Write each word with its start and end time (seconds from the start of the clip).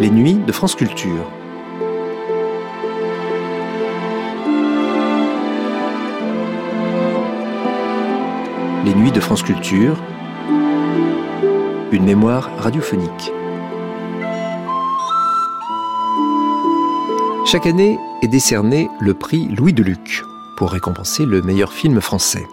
Les 0.00 0.08
nuits 0.08 0.38
de 0.46 0.50
France 0.50 0.76
Culture. 0.76 1.30
Les 8.86 8.94
nuits 8.94 9.12
de 9.12 9.20
France 9.20 9.42
Culture. 9.42 10.02
Une 11.92 12.04
mémoire 12.04 12.50
radiophonique. 12.56 13.30
Chaque 17.44 17.66
année 17.66 17.98
est 18.22 18.28
décerné 18.28 18.88
le 19.00 19.12
prix 19.12 19.48
Louis 19.48 19.74
Deluc 19.74 20.22
pour 20.56 20.70
récompenser 20.70 21.26
le 21.26 21.42
meilleur 21.42 21.74
film 21.74 22.00
français. 22.00 22.46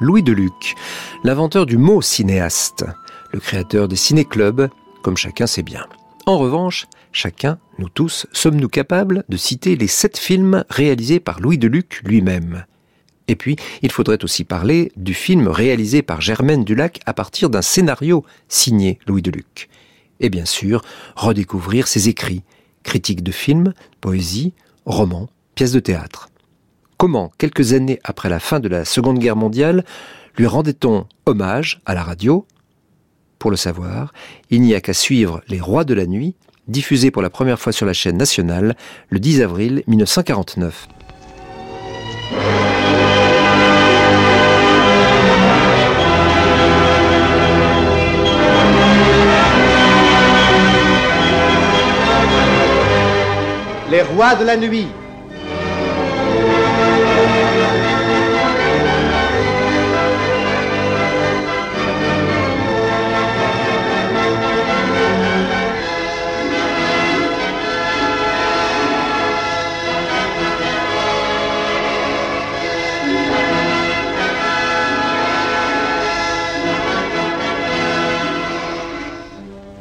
Louis 0.00 0.22
Deluc, 0.22 0.76
l'inventeur 1.24 1.66
du 1.66 1.76
mot 1.76 2.00
cinéaste, 2.00 2.86
le 3.32 3.40
créateur 3.40 3.86
des 3.86 3.96
ciné-clubs, 3.96 4.70
comme 5.02 5.18
chacun 5.18 5.46
sait 5.46 5.62
bien. 5.62 5.84
En 6.28 6.38
revanche, 6.38 6.88
chacun, 7.12 7.60
nous 7.78 7.88
tous, 7.88 8.26
sommes-nous 8.32 8.68
capables 8.68 9.22
de 9.28 9.36
citer 9.36 9.76
les 9.76 9.86
sept 9.86 10.18
films 10.18 10.64
réalisés 10.68 11.20
par 11.20 11.38
Louis 11.38 11.56
Deluc 11.56 12.02
lui-même? 12.04 12.66
Et 13.28 13.36
puis, 13.36 13.54
il 13.82 13.92
faudrait 13.92 14.24
aussi 14.24 14.42
parler 14.42 14.90
du 14.96 15.14
film 15.14 15.46
réalisé 15.46 16.02
par 16.02 16.20
Germaine 16.20 16.64
Dulac 16.64 16.98
à 17.06 17.14
partir 17.14 17.48
d'un 17.48 17.62
scénario 17.62 18.24
signé 18.48 18.98
Louis 19.06 19.22
Deluc. 19.22 19.68
Et 20.18 20.28
bien 20.28 20.46
sûr, 20.46 20.82
redécouvrir 21.14 21.86
ses 21.86 22.08
écrits, 22.08 22.42
critiques 22.82 23.22
de 23.22 23.30
films, 23.32 23.72
poésie, 24.00 24.52
romans, 24.84 25.28
pièces 25.54 25.72
de 25.72 25.80
théâtre. 25.80 26.30
Comment, 26.96 27.30
quelques 27.38 27.72
années 27.72 28.00
après 28.02 28.30
la 28.30 28.40
fin 28.40 28.58
de 28.58 28.68
la 28.68 28.84
Seconde 28.84 29.20
Guerre 29.20 29.36
mondiale, 29.36 29.84
lui 30.36 30.46
rendait-on 30.46 31.06
hommage 31.24 31.80
à 31.86 31.94
la 31.94 32.02
radio? 32.02 32.46
Pour 33.38 33.50
le 33.50 33.56
savoir, 33.56 34.12
il 34.50 34.62
n'y 34.62 34.74
a 34.74 34.80
qu'à 34.80 34.94
suivre 34.94 35.42
Les 35.48 35.60
Rois 35.60 35.84
de 35.84 35.94
la 35.94 36.06
Nuit, 36.06 36.34
diffusé 36.68 37.10
pour 37.10 37.22
la 37.22 37.30
première 37.30 37.60
fois 37.60 37.72
sur 37.72 37.86
la 37.86 37.92
chaîne 37.92 38.16
nationale 38.16 38.76
le 39.10 39.18
10 39.18 39.42
avril 39.42 39.82
1949. 39.86 40.88
Les 53.90 54.02
Rois 54.02 54.34
de 54.34 54.44
la 54.44 54.56
Nuit 54.56 54.88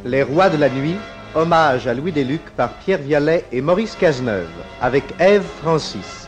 Les 0.07 0.21
Rois 0.21 0.51
de 0.51 0.57
la 0.57 0.69
Nuit, 0.69 0.97
hommage 1.33 1.87
à 1.87 1.95
Louis 1.95 2.11
Deluc 2.11 2.41
par 2.55 2.73
Pierre 2.73 2.99
Vialet 2.99 3.43
et 3.51 3.59
Maurice 3.59 3.95
Cazeneuve, 3.95 4.45
avec 4.79 5.03
Ève 5.17 5.41
Francis. 5.63 6.24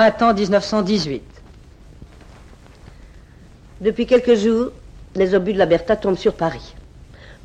Printemps 0.00 0.32
1918. 0.32 1.22
Depuis 3.82 4.06
quelques 4.06 4.34
jours, 4.34 4.70
les 5.14 5.34
obus 5.34 5.52
de 5.52 5.58
la 5.58 5.66
Bertha 5.66 5.94
tombent 5.94 6.16
sur 6.16 6.32
Paris. 6.32 6.74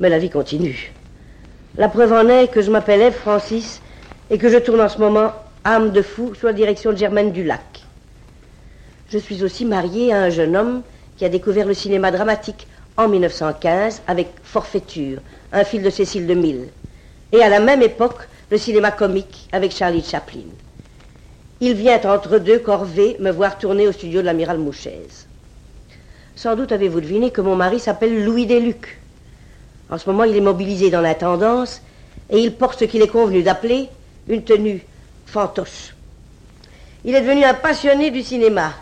Mais 0.00 0.08
la 0.08 0.18
vie 0.18 0.30
continue. 0.30 0.94
La 1.76 1.90
preuve 1.90 2.14
en 2.14 2.26
est 2.30 2.48
que 2.48 2.62
je 2.62 2.70
m'appelle 2.70 3.02
Ève 3.02 3.12
Francis 3.12 3.82
et 4.30 4.38
que 4.38 4.48
je 4.48 4.56
tourne 4.56 4.80
en 4.80 4.88
ce 4.88 4.96
moment 4.96 5.34
âme 5.66 5.90
de 5.92 6.00
fou 6.00 6.34
sous 6.34 6.46
la 6.46 6.54
direction 6.54 6.92
de 6.92 6.96
Germaine 6.96 7.30
Dulac. 7.30 7.84
Je 9.10 9.18
suis 9.18 9.44
aussi 9.44 9.66
mariée 9.66 10.14
à 10.14 10.22
un 10.22 10.30
jeune 10.30 10.56
homme 10.56 10.80
qui 11.18 11.26
a 11.26 11.28
découvert 11.28 11.66
le 11.66 11.74
cinéma 11.74 12.10
dramatique 12.10 12.68
en 12.96 13.06
1915 13.06 14.00
avec 14.06 14.28
Forfaiture, 14.42 15.18
un 15.52 15.64
film 15.64 15.82
de 15.82 15.90
Cécile 15.90 16.26
de 16.26 16.32
Mille, 16.32 16.68
et 17.32 17.42
à 17.42 17.50
la 17.50 17.60
même 17.60 17.82
époque 17.82 18.26
le 18.50 18.56
cinéma 18.56 18.92
comique 18.92 19.46
avec 19.52 19.72
Charlie 19.72 20.02
Chaplin. 20.02 20.48
Il 21.58 21.72
vient 21.72 22.00
entre 22.04 22.38
deux 22.38 22.58
corvées 22.58 23.16
me 23.18 23.30
voir 23.30 23.56
tourner 23.56 23.88
au 23.88 23.92
studio 23.92 24.20
de 24.20 24.26
l'amiral 24.26 24.58
Mouchez. 24.58 25.06
Sans 26.34 26.54
doute 26.54 26.70
avez-vous 26.70 27.00
deviné 27.00 27.30
que 27.30 27.40
mon 27.40 27.56
mari 27.56 27.80
s'appelle 27.80 28.24
Louis 28.26 28.44
Deluc. 28.44 29.00
En 29.88 29.96
ce 29.96 30.10
moment, 30.10 30.24
il 30.24 30.36
est 30.36 30.42
mobilisé 30.42 30.90
dans 30.90 31.00
l'intendance 31.00 31.80
et 32.28 32.40
il 32.40 32.52
porte 32.52 32.80
ce 32.80 32.84
qu'il 32.84 33.00
est 33.00 33.08
convenu 33.08 33.42
d'appeler 33.42 33.88
une 34.28 34.44
tenue 34.44 34.84
fantoche. 35.24 35.94
Il 37.06 37.14
est 37.14 37.22
devenu 37.22 37.44
un 37.44 37.54
passionné 37.54 38.10
du 38.10 38.22
cinéma. 38.22 38.74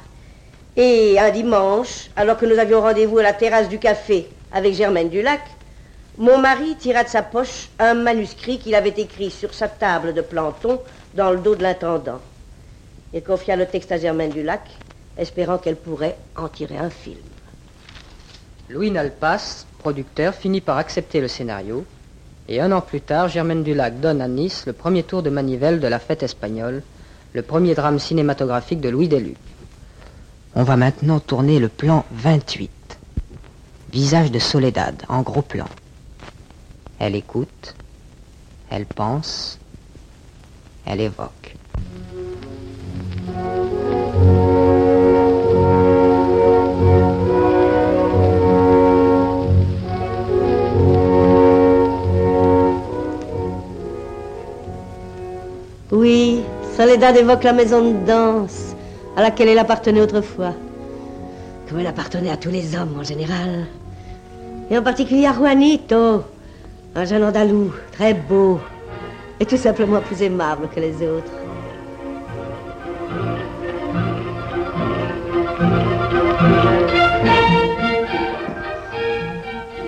Et 0.76 1.16
un 1.20 1.30
dimanche, 1.30 2.10
alors 2.16 2.36
que 2.36 2.46
nous 2.46 2.58
avions 2.58 2.80
rendez-vous 2.80 3.18
à 3.18 3.22
la 3.22 3.32
terrasse 3.34 3.68
du 3.68 3.78
café 3.78 4.28
avec 4.50 4.74
Germaine 4.74 5.10
Dulac, 5.10 5.42
mon 6.18 6.38
mari 6.38 6.74
tira 6.74 7.04
de 7.04 7.08
sa 7.08 7.22
poche 7.22 7.68
un 7.78 7.94
manuscrit 7.94 8.58
qu'il 8.58 8.74
avait 8.74 8.88
écrit 8.96 9.30
sur 9.30 9.54
sa 9.54 9.68
table 9.68 10.12
de 10.12 10.22
planton 10.22 10.80
dans 11.14 11.30
le 11.30 11.38
dos 11.38 11.54
de 11.54 11.62
l'intendant. 11.62 12.20
Il 13.14 13.22
confia 13.22 13.54
le 13.54 13.66
texte 13.66 13.92
à 13.92 13.96
Germaine 13.96 14.32
Dulac, 14.32 14.68
espérant 15.16 15.58
qu'elle 15.58 15.76
pourrait 15.76 16.18
en 16.34 16.48
tirer 16.48 16.76
un 16.76 16.90
film. 16.90 17.20
Louis 18.68 18.90
Nalpas, 18.90 19.66
producteur, 19.78 20.34
finit 20.34 20.60
par 20.60 20.78
accepter 20.78 21.20
le 21.20 21.28
scénario. 21.28 21.86
Et 22.48 22.60
un 22.60 22.72
an 22.72 22.80
plus 22.80 23.00
tard, 23.00 23.28
Germaine 23.28 23.62
Dulac 23.62 24.00
donne 24.00 24.20
à 24.20 24.26
Nice 24.26 24.66
le 24.66 24.72
premier 24.72 25.04
tour 25.04 25.22
de 25.22 25.30
manivelle 25.30 25.78
de 25.78 25.86
la 25.86 26.00
fête 26.00 26.24
espagnole, 26.24 26.82
le 27.34 27.42
premier 27.42 27.76
drame 27.76 28.00
cinématographique 28.00 28.80
de 28.80 28.88
Louis 28.88 29.06
Deluc. 29.06 29.36
On 30.56 30.64
va 30.64 30.76
maintenant 30.76 31.20
tourner 31.20 31.60
le 31.60 31.68
plan 31.68 32.04
28. 32.10 32.70
Visage 33.92 34.32
de 34.32 34.40
Soledad, 34.40 35.04
en 35.08 35.22
gros 35.22 35.42
plan. 35.42 35.68
Elle 36.98 37.14
écoute, 37.14 37.76
elle 38.70 38.86
pense, 38.86 39.60
elle 40.84 41.00
évoque. 41.00 41.54
Soledad 56.84 57.16
évoque 57.16 57.44
la 57.44 57.54
maison 57.54 57.80
de 57.92 58.04
danse 58.04 58.76
à 59.16 59.22
laquelle 59.22 59.48
elle 59.48 59.58
appartenait 59.58 60.02
autrefois. 60.02 60.52
Comme 61.66 61.80
elle 61.80 61.86
appartenait 61.86 62.30
à 62.30 62.36
tous 62.36 62.50
les 62.50 62.76
hommes 62.76 62.98
en 63.00 63.02
général. 63.02 63.64
Et 64.70 64.76
en 64.76 64.82
particulier 64.82 65.24
à 65.24 65.32
Juanito, 65.32 66.22
un 66.94 67.04
jeune 67.06 67.24
andalou, 67.24 67.72
très 67.90 68.12
beau, 68.12 68.60
et 69.40 69.46
tout 69.46 69.56
simplement 69.56 70.02
plus 70.02 70.20
aimable 70.20 70.68
que 70.68 70.80
les 70.80 70.96
autres. 70.96 71.32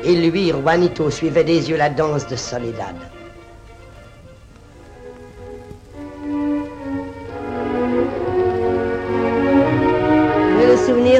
Et 0.02 0.14
lui, 0.14 0.48
Juanito, 0.48 1.10
suivait 1.10 1.44
des 1.44 1.68
yeux 1.68 1.76
la 1.76 1.90
danse 1.90 2.26
de 2.26 2.36
Soledad. 2.36 3.15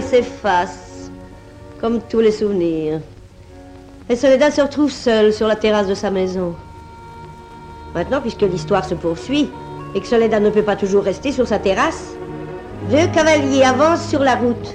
S'efface, 0.01 1.11
comme 1.81 2.01
tous 2.01 2.21
les 2.21 2.33
souvenirs. 2.33 3.01
Et 4.09 4.17
Soledad 4.17 4.53
se 4.53 4.61
retrouve 4.61 4.91
seule 4.91 5.33
sur 5.33 5.47
la 5.47 5.57
terrasse 5.57 5.89
de 5.89 5.95
sa 5.95 6.11
maison. 6.11 6.55
Maintenant, 7.95 8.21
puisque 8.21 8.43
l'histoire 8.43 8.85
se 8.85 8.95
poursuit, 8.95 9.51
et 9.95 10.01
que 10.01 10.07
Soledad 10.07 10.43
ne 10.43 10.51
peut 10.51 10.63
pas 10.63 10.77
toujours 10.77 11.03
rester 11.03 11.33
sur 11.33 11.49
sa 11.49 11.59
terrasse, 11.59 12.15
deux 12.91 13.07
cavaliers 13.15 13.63
avancent 13.65 14.09
sur 14.09 14.21
la 14.21 14.37
route. 14.37 14.75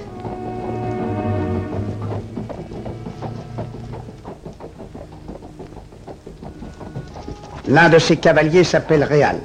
L'un 7.68 7.88
de 7.88 7.98
ces 7.98 8.16
cavaliers 8.16 8.64
s'appelle 8.64 9.04
Réal. 9.04 9.38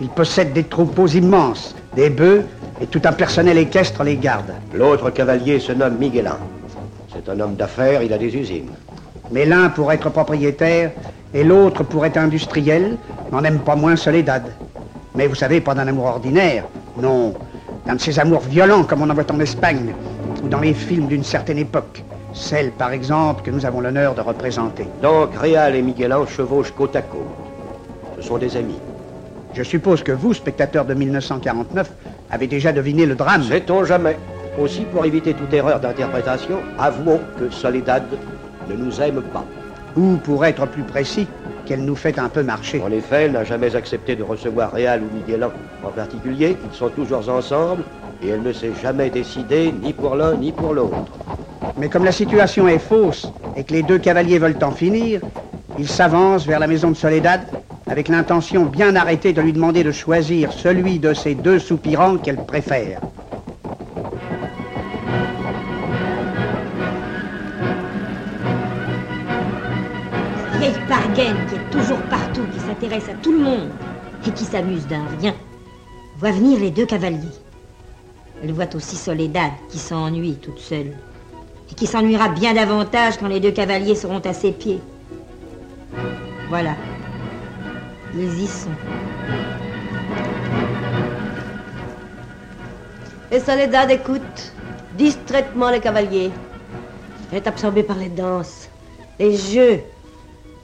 Il 0.00 0.08
possède 0.08 0.52
des 0.52 0.64
troupeaux 0.64 1.08
immenses, 1.08 1.74
des 1.94 2.10
bœufs, 2.10 2.44
et 2.80 2.86
tout 2.86 3.00
un 3.04 3.12
personnel 3.12 3.58
équestre 3.58 4.04
les 4.04 4.16
garde. 4.16 4.52
L'autre 4.74 5.10
cavalier 5.10 5.58
se 5.60 5.72
nomme 5.72 5.96
Miguelin. 5.98 6.38
C'est 7.12 7.28
un 7.30 7.40
homme 7.40 7.54
d'affaires, 7.54 8.02
il 8.02 8.12
a 8.12 8.18
des 8.18 8.34
usines. 8.34 8.70
Mais 9.30 9.46
l'un 9.46 9.70
pour 9.70 9.92
être 9.92 10.10
propriétaire 10.10 10.92
et 11.34 11.42
l'autre 11.42 11.82
pour 11.82 12.04
être 12.06 12.18
industriel 12.18 12.96
n'en 13.32 13.44
aime 13.44 13.60
pas 13.60 13.76
moins 13.76 13.96
Soledad. 13.96 14.52
Mais 15.14 15.26
vous 15.26 15.34
savez, 15.34 15.60
pas 15.60 15.74
d'un 15.74 15.88
amour 15.88 16.06
ordinaire, 16.06 16.64
non, 17.00 17.34
d'un 17.86 17.94
de 17.94 18.00
ces 18.00 18.18
amours 18.18 18.42
violents 18.42 18.84
comme 18.84 19.02
on 19.02 19.10
en 19.10 19.14
voit 19.14 19.30
en 19.32 19.40
Espagne 19.40 19.94
ou 20.42 20.48
dans 20.48 20.60
les 20.60 20.74
films 20.74 21.06
d'une 21.06 21.24
certaine 21.24 21.58
époque. 21.58 22.04
Celle, 22.34 22.70
par 22.70 22.92
exemple, 22.92 23.42
que 23.42 23.50
nous 23.50 23.64
avons 23.64 23.80
l'honneur 23.80 24.14
de 24.14 24.20
représenter. 24.20 24.86
Donc, 25.00 25.34
Réal 25.34 25.74
et 25.74 25.80
Miguelin 25.80 26.26
chevauchent 26.26 26.72
côte 26.72 26.94
à 26.94 27.00
côte. 27.00 27.22
Ce 28.16 28.22
sont 28.22 28.36
des 28.36 28.56
amis. 28.58 28.78
Je 29.54 29.62
suppose 29.62 30.02
que 30.02 30.12
vous, 30.12 30.34
spectateur 30.34 30.84
de 30.84 30.92
1949, 30.92 31.90
avez 32.30 32.46
déjà 32.46 32.72
deviné 32.72 33.06
le 33.06 33.14
drame. 33.14 33.42
Sait-on 33.42 33.84
jamais 33.84 34.16
Aussi, 34.58 34.82
pour 34.82 35.04
éviter 35.04 35.34
toute 35.34 35.52
erreur 35.52 35.80
d'interprétation, 35.80 36.58
avouons 36.78 37.20
que 37.38 37.50
Soledad 37.50 38.04
ne 38.68 38.74
nous 38.74 39.00
aime 39.00 39.22
pas. 39.32 39.44
Ou, 39.96 40.16
pour 40.16 40.44
être 40.44 40.66
plus 40.66 40.82
précis, 40.82 41.26
qu'elle 41.66 41.84
nous 41.84 41.96
fait 41.96 42.18
un 42.18 42.28
peu 42.28 42.42
marcher. 42.42 42.82
En 42.82 42.90
effet, 42.90 43.24
elle 43.24 43.32
n'a 43.32 43.44
jamais 43.44 43.74
accepté 43.74 44.14
de 44.16 44.22
recevoir 44.22 44.72
Réal 44.72 45.02
ou 45.02 45.16
Miguelin 45.16 45.50
en 45.84 45.90
particulier. 45.90 46.56
Ils 46.70 46.76
sont 46.76 46.88
toujours 46.88 47.28
ensemble 47.28 47.82
et 48.22 48.28
elle 48.28 48.42
ne 48.42 48.52
s'est 48.52 48.72
jamais 48.82 49.10
décidée 49.10 49.72
ni 49.82 49.92
pour 49.92 50.14
l'un 50.14 50.34
ni 50.34 50.52
pour 50.52 50.72
l'autre. 50.72 50.96
Mais 51.78 51.88
comme 51.88 52.04
la 52.04 52.12
situation 52.12 52.68
est 52.68 52.78
fausse 52.78 53.30
et 53.56 53.64
que 53.64 53.72
les 53.72 53.82
deux 53.82 53.98
cavaliers 53.98 54.38
veulent 54.38 54.58
en 54.62 54.70
finir, 54.70 55.20
ils 55.78 55.88
s'avancent 55.88 56.46
vers 56.46 56.58
la 56.60 56.66
maison 56.66 56.90
de 56.90 56.96
Soledad 56.96 57.40
avec 57.86 58.08
l'intention 58.08 58.64
bien 58.64 58.96
arrêtée 58.96 59.32
de 59.32 59.40
lui 59.40 59.52
demander 59.52 59.84
de 59.84 59.92
choisir 59.92 60.52
celui 60.52 60.98
de 60.98 61.14
ces 61.14 61.34
deux 61.34 61.58
soupirants 61.58 62.16
qu'elle 62.18 62.44
préfère. 62.44 63.00
Vieille 70.58 70.72
pargaine 70.88 71.36
qui 71.48 71.54
est 71.54 71.70
toujours 71.70 72.02
partout, 72.10 72.42
qui 72.52 72.60
s'intéresse 72.60 73.08
à 73.08 73.14
tout 73.22 73.32
le 73.32 73.38
monde 73.38 73.70
et 74.26 74.30
qui 74.32 74.44
s'amuse 74.44 74.86
d'un 74.88 75.04
rien, 75.20 75.34
voit 76.18 76.32
venir 76.32 76.58
les 76.58 76.72
deux 76.72 76.86
cavaliers. 76.86 77.20
Elle 78.42 78.52
voit 78.52 78.74
aussi 78.74 78.96
Soledad 78.96 79.52
qui 79.70 79.78
s'ennuie 79.78 80.34
toute 80.34 80.58
seule 80.58 80.92
et 81.70 81.74
qui 81.74 81.86
s'ennuiera 81.86 82.28
bien 82.28 82.54
davantage 82.54 83.16
quand 83.18 83.28
les 83.28 83.40
deux 83.40 83.52
cavaliers 83.52 83.94
seront 83.94 84.20
à 84.20 84.32
ses 84.32 84.52
pieds. 84.52 84.80
Voilà. 86.48 86.74
Ils 88.18 88.42
y 88.42 88.46
sont. 88.46 88.70
Et 93.30 93.40
Soledad 93.40 93.90
écoute 93.90 94.52
distraitement 94.96 95.68
les 95.68 95.80
cavaliers. 95.80 96.30
Elle 97.30 97.38
est 97.38 97.46
absorbée 97.46 97.82
par 97.82 97.96
les 97.96 98.08
danses, 98.08 98.70
les 99.18 99.36
jeux, 99.36 99.80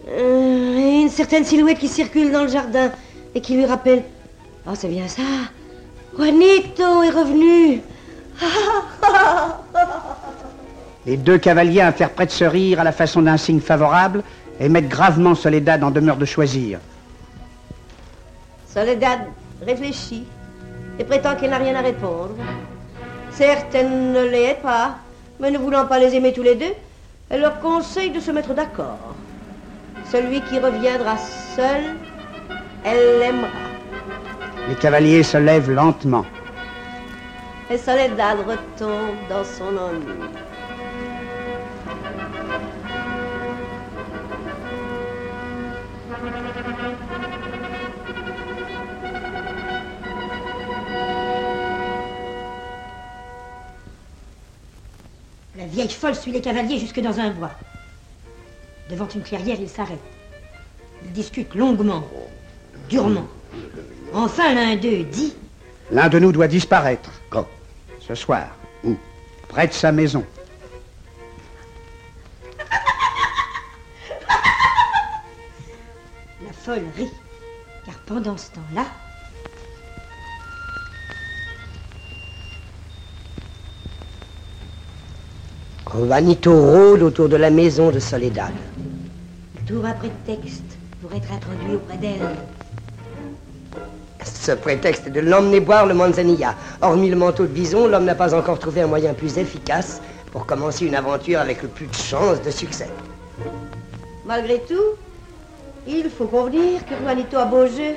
euh, 0.08 0.78
et 0.78 1.02
une 1.02 1.10
certaine 1.10 1.44
silhouette 1.44 1.78
qui 1.78 1.88
circule 1.88 2.32
dans 2.32 2.42
le 2.42 2.48
jardin 2.48 2.90
et 3.34 3.40
qui 3.42 3.54
lui 3.54 3.66
rappelle 3.66 4.04
Oh, 4.66 4.72
c'est 4.74 4.88
bien 4.88 5.08
ça 5.08 5.22
Juanito 6.16 7.02
est 7.02 7.10
revenu 7.10 7.82
Les 11.06 11.16
deux 11.16 11.38
cavaliers 11.38 11.82
interprètent 11.82 12.30
ce 12.30 12.44
rire 12.44 12.80
à 12.80 12.84
la 12.84 12.92
façon 12.92 13.22
d'un 13.22 13.36
signe 13.36 13.60
favorable 13.60 14.22
et 14.60 14.68
mettent 14.68 14.88
gravement 14.88 15.34
Soledad 15.34 15.82
en 15.82 15.90
demeure 15.90 16.16
de 16.16 16.24
choisir. 16.24 16.78
Soledad 18.72 19.20
réfléchit 19.66 20.24
et 20.98 21.04
prétend 21.04 21.36
qu'elle 21.36 21.50
n'a 21.50 21.58
rien 21.58 21.74
à 21.74 21.82
répondre. 21.82 22.36
Certes, 23.30 23.74
elle 23.74 24.12
ne 24.12 24.24
les 24.24 24.42
hait 24.44 24.60
pas, 24.62 24.96
mais 25.40 25.50
ne 25.50 25.58
voulant 25.58 25.84
pas 25.84 25.98
les 25.98 26.14
aimer 26.14 26.32
tous 26.32 26.42
les 26.42 26.54
deux, 26.54 26.72
elle 27.28 27.42
leur 27.42 27.60
conseille 27.60 28.10
de 28.10 28.20
se 28.20 28.30
mettre 28.30 28.54
d'accord. 28.54 29.14
Celui 30.10 30.40
qui 30.42 30.58
reviendra 30.58 31.18
seul, 31.18 31.96
elle 32.84 33.18
l'aimera. 33.18 33.48
Les 34.68 34.74
cavaliers 34.76 35.22
se 35.22 35.36
lèvent 35.36 35.70
lentement. 35.70 36.24
Et 37.70 37.76
Soledad 37.76 38.38
retombe 38.38 39.16
dans 39.28 39.44
son 39.44 39.76
ennui. 39.76 40.28
Vieille 55.72 55.90
folle 55.90 56.14
suit 56.14 56.32
les 56.32 56.40
cavaliers 56.40 56.78
jusque 56.78 57.00
dans 57.00 57.18
un 57.18 57.30
bois. 57.30 57.52
Devant 58.90 59.08
une 59.08 59.22
clairière, 59.22 59.58
ils 59.58 59.68
s'arrêtent. 59.68 59.98
Ils 61.04 61.12
discutent 61.12 61.54
longuement, 61.54 62.04
durement. 62.88 63.26
Enfin, 64.12 64.54
l'un 64.54 64.76
d'eux 64.76 65.04
dit 65.04 65.34
L'un 65.90 66.08
de 66.08 66.18
nous 66.18 66.32
doit 66.32 66.48
disparaître. 66.48 67.10
Quand? 67.30 67.48
Ce 68.00 68.14
soir. 68.14 68.48
Où? 68.84 68.96
Près 69.48 69.66
de 69.66 69.72
sa 69.72 69.92
maison. 69.92 70.24
La 76.46 76.52
folle 76.52 76.84
rit, 76.96 77.10
car 77.86 77.94
pendant 78.06 78.36
ce 78.36 78.50
temps-là, 78.52 78.84
Juanito 85.94 86.50
rôde 86.50 87.02
autour 87.02 87.28
de 87.28 87.36
la 87.36 87.50
maison 87.50 87.90
de 87.90 87.98
Soledad. 87.98 88.52
trouve 89.66 89.84
un 89.84 89.92
prétexte 89.92 90.78
pour 91.02 91.12
être 91.12 91.30
introduit 91.30 91.74
auprès 91.74 91.98
d'elle. 91.98 92.30
Ce 94.24 94.52
prétexte 94.52 95.08
est 95.08 95.10
de 95.10 95.20
l'emmener 95.20 95.60
boire 95.60 95.84
le 95.84 95.92
manzanilla. 95.92 96.54
Hormis 96.80 97.10
le 97.10 97.16
manteau 97.16 97.42
de 97.42 97.48
bison, 97.48 97.88
l'homme 97.88 98.06
n'a 98.06 98.14
pas 98.14 98.34
encore 98.34 98.58
trouvé 98.58 98.80
un 98.80 98.86
moyen 98.86 99.12
plus 99.12 99.36
efficace 99.36 100.00
pour 100.32 100.46
commencer 100.46 100.86
une 100.86 100.94
aventure 100.94 101.40
avec 101.40 101.60
le 101.62 101.68
plus 101.68 101.86
de 101.86 101.94
chances 101.94 102.40
de 102.40 102.50
succès. 102.50 102.88
Malgré 104.24 104.60
tout, 104.60 104.96
il 105.86 106.08
faut 106.08 106.26
convenir 106.26 106.86
que 106.86 106.94
Juanito 107.02 107.36
a 107.36 107.44
beau 107.44 107.66
jeu. 107.66 107.96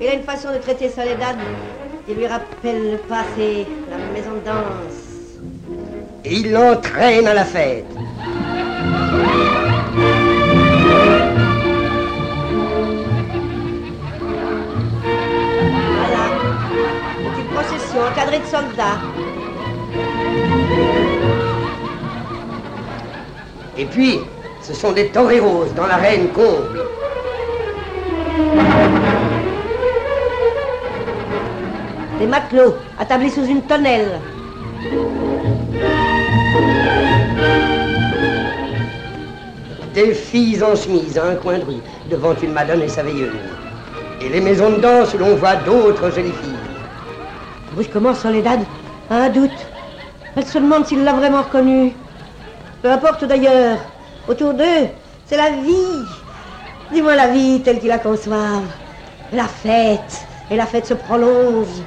Il 0.00 0.06
a 0.06 0.14
une 0.14 0.22
façon 0.22 0.54
de 0.54 0.58
traiter 0.58 0.88
Soledad 0.88 1.36
qui 2.06 2.14
lui 2.14 2.26
rappelle 2.26 2.92
le 2.92 2.96
passé, 2.96 3.66
la 3.90 3.98
maison 4.14 4.36
de 4.36 4.46
danse. 4.46 5.09
Et 6.24 6.34
il 6.34 6.52
l'entraîne 6.52 7.26
à 7.26 7.34
la 7.34 7.44
fête. 7.44 7.86
Voilà. 15.96 16.24
C'est 17.16 17.40
une 17.40 17.46
procession 17.48 18.00
encadrée 18.02 18.38
de 18.38 18.44
soldats. 18.44 19.00
Et 23.78 23.86
puis, 23.86 24.20
ce 24.60 24.74
sont 24.74 24.92
des 24.92 25.08
toreros 25.08 25.64
dans 25.74 25.86
l'arène 25.86 26.28
comble. 26.28 26.84
Des 32.18 32.26
matelots 32.26 32.76
attablés 32.98 33.30
sous 33.30 33.46
une 33.46 33.62
tonnelle. 33.62 34.20
Des 40.00 40.14
filles 40.14 40.62
en 40.62 40.74
chemise 40.74 41.18
à 41.18 41.26
un 41.26 41.34
coin 41.34 41.58
de 41.58 41.64
rue, 41.64 41.82
devant 42.10 42.34
une 42.42 42.54
madone 42.54 42.80
et 42.80 42.88
sa 42.88 43.02
veilleuse. 43.02 43.34
Et 44.22 44.30
les 44.30 44.40
maisons 44.40 44.70
de 44.70 44.76
danse 44.76 45.12
où 45.12 45.18
l'on 45.18 45.34
voit 45.34 45.56
d'autres 45.56 46.10
jolies 46.10 46.32
filles. 46.32 46.70
Brusquement, 47.74 48.14
Soledad 48.14 48.60
a 49.10 49.14
un 49.14 49.28
doute. 49.28 49.50
Elle 50.34 50.46
se 50.46 50.56
demande 50.56 50.86
s'il 50.86 51.04
l'a 51.04 51.12
vraiment 51.12 51.42
reconnu. 51.42 51.92
Peu 52.80 52.90
importe 52.90 53.26
d'ailleurs. 53.26 53.76
Autour 54.26 54.54
d'eux, 54.54 54.88
c'est 55.26 55.36
la 55.36 55.50
vie. 55.50 56.06
Dis-moi 56.90 57.14
la 57.14 57.28
vie 57.28 57.60
telle 57.60 57.78
qu'ils 57.78 57.90
la 57.90 57.98
conçoivent. 57.98 58.72
La 59.34 59.44
fête. 59.44 60.26
Et 60.50 60.56
la 60.56 60.64
fête 60.64 60.86
se 60.86 60.94
prolonge. 60.94 61.82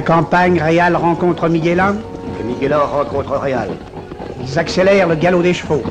La 0.00 0.06
campagne, 0.06 0.58
Réal 0.58 0.96
rencontre 0.96 1.46
Miguelin. 1.50 1.94
Que 2.38 2.42
Miguelin 2.42 2.78
rencontre 2.78 3.32
Réal. 3.36 3.68
Ils 4.42 4.58
accélèrent 4.58 5.08
le 5.08 5.14
galop 5.14 5.42
des 5.42 5.52
chevaux. 5.52 5.82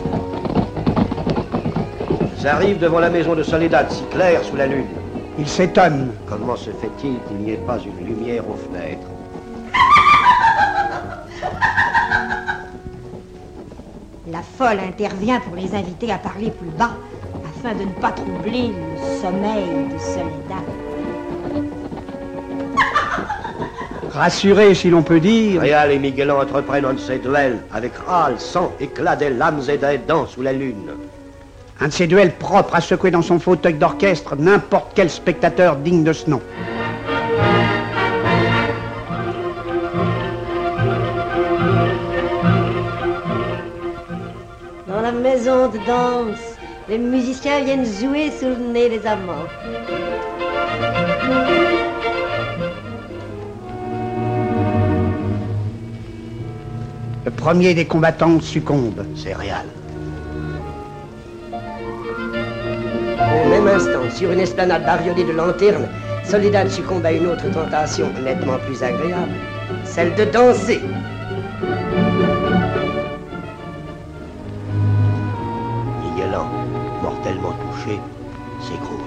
Ils 2.39 2.48
arrivent 2.48 2.80
devant 2.80 3.00
la 3.00 3.12
maison 3.12 3.36
de 3.36 3.44
Soledad, 3.44 3.92
si 3.92 4.04
claire 4.06 4.44
sous 4.44 4.56
la 4.56 4.66
lune. 4.66 4.88
Ils 5.38 5.48
s'étonnent. 5.48 6.12
Comment 6.28 6.56
se 6.56 6.72
fait-il 6.72 7.20
qu'il 7.28 7.38
n'y 7.38 7.51
ait 7.51 7.58
pas 7.68 7.78
une 7.78 8.04
lumière 8.04 8.44
aux 8.50 8.56
fenêtres 8.56 9.08
La 14.32 14.42
folle 14.42 14.80
intervient 14.80 15.39
pour 15.39 15.56
les 15.56 15.75
inviter 15.75 16.12
à 16.12 16.18
parler 16.18 16.50
plus 16.50 16.70
bas, 16.70 16.94
afin 17.46 17.75
de 17.75 17.84
ne 17.84 18.01
pas 18.01 18.12
troubler 18.12 18.70
le 18.70 19.22
sommeil 19.22 19.68
de 19.94 20.00
Soledad. 20.00 20.79
Rassurés, 24.20 24.76
si 24.76 24.90
l'on 24.90 25.02
peut 25.02 25.22
dire, 25.22 25.62
Réal 25.62 25.94
et 25.94 25.98
Miguelan 25.98 26.42
entreprennent 26.42 26.84
un 26.84 26.92
de 26.92 27.00
ces 27.00 27.20
duels 27.20 27.60
avec 27.74 27.96
râle, 27.96 28.38
sang, 28.38 28.74
éclat 28.82 29.16
des 29.16 29.30
lames 29.30 29.62
et 29.70 29.78
des 29.78 29.98
dents 29.98 30.28
sous 30.28 30.42
la 30.42 30.52
lune. 30.52 30.92
un 31.80 31.88
de 31.88 31.94
ces 31.94 32.06
duels 32.06 32.34
propres 32.34 32.76
à 32.76 32.82
secouer 32.82 33.12
dans 33.12 33.22
son 33.22 33.40
fauteuil 33.40 33.76
d'orchestre 33.76 34.36
n'importe 34.36 34.92
quel 34.94 35.10
spectateur 35.10 35.78
digne 35.78 36.04
de 36.04 36.12
ce 36.12 36.30
nom. 36.30 36.42
Dans 44.86 45.00
la 45.02 45.14
maison 45.14 45.70
de 45.70 45.78
danse, 45.88 46.58
les 46.90 46.98
musiciens 46.98 47.64
viennent 47.64 47.86
jouer 47.86 48.32
sous 48.38 48.48
le 48.48 48.74
nez 48.74 48.90
des 48.90 49.08
amants. 49.08 49.48
Le 57.26 57.32
premier 57.32 57.74
des 57.74 57.86
combattants 57.86 58.40
succombe. 58.40 59.06
C'est 59.16 59.34
Réal. 59.34 59.66
Au 61.52 63.50
même 63.50 63.68
instant, 63.68 64.10
sur 64.16 64.32
une 64.32 64.40
esplanade 64.40 64.86
bariolée 64.86 65.26
de 65.26 65.34
lanternes, 65.34 65.90
Soledad 66.24 66.70
succombe 66.70 67.06
à 67.06 67.12
une 67.12 67.28
autre 67.28 67.50
tentation 67.52 68.08
nettement 68.24 68.58
plus 68.66 68.82
agréable, 68.82 69.34
celle 69.84 70.16
de 70.16 70.24
danser. 70.26 70.80
Miguelan, 76.04 76.48
mortellement 77.02 77.54
touché, 77.74 78.00
s'écroule. 78.62 79.00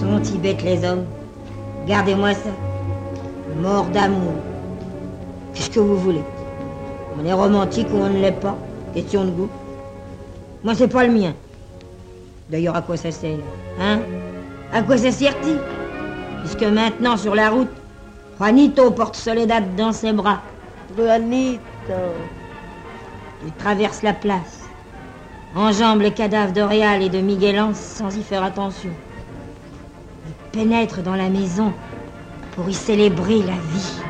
Sont-ils 0.00 0.40
bêtes 0.40 0.62
les 0.62 0.84
hommes? 0.84 1.04
Gardez-moi 1.86 2.32
ça. 2.32 2.50
Mort 3.60 3.86
d'amour. 3.86 4.34
Qu'est-ce 5.54 5.70
que 5.70 5.80
vous 5.80 5.96
voulez 5.96 6.22
On 7.18 7.24
est 7.24 7.32
romantique 7.32 7.86
ou 7.92 7.98
on 7.98 8.08
ne 8.10 8.18
l'est 8.20 8.32
pas 8.32 8.56
Question 8.94 9.24
de 9.24 9.30
goût. 9.30 9.48
Moi, 10.62 10.74
c'est 10.74 10.88
pas 10.88 11.04
le 11.06 11.12
mien. 11.12 11.34
D'ailleurs, 12.50 12.76
à 12.76 12.82
quoi 12.82 12.96
ça 12.96 13.10
sert 13.10 13.38
Hein? 13.80 14.00
À 14.72 14.82
quoi 14.82 14.96
ça 14.98 15.10
sert-il? 15.10 15.58
Puisque 16.40 16.62
maintenant, 16.62 17.16
sur 17.16 17.34
la 17.34 17.50
route, 17.50 17.70
Juanito 18.38 18.90
porte 18.90 19.16
Soledad 19.16 19.76
dans 19.76 19.92
ses 19.92 20.12
bras. 20.12 20.40
Juanito. 20.96 21.60
Il 23.46 23.52
traverse 23.52 24.02
la 24.02 24.14
place, 24.14 24.62
enjambe 25.54 26.00
les 26.00 26.12
cadavres 26.12 26.52
d'Oréal 26.52 27.02
et 27.02 27.10
de 27.10 27.20
Miguelan 27.20 27.74
sans 27.74 28.16
y 28.16 28.22
faire 28.22 28.42
attention. 28.42 28.90
Il 30.26 30.50
pénètre 30.50 31.02
dans 31.02 31.14
la 31.14 31.28
maison 31.28 31.72
pour 32.54 32.68
y 32.68 32.74
célébrer 32.74 33.38
la 33.38 33.52
vie. 33.52 34.00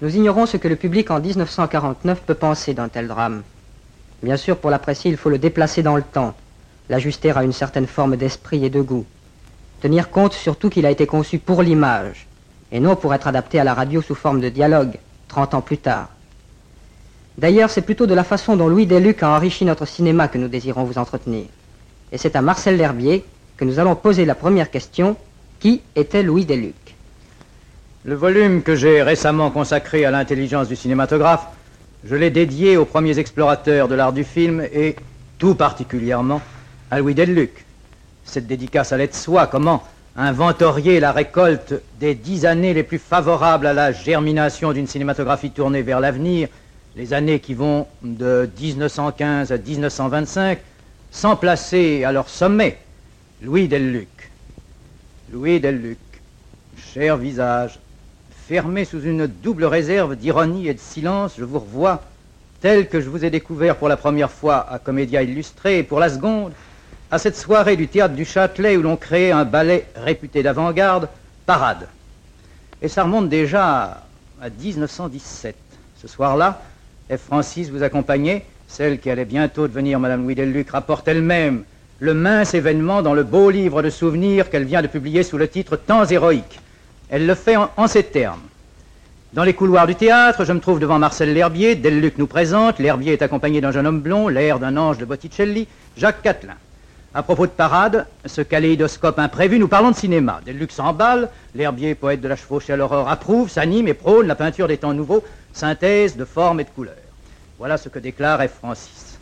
Nous 0.00 0.16
ignorons 0.16 0.46
ce 0.46 0.56
que 0.56 0.66
le 0.66 0.74
public 0.74 1.12
en 1.12 1.20
1949 1.20 2.22
peut 2.22 2.34
penser 2.34 2.74
d'un 2.74 2.88
tel 2.88 3.06
drame. 3.06 3.42
Bien 4.22 4.36
sûr, 4.36 4.56
pour 4.56 4.70
l'apprécier, 4.70 5.10
il 5.10 5.16
faut 5.16 5.30
le 5.30 5.38
déplacer 5.38 5.82
dans 5.82 5.94
le 5.94 6.02
temps, 6.02 6.34
l'ajuster 6.88 7.30
à 7.30 7.44
une 7.44 7.52
certaine 7.52 7.86
forme 7.86 8.16
d'esprit 8.16 8.64
et 8.64 8.70
de 8.70 8.80
goût. 8.80 9.06
Tenir 9.80 10.10
compte 10.10 10.32
surtout 10.32 10.70
qu'il 10.70 10.86
a 10.86 10.90
été 10.90 11.06
conçu 11.06 11.38
pour 11.38 11.62
l'image, 11.62 12.26
et 12.72 12.80
non 12.80 12.96
pour 12.96 13.14
être 13.14 13.28
adapté 13.28 13.60
à 13.60 13.64
la 13.64 13.74
radio 13.74 14.02
sous 14.02 14.16
forme 14.16 14.40
de 14.40 14.48
dialogue, 14.48 14.98
30 15.28 15.54
ans 15.54 15.60
plus 15.60 15.78
tard. 15.78 16.08
D'ailleurs, 17.42 17.70
c'est 17.70 17.82
plutôt 17.82 18.06
de 18.06 18.14
la 18.14 18.22
façon 18.22 18.54
dont 18.54 18.68
Louis 18.68 18.86
Deluc 18.86 19.20
a 19.24 19.30
enrichi 19.30 19.64
notre 19.64 19.84
cinéma 19.84 20.28
que 20.28 20.38
nous 20.38 20.46
désirons 20.46 20.84
vous 20.84 20.96
entretenir. 20.96 21.46
Et 22.12 22.16
c'est 22.16 22.36
à 22.36 22.40
Marcel 22.40 22.76
L'Herbier 22.76 23.24
que 23.56 23.64
nous 23.64 23.80
allons 23.80 23.96
poser 23.96 24.24
la 24.24 24.36
première 24.36 24.70
question. 24.70 25.16
Qui 25.58 25.82
était 25.96 26.22
Louis 26.22 26.44
Deluc? 26.44 26.74
Le 28.04 28.14
volume 28.14 28.62
que 28.62 28.76
j'ai 28.76 29.02
récemment 29.02 29.50
consacré 29.50 30.04
à 30.04 30.12
l'intelligence 30.12 30.68
du 30.68 30.76
cinématographe, 30.76 31.46
je 32.04 32.14
l'ai 32.14 32.30
dédié 32.30 32.76
aux 32.76 32.84
premiers 32.84 33.18
explorateurs 33.18 33.88
de 33.88 33.96
l'art 33.96 34.12
du 34.12 34.22
film 34.22 34.60
et 34.72 34.94
tout 35.38 35.56
particulièrement 35.56 36.40
à 36.92 37.00
Louis 37.00 37.14
Deluc. 37.14 37.64
Cette 38.24 38.46
dédicace 38.46 38.92
allait 38.92 39.08
de 39.08 39.14
soi. 39.14 39.48
Comment 39.48 39.82
inventorier 40.16 41.00
la 41.00 41.10
récolte 41.10 41.74
des 41.98 42.14
dix 42.14 42.46
années 42.46 42.72
les 42.74 42.84
plus 42.84 42.98
favorables 42.98 43.66
à 43.66 43.72
la 43.72 43.90
germination 43.90 44.72
d'une 44.72 44.86
cinématographie 44.86 45.50
tournée 45.50 45.82
vers 45.82 45.98
l'avenir, 45.98 46.48
les 46.96 47.14
années 47.14 47.40
qui 47.40 47.54
vont 47.54 47.86
de 48.02 48.48
1915 48.60 49.52
à 49.52 49.58
1925, 49.58 50.58
sans 51.10 51.36
placer 51.36 52.04
à 52.04 52.12
leur 52.12 52.28
sommet 52.28 52.78
Louis 53.42 53.68
Deluc. 53.68 54.30
Louis 55.32 55.60
Deluc, 55.60 55.98
cher 56.76 57.16
visage, 57.16 57.78
fermé 58.46 58.84
sous 58.84 59.02
une 59.02 59.26
double 59.26 59.64
réserve 59.64 60.16
d'ironie 60.16 60.68
et 60.68 60.74
de 60.74 60.78
silence, 60.78 61.34
je 61.38 61.44
vous 61.44 61.60
revois 61.60 62.02
tel 62.60 62.88
que 62.88 63.00
je 63.00 63.08
vous 63.08 63.24
ai 63.24 63.30
découvert 63.30 63.76
pour 63.76 63.88
la 63.88 63.96
première 63.96 64.30
fois 64.30 64.70
à 64.70 64.78
Comédia 64.78 65.22
Illustrée 65.22 65.78
et 65.78 65.82
pour 65.82 65.98
la 65.98 66.10
seconde 66.10 66.52
à 67.10 67.18
cette 67.18 67.36
soirée 67.36 67.76
du 67.76 67.88
théâtre 67.88 68.14
du 68.14 68.24
Châtelet 68.24 68.76
où 68.76 68.82
l'on 68.82 68.96
créait 68.96 69.32
un 69.32 69.44
ballet 69.44 69.86
réputé 69.96 70.42
d'avant-garde, 70.42 71.08
Parade. 71.44 71.88
Et 72.80 72.88
ça 72.88 73.02
remonte 73.02 73.28
déjà 73.28 74.02
à 74.40 74.48
1917. 74.48 75.56
Ce 76.00 76.08
soir-là, 76.08 76.62
F. 77.12 77.20
Francis 77.20 77.70
vous 77.70 77.82
accompagnait, 77.82 78.44
celle 78.68 78.98
qui 78.98 79.10
allait 79.10 79.26
bientôt 79.26 79.68
devenir 79.68 80.00
Madame 80.00 80.22
Louis 80.22 80.34
Deluc 80.34 80.70
rapporte 80.70 81.06
elle-même 81.08 81.64
le 82.00 82.14
mince 82.14 82.54
événement 82.54 83.02
dans 83.02 83.12
le 83.12 83.22
beau 83.22 83.50
livre 83.50 83.82
de 83.82 83.90
souvenirs 83.90 84.48
qu'elle 84.48 84.64
vient 84.64 84.82
de 84.82 84.86
publier 84.86 85.22
sous 85.22 85.36
le 85.36 85.46
titre 85.46 85.76
Temps 85.76 86.06
héroïques. 86.06 86.60
Elle 87.10 87.26
le 87.26 87.34
fait 87.34 87.56
en, 87.56 87.86
ces 87.86 88.02
termes. 88.02 88.40
Dans 89.34 89.44
les 89.44 89.52
couloirs 89.52 89.86
du 89.86 89.94
théâtre, 89.94 90.44
je 90.44 90.52
me 90.52 90.60
trouve 90.60 90.80
devant 90.80 90.98
Marcel 90.98 91.32
L'Herbier. 91.32 91.76
Deluc 91.76 92.16
nous 92.16 92.26
présente. 92.26 92.78
L'Herbier 92.78 93.12
est 93.12 93.22
accompagné 93.22 93.60
d'un 93.60 93.72
jeune 93.72 93.86
homme 93.86 94.00
blond, 94.00 94.28
l'air 94.28 94.58
d'un 94.58 94.76
ange 94.76 94.98
de 94.98 95.04
Botticelli, 95.04 95.68
Jacques 95.96 96.22
Catelin. 96.22 96.56
À 97.14 97.22
propos 97.22 97.46
de 97.46 97.52
parade, 97.52 98.06
ce 98.24 98.40
kaléidoscope 98.40 99.18
imprévu, 99.18 99.58
nous 99.58 99.68
parlons 99.68 99.90
de 99.90 99.96
cinéma. 99.96 100.40
Deluc 100.46 100.72
s'emballe, 100.72 101.28
L'Herbier, 101.54 101.94
poète 101.94 102.22
de 102.22 102.28
la 102.28 102.36
chevauchée 102.36 102.72
à 102.72 102.76
l'aurore, 102.76 103.08
approuve, 103.08 103.50
s'anime 103.50 103.86
et 103.86 103.94
prône 103.94 104.26
la 104.26 104.34
peinture 104.34 104.66
des 104.66 104.78
temps 104.78 104.94
nouveaux, 104.94 105.22
synthèse 105.52 106.16
de 106.16 106.24
formes 106.24 106.60
et 106.60 106.64
de 106.64 106.70
couleurs. 106.70 106.94
Voilà 107.62 107.78
ce 107.78 107.88
que 107.88 108.00
déclare 108.00 108.40
F. 108.42 108.54
Francis. 108.54 109.20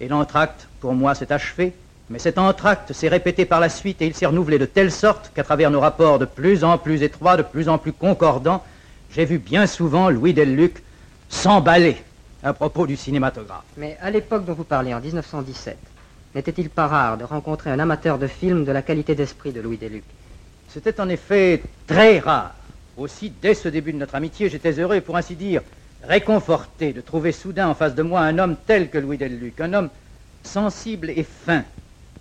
Et 0.00 0.08
l'entracte, 0.08 0.66
pour 0.80 0.92
moi, 0.92 1.14
s'est 1.14 1.30
achevé, 1.30 1.72
mais 2.10 2.18
cet 2.18 2.36
entracte 2.36 2.92
s'est 2.92 3.06
répété 3.06 3.44
par 3.44 3.60
la 3.60 3.68
suite 3.68 4.02
et 4.02 4.08
il 4.08 4.12
s'est 4.12 4.26
renouvelé 4.26 4.58
de 4.58 4.66
telle 4.66 4.90
sorte 4.90 5.30
qu'à 5.32 5.44
travers 5.44 5.70
nos 5.70 5.78
rapports 5.78 6.18
de 6.18 6.24
plus 6.24 6.64
en 6.64 6.78
plus 6.78 7.04
étroits, 7.04 7.36
de 7.36 7.44
plus 7.44 7.68
en 7.68 7.78
plus 7.78 7.92
concordants, 7.92 8.64
j'ai 9.12 9.24
vu 9.24 9.38
bien 9.38 9.68
souvent 9.68 10.10
Louis 10.10 10.34
Deluc 10.34 10.82
s'emballer 11.28 11.96
à 12.42 12.52
propos 12.52 12.88
du 12.88 12.96
cinématographe. 12.96 13.62
Mais 13.76 13.96
à 14.02 14.10
l'époque 14.10 14.44
dont 14.44 14.54
vous 14.54 14.64
parlez, 14.64 14.92
en 14.92 14.98
1917, 14.98 15.78
n'était-il 16.34 16.70
pas 16.70 16.88
rare 16.88 17.18
de 17.18 17.22
rencontrer 17.22 17.70
un 17.70 17.78
amateur 17.78 18.18
de 18.18 18.26
film 18.26 18.64
de 18.64 18.72
la 18.72 18.82
qualité 18.82 19.14
d'esprit 19.14 19.52
de 19.52 19.60
Louis 19.60 19.78
Deluc 19.78 20.02
C'était 20.70 21.00
en 21.00 21.08
effet 21.08 21.62
très 21.86 22.18
rare. 22.18 22.52
Aussi, 22.96 23.32
dès 23.40 23.54
ce 23.54 23.68
début 23.68 23.92
de 23.92 23.98
notre 23.98 24.16
amitié, 24.16 24.48
j'étais 24.48 24.72
heureux, 24.72 25.00
pour 25.00 25.16
ainsi 25.16 25.36
dire, 25.36 25.62
réconforté 26.06 26.92
de 26.92 27.00
trouver 27.00 27.32
soudain 27.32 27.68
en 27.68 27.74
face 27.74 27.94
de 27.94 28.02
moi 28.02 28.20
un 28.20 28.38
homme 28.38 28.56
tel 28.66 28.90
que 28.90 28.98
Louis 28.98 29.18
Deluc, 29.18 29.60
un 29.60 29.72
homme 29.72 29.90
sensible 30.42 31.10
et 31.10 31.24
fin, 31.24 31.64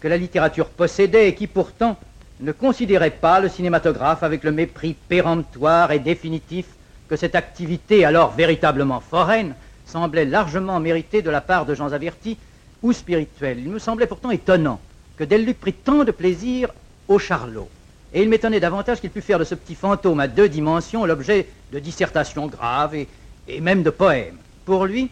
que 0.01 0.07
la 0.07 0.17
littérature 0.17 0.67
possédait 0.67 1.29
et 1.29 1.35
qui 1.35 1.47
pourtant 1.47 1.97
ne 2.41 2.51
considérait 2.51 3.11
pas 3.11 3.39
le 3.39 3.49
cinématographe 3.49 4.23
avec 4.23 4.43
le 4.43 4.51
mépris 4.51 4.95
péremptoire 5.07 5.91
et 5.91 5.99
définitif 5.99 6.65
que 7.07 7.15
cette 7.15 7.35
activité, 7.35 8.03
alors 8.03 8.31
véritablement 8.31 8.99
foraine, 8.99 9.53
semblait 9.85 10.25
largement 10.25 10.79
méritée 10.79 11.21
de 11.21 11.29
la 11.29 11.41
part 11.41 11.65
de 11.65 11.75
gens 11.75 11.93
avertis 11.93 12.37
ou 12.81 12.91
spirituels. 12.91 13.59
Il 13.59 13.69
me 13.69 13.79
semblait 13.79 14.07
pourtant 14.07 14.31
étonnant 14.31 14.79
que 15.17 15.23
Deluc 15.23 15.59
prit 15.59 15.73
tant 15.73 16.03
de 16.03 16.11
plaisir 16.11 16.69
au 17.07 17.19
Charlot. 17.19 17.69
Et 18.13 18.23
il 18.23 18.29
m'étonnait 18.29 18.59
davantage 18.59 18.99
qu'il 18.99 19.11
pût 19.11 19.21
faire 19.21 19.39
de 19.39 19.43
ce 19.43 19.55
petit 19.55 19.75
fantôme 19.75 20.19
à 20.19 20.27
deux 20.27 20.49
dimensions 20.49 21.05
l'objet 21.05 21.47
de 21.71 21.79
dissertations 21.79 22.47
graves 22.47 22.95
et, 22.95 23.07
et 23.47 23.61
même 23.61 23.83
de 23.83 23.89
poèmes. 23.89 24.37
Pour 24.65 24.85
lui, 24.85 25.09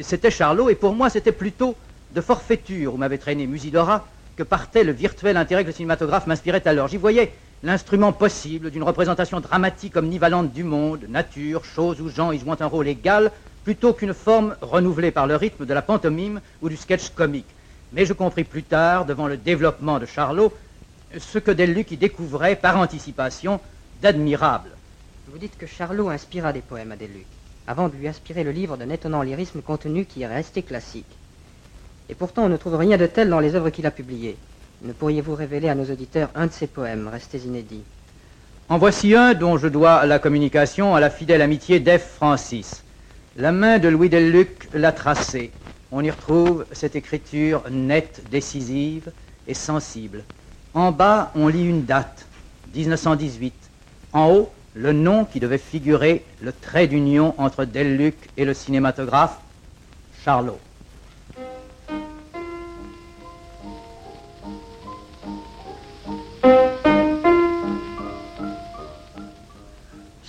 c'était 0.00 0.30
Charlot, 0.30 0.70
et 0.70 0.74
pour 0.74 0.94
moi, 0.94 1.10
c'était 1.10 1.32
plutôt 1.32 1.76
de 2.14 2.20
forfaiture 2.20 2.94
où 2.94 2.96
m'avait 2.96 3.18
traîné 3.18 3.46
Musidora 3.46 4.06
que 4.36 4.42
partait 4.42 4.84
le 4.84 4.92
virtuel 4.92 5.36
intérêt 5.36 5.62
que 5.62 5.68
le 5.68 5.74
cinématographe 5.74 6.26
m'inspirait 6.26 6.66
alors. 6.66 6.88
J'y 6.88 6.96
voyais 6.96 7.32
l'instrument 7.62 8.12
possible 8.12 8.70
d'une 8.70 8.82
représentation 8.82 9.40
dramatique 9.40 9.96
omnivalente 9.96 10.52
du 10.52 10.64
monde, 10.64 11.04
nature, 11.08 11.64
choses 11.64 12.00
où 12.00 12.08
gens 12.08 12.32
y 12.32 12.38
jouant 12.38 12.56
un 12.60 12.66
rôle 12.66 12.88
égal, 12.88 13.30
plutôt 13.64 13.94
qu'une 13.94 14.14
forme 14.14 14.56
renouvelée 14.60 15.10
par 15.10 15.26
le 15.26 15.36
rythme 15.36 15.64
de 15.64 15.74
la 15.74 15.82
pantomime 15.82 16.40
ou 16.60 16.68
du 16.68 16.76
sketch 16.76 17.10
comique. 17.10 17.46
Mais 17.92 18.06
je 18.06 18.12
compris 18.12 18.44
plus 18.44 18.64
tard, 18.64 19.06
devant 19.06 19.28
le 19.28 19.36
développement 19.36 19.98
de 19.98 20.06
Charlot, 20.06 20.52
ce 21.16 21.38
que 21.38 21.52
Delluc 21.52 21.92
y 21.92 21.96
découvrait 21.96 22.56
par 22.56 22.76
anticipation 22.76 23.60
d'admirable. 24.02 24.70
Vous 25.28 25.38
dites 25.38 25.56
que 25.56 25.66
Charlot 25.66 26.08
inspira 26.08 26.52
des 26.52 26.60
poèmes 26.60 26.92
à 26.92 26.96
Delluc, 26.96 27.26
avant 27.66 27.88
de 27.88 27.96
lui 27.96 28.08
inspirer 28.08 28.44
le 28.44 28.50
livre 28.50 28.76
d'un 28.76 28.90
étonnant 28.90 29.22
lyrisme 29.22 29.62
contenu 29.62 30.04
qui 30.04 30.22
est 30.22 30.26
resté 30.26 30.62
classique. 30.62 31.06
Et 32.08 32.14
pourtant, 32.14 32.44
on 32.44 32.48
ne 32.48 32.56
trouve 32.56 32.76
rien 32.76 32.98
de 32.98 33.06
tel 33.06 33.30
dans 33.30 33.40
les 33.40 33.54
œuvres 33.54 33.70
qu'il 33.70 33.86
a 33.86 33.90
publiées. 33.90 34.36
Ne 34.82 34.92
pourriez-vous 34.92 35.34
révéler 35.34 35.68
à 35.68 35.74
nos 35.74 35.90
auditeurs 35.90 36.30
un 36.34 36.46
de 36.46 36.52
ses 36.52 36.66
poèmes, 36.66 37.08
restés 37.08 37.38
inédits? 37.38 37.84
En 38.68 38.78
voici 38.78 39.14
un 39.14 39.34
dont 39.34 39.56
je 39.56 39.68
dois 39.68 40.04
la 40.06 40.18
communication 40.18 40.94
à 40.94 41.00
la 41.00 41.10
fidèle 41.10 41.42
amitié 41.42 41.80
d'Eve 41.80 42.04
Francis. 42.04 42.82
La 43.36 43.52
main 43.52 43.78
de 43.78 43.88
Louis 43.88 44.08
Delluc 44.08 44.68
l'a 44.72 44.92
tracé. 44.92 45.50
On 45.92 46.02
y 46.02 46.10
retrouve 46.10 46.66
cette 46.72 46.96
écriture 46.96 47.62
nette, 47.70 48.22
décisive 48.30 49.10
et 49.46 49.54
sensible. 49.54 50.24
En 50.72 50.92
bas, 50.92 51.30
on 51.34 51.48
lit 51.48 51.68
une 51.68 51.84
date, 51.84 52.26
1918. 52.74 53.54
En 54.12 54.30
haut, 54.30 54.52
le 54.74 54.92
nom 54.92 55.24
qui 55.24 55.38
devait 55.38 55.58
figurer 55.58 56.24
le 56.42 56.52
trait 56.52 56.86
d'union 56.88 57.34
entre 57.38 57.64
Delluc 57.64 58.16
et 58.36 58.44
le 58.44 58.54
cinématographe, 58.54 59.38
Charlot. 60.24 60.58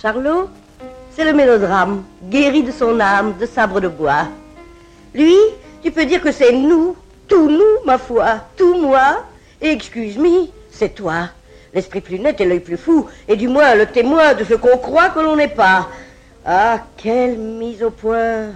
Charlot, 0.00 0.48
c'est 1.10 1.24
le 1.24 1.32
mélodrame, 1.32 2.04
guéri 2.24 2.62
de 2.62 2.70
son 2.70 3.00
âme, 3.00 3.36
de 3.38 3.46
sabre 3.46 3.80
de 3.80 3.88
bois. 3.88 4.28
Lui, 5.12 5.34
tu 5.82 5.90
peux 5.90 6.04
dire 6.04 6.20
que 6.20 6.30
c'est 6.30 6.52
nous, 6.52 6.94
tout 7.26 7.50
nous, 7.50 7.84
ma 7.84 7.98
foi, 7.98 8.40
tout 8.56 8.74
moi, 8.80 9.24
et 9.60 9.70
excuse-moi, 9.70 10.48
c'est 10.70 10.94
toi. 10.94 11.30
L'esprit 11.76 12.00
plus 12.00 12.18
net 12.18 12.40
et 12.40 12.46
l'œil 12.46 12.60
plus 12.60 12.78
fou, 12.78 13.06
et 13.28 13.36
du 13.36 13.48
moins 13.48 13.74
le 13.74 13.84
témoin 13.84 14.32
de 14.32 14.44
ce 14.44 14.54
qu'on 14.54 14.78
croit 14.78 15.10
que 15.10 15.20
l'on 15.20 15.36
n'est 15.36 15.46
pas. 15.46 15.90
Ah, 16.46 16.80
quelle 16.96 17.36
mise 17.36 17.82
au 17.82 17.90
point 17.90 18.52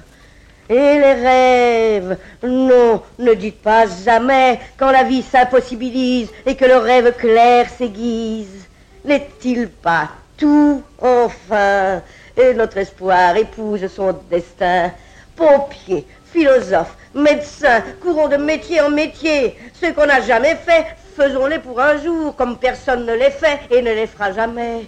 Et 0.71 0.75
les 0.75 1.13
rêves 1.13 2.17
Non, 2.43 3.03
ne 3.19 3.35
dites 3.35 3.61
pas 3.61 3.85
jamais 3.87 4.59
quand 4.79 4.91
la 4.91 5.03
vie 5.03 5.21
s'impossibilise 5.21 6.31
et 6.47 6.57
que 6.57 6.65
le 6.65 6.79
rêve 6.79 7.15
clair 7.15 7.67
s'aiguise. 7.69 8.67
N'est-il 9.05 9.69
pas 9.69 10.09
tout, 10.39 10.83
enfin, 10.99 12.01
et 12.39 12.55
notre 12.55 12.79
espoir 12.79 13.37
épouse 13.37 13.87
son 13.95 14.17
destin. 14.31 14.93
Pompier, 15.37 16.07
philosophe, 16.33 16.97
médecin, 17.15 17.83
courons 18.01 18.29
de 18.29 18.37
métier 18.37 18.81
en 18.81 18.89
métier. 18.89 19.59
Ce 19.75 19.91
qu'on 19.93 20.07
n'a 20.07 20.23
jamais 20.23 20.57
fait, 20.57 20.87
faisons-les 21.15 21.59
pour 21.59 21.81
un 21.81 21.97
jour, 21.99 22.35
comme 22.37 22.59
personne 22.59 23.05
ne 23.07 23.15
les 23.15 23.31
fait 23.31 23.61
et 23.71 23.83
ne 23.83 23.93
les 23.93 24.07
fera 24.07 24.33
jamais. 24.33 24.87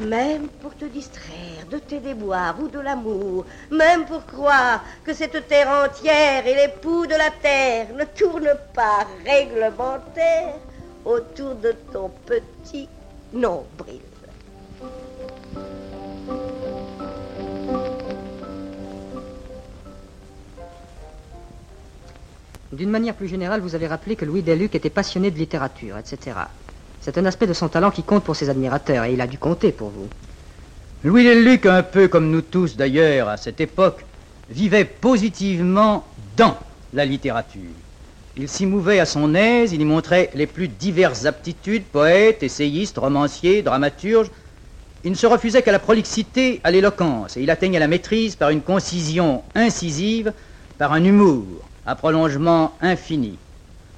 Même 0.00 0.48
pour 0.60 0.74
te 0.76 0.84
distraire 0.84 1.66
de 1.70 1.78
tes 1.78 1.98
déboires 1.98 2.56
ou 2.60 2.68
de 2.68 2.78
l'amour, 2.78 3.44
même 3.70 4.04
pour 4.04 4.24
croire 4.26 4.84
que 5.04 5.12
cette 5.12 5.48
terre 5.48 5.68
entière 5.68 6.46
et 6.46 6.54
l'époux 6.54 7.06
de 7.06 7.14
la 7.14 7.30
terre 7.42 7.88
ne 7.94 8.04
tournent 8.04 8.58
pas 8.74 9.06
réglementaire 9.24 10.54
autour 11.04 11.54
de 11.56 11.72
ton 11.92 12.10
petit 12.26 12.88
nombril. 13.32 14.00
D'une 22.72 22.90
manière 22.90 23.14
plus 23.14 23.28
générale, 23.28 23.62
vous 23.62 23.74
avez 23.74 23.86
rappelé 23.86 24.14
que 24.14 24.26
Louis 24.26 24.42
Deluc 24.42 24.74
était 24.74 24.90
passionné 24.90 25.30
de 25.30 25.38
littérature, 25.38 25.96
etc. 25.96 26.36
C'est 27.00 27.16
un 27.16 27.24
aspect 27.24 27.46
de 27.46 27.54
son 27.54 27.68
talent 27.68 27.90
qui 27.90 28.02
compte 28.02 28.24
pour 28.24 28.36
ses 28.36 28.50
admirateurs, 28.50 29.04
et 29.04 29.14
il 29.14 29.20
a 29.22 29.26
dû 29.26 29.38
compter 29.38 29.72
pour 29.72 29.88
vous. 29.88 30.08
Louis 31.02 31.24
Deluc, 31.24 31.64
un 31.64 31.82
peu 31.82 32.08
comme 32.08 32.30
nous 32.30 32.42
tous 32.42 32.76
d'ailleurs 32.76 33.28
à 33.28 33.38
cette 33.38 33.62
époque, 33.62 34.04
vivait 34.50 34.84
positivement 34.84 36.04
dans 36.36 36.58
la 36.92 37.06
littérature. 37.06 37.70
Il 38.36 38.48
s'y 38.50 38.66
mouvait 38.66 39.00
à 39.00 39.06
son 39.06 39.34
aise, 39.34 39.72
il 39.72 39.80
y 39.80 39.86
montrait 39.86 40.30
les 40.34 40.46
plus 40.46 40.68
diverses 40.68 41.24
aptitudes, 41.24 41.84
poète, 41.84 42.42
essayiste, 42.42 42.98
romancier, 42.98 43.62
dramaturge. 43.62 44.30
Il 45.04 45.12
ne 45.12 45.16
se 45.16 45.26
refusait 45.26 45.62
qu'à 45.62 45.72
la 45.72 45.78
prolixité, 45.78 46.60
à 46.64 46.70
l'éloquence, 46.70 47.38
et 47.38 47.42
il 47.42 47.50
atteignait 47.50 47.78
la 47.78 47.88
maîtrise 47.88 48.36
par 48.36 48.50
une 48.50 48.60
concision 48.60 49.42
incisive, 49.54 50.34
par 50.76 50.92
un 50.92 51.02
humour 51.02 51.67
à 51.88 51.94
prolongement 51.94 52.74
infini. 52.82 53.38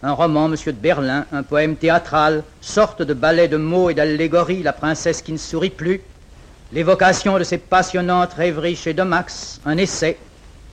Un 0.04 0.12
roman, 0.12 0.46
Monsieur 0.46 0.72
de 0.72 0.78
Berlin, 0.78 1.26
un 1.32 1.42
poème 1.42 1.74
théâtral, 1.74 2.44
sorte 2.60 3.02
de 3.02 3.14
ballet 3.14 3.48
de 3.48 3.56
mots 3.56 3.90
et 3.90 3.94
d'allégories, 3.94 4.62
La 4.62 4.72
princesse 4.72 5.22
qui 5.22 5.32
ne 5.32 5.38
sourit 5.38 5.70
plus, 5.70 6.00
l'évocation 6.72 7.36
de 7.36 7.42
ces 7.42 7.58
passionnantes 7.58 8.34
rêveries 8.34 8.76
chez 8.76 8.94
Max, 8.94 9.60
un 9.66 9.76
essai, 9.76 10.18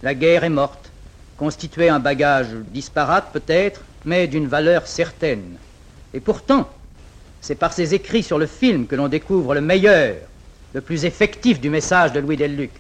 La 0.04 0.14
guerre 0.14 0.44
est 0.44 0.50
morte, 0.50 0.92
constituait 1.38 1.90
un 1.90 1.98
bagage 1.98 2.50
disparate 2.72 3.32
peut-être, 3.34 3.82
mais 4.06 4.28
d'une 4.28 4.48
valeur 4.48 4.86
certaine. 4.86 5.58
Et 6.14 6.20
pourtant, 6.20 6.70
c'est 7.42 7.56
par 7.56 7.74
ses 7.74 7.96
écrits 7.96 8.22
sur 8.22 8.38
le 8.38 8.46
film 8.46 8.86
que 8.86 8.96
l'on 8.96 9.08
découvre 9.08 9.56
le 9.56 9.62
meilleur, 9.62 10.18
le 10.74 10.82
plus 10.82 11.04
effectif 11.04 11.60
du 11.60 11.72
message 11.72 12.14
de 12.14 12.20
Louis 12.20 12.38
Delluc. 12.38 12.72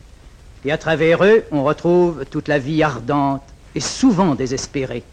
Et 0.63 0.71
à 0.71 0.77
travers 0.77 1.25
eux, 1.25 1.43
on 1.51 1.63
retrouve 1.63 2.23
toute 2.29 2.47
la 2.47 2.59
vie 2.59 2.83
ardente, 2.83 3.41
et 3.77 3.79
souvent 3.79 4.33
désespéré, 4.33 5.03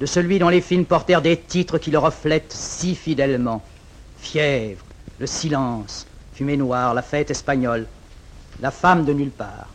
de 0.00 0.04
celui 0.04 0.38
dont 0.38 0.50
les 0.50 0.60
films 0.60 0.84
portèrent 0.84 1.22
des 1.22 1.38
titres 1.38 1.78
qui 1.78 1.90
le 1.90 1.96
reflètent 1.96 2.52
si 2.52 2.94
fidèlement. 2.94 3.62
Fièvre, 4.18 4.84
le 5.18 5.26
silence, 5.26 6.06
fumée 6.34 6.58
noire, 6.58 6.92
la 6.92 7.00
fête 7.00 7.30
espagnole, 7.30 7.86
la 8.60 8.70
femme 8.70 9.06
de 9.06 9.14
nulle 9.14 9.30
part. 9.30 9.68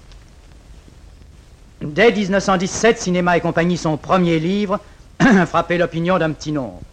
Dès 1.81 2.11
1917, 2.11 2.99
Cinéma 2.99 3.37
et 3.37 3.41
compagnie, 3.41 3.75
son 3.75 3.97
premier 3.97 4.37
livre, 4.37 4.79
frappait 5.47 5.79
l'opinion 5.79 6.19
d'un 6.19 6.31
petit 6.31 6.51
nombre. 6.51 6.83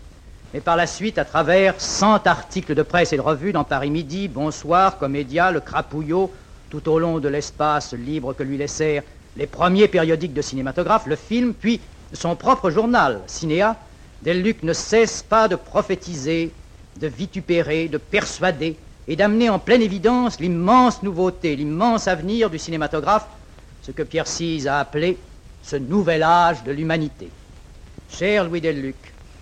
Mais 0.54 0.60
par 0.60 0.76
la 0.76 0.86
suite, 0.86 1.18
à 1.18 1.26
travers 1.26 1.78
100 1.78 2.26
articles 2.26 2.74
de 2.74 2.82
presse 2.82 3.12
et 3.12 3.18
de 3.18 3.22
revues 3.22 3.52
dans 3.52 3.64
Paris 3.64 3.90
Midi, 3.90 4.28
Bonsoir, 4.28 4.96
Comédia, 4.96 5.50
Le 5.50 5.60
Crapouillot, 5.60 6.32
tout 6.70 6.88
au 6.88 6.98
long 6.98 7.18
de 7.18 7.28
l'espace 7.28 7.92
libre 7.92 8.32
que 8.32 8.42
lui 8.42 8.56
laissèrent 8.56 9.02
les 9.38 9.46
premiers 9.46 9.88
périodiques 9.88 10.34
de 10.34 10.42
cinématographe, 10.42 11.06
le 11.06 11.16
film, 11.16 11.54
puis 11.54 11.80
son 12.12 12.34
propre 12.34 12.70
journal, 12.70 13.20
Cinéa, 13.28 13.76
Delluc 14.22 14.64
ne 14.64 14.72
cesse 14.72 15.22
pas 15.22 15.46
de 15.46 15.54
prophétiser, 15.54 16.50
de 17.00 17.06
vitupérer, 17.06 17.86
de 17.86 17.98
persuader 17.98 18.76
et 19.06 19.14
d'amener 19.14 19.48
en 19.48 19.60
pleine 19.60 19.80
évidence 19.80 20.40
l'immense 20.40 21.04
nouveauté, 21.04 21.54
l'immense 21.54 22.08
avenir 22.08 22.50
du 22.50 22.58
cinématographe, 22.58 23.28
ce 23.82 23.92
que 23.92 24.02
Pierre 24.02 24.26
Cise 24.26 24.66
a 24.66 24.80
appelé 24.80 25.16
ce 25.62 25.76
nouvel 25.76 26.24
âge 26.24 26.64
de 26.64 26.72
l'humanité. 26.72 27.28
Cher 28.10 28.44
Louis 28.44 28.60
Delluc, 28.60 28.96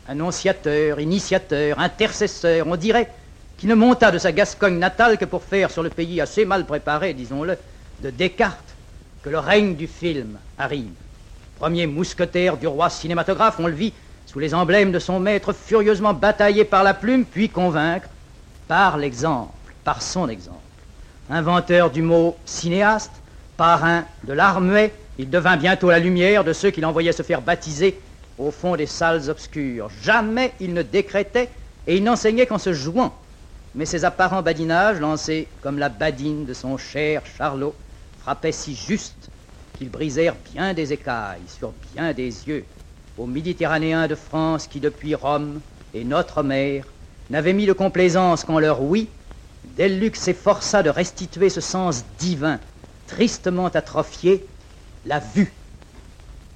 annonciateur, 0.06 1.00
initiateur, 1.00 1.80
intercesseur, 1.80 2.66
on 2.68 2.76
dirait 2.76 3.11
qu'il 3.56 3.70
ne 3.70 3.74
monta 3.74 4.11
de 4.11 4.18
sa 4.18 4.32
Gascogne 4.32 4.78
natale 4.78 5.16
que 5.16 5.24
pour 5.24 5.42
faire 5.42 5.70
sur 5.70 5.82
le 5.82 5.88
pays 5.88 6.20
assez 6.20 6.44
mal 6.44 6.66
préparé, 6.66 7.14
disons-le, 7.14 7.56
de 8.02 8.11
Descartes 8.11 8.65
que 9.22 9.31
le 9.31 9.38
règne 9.38 9.74
du 9.74 9.87
film 9.87 10.38
arrive. 10.59 10.92
Premier 11.59 11.87
mousquetaire 11.87 12.57
du 12.57 12.66
roi 12.66 12.90
cinématographe, 12.90 13.57
on 13.59 13.66
le 13.66 13.72
vit 13.72 13.92
sous 14.26 14.38
les 14.38 14.55
emblèmes 14.55 14.92
de 14.92 14.98
son 14.98 15.20
maître 15.20 15.52
furieusement 15.52 16.12
bataillé 16.12 16.64
par 16.64 16.83
la 16.83 16.94
plume, 16.94 17.24
puis 17.24 17.48
convaincre 17.48 18.09
par 18.68 18.96
l'exemple, 18.98 19.52
par 19.85 20.02
son 20.02 20.29
exemple. 20.29 20.59
Inventeur 21.31 21.90
du 21.90 22.02
mot 22.02 22.37
cinéaste, 22.44 23.12
parrain 23.57 24.05
de 24.24 24.33
l'art 24.33 24.61
muet, 24.61 24.92
il 25.18 25.31
devint 25.31 25.57
bientôt 25.57 25.90
la 25.90 25.98
lumière 25.98 26.44
de 26.44 26.52
ceux 26.52 26.70
qu'il 26.70 26.85
envoyait 26.85 27.12
se 27.12 27.22
faire 27.22 27.40
baptiser 27.40 27.98
au 28.38 28.50
fond 28.50 28.76
des 28.76 28.87
salles 28.87 29.31
obscures. 29.31 29.88
Jamais 30.02 30.52
il 30.61 30.74
ne 30.74 30.83
décrétait 30.83 31.48
et 31.87 31.96
il 31.96 32.05
n'enseignait 32.05 32.46
qu'en 32.46 32.59
se 32.59 32.72
jouant. 32.72 33.14
Mais 33.74 33.87
ses 33.87 34.05
apparents 34.05 34.42
badinages, 34.42 35.00
lancés 35.00 35.48
comme 35.62 35.79
la 35.79 35.88
badine 35.88 36.44
de 36.44 36.55
son 36.55 36.76
cher 36.76 37.22
Charlot, 37.38 37.74
frappaient 38.26 38.50
si 38.50 38.74
juste 38.74 39.30
qu'ils 39.78 39.88
brisèrent 39.88 40.34
bien 40.52 40.74
des 40.74 40.92
écailles 40.92 41.46
sur 41.46 41.72
bien 41.94 42.12
des 42.12 42.24
yeux 42.48 42.64
aux 43.16 43.26
Méditerranéens 43.26 44.08
de 44.08 44.16
France 44.16 44.66
qui, 44.66 44.80
depuis 44.80 45.14
Rome 45.14 45.60
et 45.94 46.02
notre 46.02 46.42
mère, 46.42 46.86
n'avaient 47.30 47.52
mis 47.52 47.66
de 47.66 47.72
complaisance 47.72 48.42
qu'en 48.42 48.58
leur 48.58 48.82
oui, 48.82 49.08
Delluc 49.76 50.16
s'efforça 50.16 50.82
de 50.82 50.90
restituer 50.90 51.50
ce 51.50 51.60
sens 51.60 52.02
divin, 52.18 52.58
tristement 53.06 53.68
atrophié, 53.68 54.44
la 55.04 55.20
vue. 55.20 55.52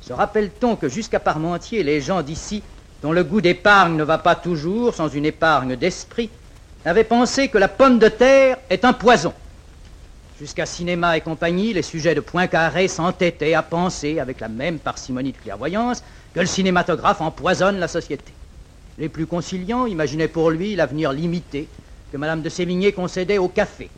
Se 0.01 0.13
rappelle-t-on 0.13 0.75
que 0.75 0.89
jusqu'à 0.89 1.21
Parmentier, 1.21 1.85
les 1.85 2.01
gens 2.01 2.23
d'ici, 2.23 2.65
dont 3.01 3.13
le 3.13 3.23
goût 3.23 3.41
d'épargne 3.41 3.95
ne 3.95 4.03
va 4.03 4.19
pas 4.19 4.35
toujours 4.35 4.93
sans 4.93 5.09
une 5.09 5.25
épargne 5.25 5.77
d'esprit, 5.77 6.31
avaient 6.85 7.05
pensé 7.05 7.47
que 7.47 7.59
la 7.59 7.69
pomme 7.69 8.01
de 8.01 8.09
terre 8.09 8.57
est 8.71 8.85
un 8.85 8.93
poison? 8.93 9.33
Jusqu'à 10.41 10.65
cinéma 10.65 11.19
et 11.19 11.21
compagnie, 11.21 11.75
les 11.75 11.83
sujets 11.83 12.15
de 12.15 12.21
Poincaré 12.23 12.89
s'entêtaient 12.89 13.53
à 13.53 13.63
penser, 13.63 14.21
avec 14.21 14.41
la 14.41 14.49
même 14.49 14.79
parcimonie 14.79 15.33
de 15.33 15.37
clairvoyance, 15.37 16.03
que 16.33 16.41
le 16.41 16.47
cinématographe 16.47 17.21
empoisonne 17.21 17.79
la 17.79 17.89
société. 17.89 18.33
Les 18.97 19.11
plus 19.11 19.27
conciliants 19.27 19.85
imaginaient 19.85 20.29
pour 20.29 20.49
lui 20.51 20.75
l'avenir 20.75 21.13
limité 21.13 21.69
que 22.11 22.17
Madame 22.17 22.41
de 22.41 22.49
Sévigné 22.49 22.91
concédait 22.93 23.37
au 23.37 23.49
café. 23.49 23.91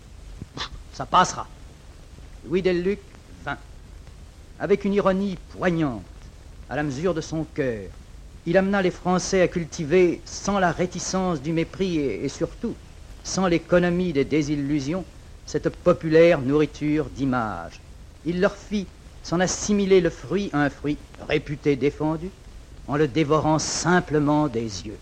Ça 0.92 1.06
passera. 1.06 1.46
Louis 2.44 2.60
Delluc 2.60 2.98
vint. 3.44 3.58
Avec 4.58 4.84
une 4.84 4.94
ironie 4.94 5.38
poignante, 5.56 6.02
à 6.68 6.74
la 6.74 6.82
mesure 6.82 7.14
de 7.14 7.20
son 7.20 7.44
cœur, 7.54 7.84
il 8.46 8.56
amena 8.56 8.82
les 8.82 8.90
Français 8.90 9.42
à 9.42 9.46
cultiver, 9.48 10.20
sans 10.24 10.58
la 10.58 10.72
réticence 10.72 11.40
du 11.40 11.52
mépris 11.52 11.98
et, 11.98 12.24
et 12.24 12.28
surtout 12.28 12.74
sans 13.22 13.46
l'économie 13.46 14.12
des 14.12 14.24
désillusions, 14.24 15.04
cette 15.46 15.68
populaire 15.68 16.40
nourriture 16.40 17.06
d'images. 17.06 17.80
Il 18.24 18.40
leur 18.40 18.54
fit 18.54 18.86
s'en 19.22 19.40
assimiler 19.40 20.00
le 20.00 20.10
fruit, 20.10 20.50
un 20.52 20.70
fruit 20.70 20.98
réputé 21.28 21.76
défendu, 21.76 22.30
en 22.88 22.96
le 22.96 23.06
dévorant 23.08 23.58
simplement 23.58 24.48
des 24.48 24.86
yeux. 24.86 24.98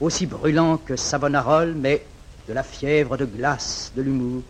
Aussi 0.00 0.26
brûlant 0.26 0.76
que 0.76 0.96
Savonarole, 0.96 1.74
mais 1.74 2.04
de 2.48 2.52
la 2.52 2.62
fièvre 2.62 3.16
de 3.16 3.24
glace 3.24 3.92
de 3.96 4.02
l'humour, 4.02 4.42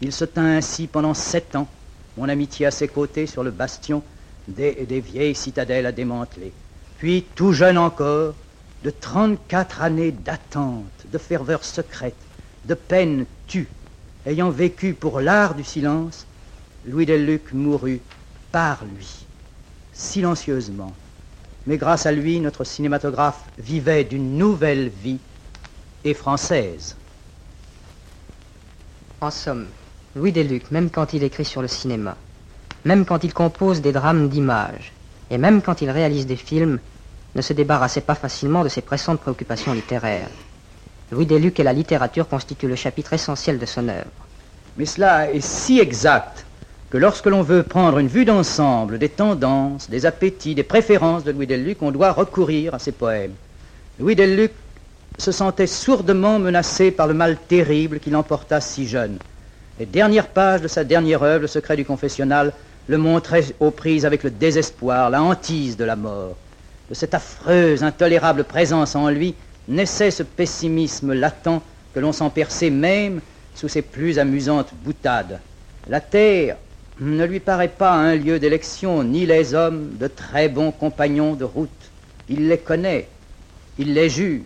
il 0.00 0.12
se 0.12 0.24
tint 0.24 0.56
ainsi 0.56 0.86
pendant 0.86 1.14
sept 1.14 1.56
ans, 1.56 1.68
mon 2.16 2.28
amitié 2.28 2.66
à 2.66 2.70
ses 2.70 2.88
côtés 2.88 3.26
sur 3.26 3.42
le 3.42 3.50
bastion 3.50 4.02
des, 4.48 4.86
des 4.86 5.00
vieilles 5.00 5.34
citadelles 5.34 5.86
à 5.86 5.92
démanteler. 5.92 6.52
Puis, 6.98 7.24
tout 7.34 7.52
jeune 7.52 7.78
encore, 7.78 8.34
de 8.82 8.90
trente-quatre 8.90 9.82
années 9.82 10.12
d'attente, 10.12 10.84
de 11.10 11.18
ferveur 11.18 11.64
secrète, 11.64 12.16
de 12.66 12.74
peine 12.74 13.24
tue, 13.46 13.68
ayant 14.26 14.50
vécu 14.50 14.94
pour 14.94 15.20
l'art 15.20 15.54
du 15.54 15.64
silence, 15.64 16.26
Louis 16.86 17.06
Delluc 17.06 17.52
mourut 17.52 18.00
par 18.52 18.84
lui, 18.84 19.26
silencieusement. 19.92 20.92
Mais 21.66 21.76
grâce 21.76 22.06
à 22.06 22.12
lui, 22.12 22.40
notre 22.40 22.64
cinématographe 22.64 23.42
vivait 23.58 24.04
d'une 24.04 24.36
nouvelle 24.36 24.90
vie 25.02 25.18
et 26.04 26.14
française. 26.14 26.96
En 29.20 29.30
somme, 29.30 29.66
Louis 30.14 30.32
Delluc, 30.32 30.70
même 30.70 30.90
quand 30.90 31.14
il 31.14 31.22
écrit 31.22 31.46
sur 31.46 31.62
le 31.62 31.68
cinéma, 31.68 32.16
même 32.84 33.06
quand 33.06 33.24
il 33.24 33.32
compose 33.32 33.80
des 33.80 33.92
drames 33.92 34.28
d'images, 34.28 34.92
et 35.30 35.38
même 35.38 35.62
quand 35.62 35.80
il 35.80 35.90
réalise 35.90 36.26
des 36.26 36.36
films, 36.36 36.78
ne 37.34 37.42
se 37.42 37.54
débarrassait 37.54 38.02
pas 38.02 38.14
facilement 38.14 38.62
de 38.62 38.68
ses 38.68 38.82
pressantes 38.82 39.20
préoccupations 39.20 39.72
littéraires. 39.72 40.28
Louis 41.12 41.26
Deluc 41.26 41.60
et 41.60 41.62
la 41.62 41.72
littérature 41.72 42.28
constituent 42.28 42.68
le 42.68 42.76
chapitre 42.76 43.12
essentiel 43.12 43.58
de 43.58 43.66
son 43.66 43.88
œuvre. 43.88 44.10
Mais 44.76 44.86
cela 44.86 45.30
est 45.30 45.40
si 45.40 45.78
exact 45.78 46.44
que 46.90 46.98
lorsque 46.98 47.26
l'on 47.26 47.42
veut 47.42 47.62
prendre 47.62 47.98
une 47.98 48.08
vue 48.08 48.24
d'ensemble 48.24 48.98
des 48.98 49.08
tendances, 49.08 49.90
des 49.90 50.06
appétits, 50.06 50.54
des 50.54 50.62
préférences 50.62 51.24
de 51.24 51.32
Louis 51.32 51.46
Deluc, 51.46 51.78
on 51.82 51.90
doit 51.90 52.12
recourir 52.12 52.74
à 52.74 52.78
ses 52.78 52.92
poèmes. 52.92 53.34
Louis 53.98 54.16
Deluc 54.16 54.52
se 55.18 55.30
sentait 55.30 55.66
sourdement 55.66 56.38
menacé 56.38 56.90
par 56.90 57.06
le 57.06 57.14
mal 57.14 57.36
terrible 57.36 58.00
qui 58.00 58.10
l'emporta 58.10 58.60
si 58.60 58.86
jeune. 58.86 59.18
Les 59.78 59.86
dernières 59.86 60.28
pages 60.28 60.62
de 60.62 60.68
sa 60.68 60.84
dernière 60.84 61.22
œuvre, 61.22 61.42
Le 61.42 61.46
secret 61.48 61.76
du 61.76 61.84
confessionnal, 61.84 62.52
le 62.86 62.98
montraient 62.98 63.54
aux 63.60 63.70
prises 63.70 64.06
avec 64.06 64.22
le 64.22 64.30
désespoir, 64.30 65.10
la 65.10 65.22
hantise 65.22 65.76
de 65.76 65.84
la 65.84 65.96
mort. 65.96 66.36
De 66.88 66.94
cette 66.94 67.14
affreuse, 67.14 67.82
intolérable 67.82 68.44
présence 68.44 68.94
en 68.94 69.08
lui 69.08 69.34
naissait 69.68 70.10
ce 70.10 70.22
pessimisme 70.22 71.12
latent 71.12 71.62
que 71.94 72.00
l'on 72.00 72.12
sent 72.12 72.30
percer 72.34 72.70
même 72.70 73.20
sous 73.54 73.68
ses 73.68 73.82
plus 73.82 74.18
amusantes 74.18 74.72
boutades. 74.84 75.40
La 75.88 76.00
terre 76.00 76.56
ne 77.00 77.24
lui 77.24 77.40
paraît 77.40 77.68
pas 77.68 77.92
un 77.92 78.14
lieu 78.14 78.38
d'élection, 78.38 79.02
ni 79.02 79.26
les 79.26 79.54
hommes 79.54 79.96
de 79.98 80.06
très 80.06 80.48
bons 80.48 80.70
compagnons 80.70 81.34
de 81.34 81.44
route. 81.44 81.70
Il 82.28 82.48
les 82.48 82.58
connaît, 82.58 83.08
il 83.78 83.94
les 83.94 84.08
juge. 84.08 84.42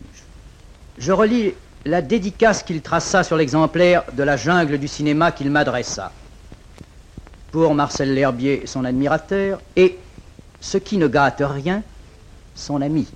Je 0.99 1.13
relis 1.13 1.55
la 1.85 2.03
dédicace 2.03 2.63
qu'il 2.63 2.83
traça 2.83 3.23
sur 3.23 3.37
l'exemplaire 3.37 4.05
de 4.13 4.23
la 4.23 4.37
jungle 4.37 4.79
du 4.79 4.89
cinéma 4.89 5.33
qu'il 5.33 5.51
m'adressa. 5.51 6.13
Pour 7.53 7.75
Marcel 7.75 8.15
L'Herbier, 8.15 8.63
son 8.67 8.85
admirateur, 8.85 9.61
et, 9.77 9.97
ce 10.61 10.77
qui 10.77 10.99
ne 10.99 11.07
gâte 11.07 11.43
rien, 11.45 11.83
son 12.55 12.83
ami. 12.83 13.07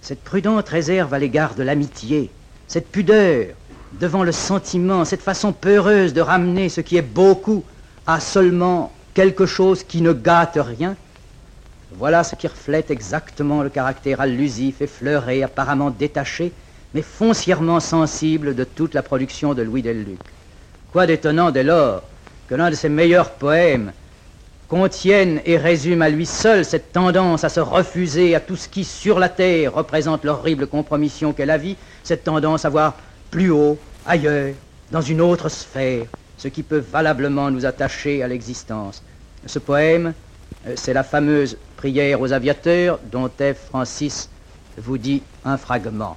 Cette 0.00 0.22
prudente 0.22 0.68
réserve 0.68 1.12
à 1.12 1.18
l'égard 1.18 1.54
de 1.54 1.62
l'amitié, 1.62 2.30
cette 2.66 2.90
pudeur 2.90 3.54
devant 4.00 4.22
le 4.22 4.32
sentiment, 4.32 5.04
cette 5.04 5.22
façon 5.22 5.52
peureuse 5.52 6.12
de 6.12 6.20
ramener 6.20 6.68
ce 6.68 6.80
qui 6.80 6.96
est 6.96 7.02
beaucoup 7.02 7.64
à 8.06 8.20
seulement 8.20 8.92
quelque 9.14 9.46
chose 9.46 9.82
qui 9.82 10.00
ne 10.00 10.12
gâte 10.12 10.58
rien, 10.60 10.96
voilà 11.92 12.22
ce 12.22 12.34
qui 12.36 12.46
reflète 12.46 12.90
exactement 12.90 13.62
le 13.62 13.70
caractère 13.70 14.20
allusif, 14.20 14.82
effleuré, 14.82 15.42
apparemment 15.42 15.90
détaché, 15.90 16.52
mais 16.94 17.02
foncièrement 17.02 17.80
sensible 17.80 18.54
de 18.54 18.64
toute 18.64 18.94
la 18.94 19.02
production 19.02 19.54
de 19.54 19.62
Louis 19.62 19.82
Delluc. 19.82 20.18
Quoi 20.92 21.06
d'étonnant 21.06 21.50
dès 21.50 21.64
lors 21.64 22.02
que 22.48 22.54
l'un 22.54 22.70
de 22.70 22.74
ses 22.74 22.88
meilleurs 22.88 23.30
poèmes 23.30 23.92
contienne 24.68 25.40
et 25.46 25.56
résume 25.56 26.02
à 26.02 26.10
lui 26.10 26.26
seul 26.26 26.64
cette 26.64 26.92
tendance 26.92 27.42
à 27.42 27.48
se 27.48 27.60
refuser 27.60 28.34
à 28.34 28.40
tout 28.40 28.56
ce 28.56 28.68
qui, 28.68 28.84
sur 28.84 29.18
la 29.18 29.28
terre, 29.28 29.74
représente 29.74 30.24
l'horrible 30.24 30.66
compromission 30.66 31.32
qu'est 31.32 31.46
la 31.46 31.56
vie, 31.56 31.76
cette 32.04 32.24
tendance 32.24 32.64
à 32.64 32.68
voir 32.68 32.94
plus 33.30 33.50
haut, 33.50 33.78
ailleurs, 34.06 34.54
dans 34.90 35.00
une 35.00 35.20
autre 35.20 35.48
sphère, 35.48 36.04
ce 36.36 36.48
qui 36.48 36.62
peut 36.62 36.84
valablement 36.92 37.50
nous 37.50 37.66
attacher 37.66 38.22
à 38.22 38.28
l'existence. 38.28 39.02
Ce 39.46 39.58
poème, 39.58 40.12
euh, 40.66 40.74
c'est 40.76 40.92
la 40.92 41.02
fameuse 41.02 41.56
prière 41.76 42.20
aux 42.20 42.32
aviateurs 42.32 42.98
dont 43.10 43.28
F. 43.28 43.68
Francis 43.68 44.28
vous 44.76 44.98
dit 44.98 45.22
un 45.44 45.56
fragment. 45.56 46.16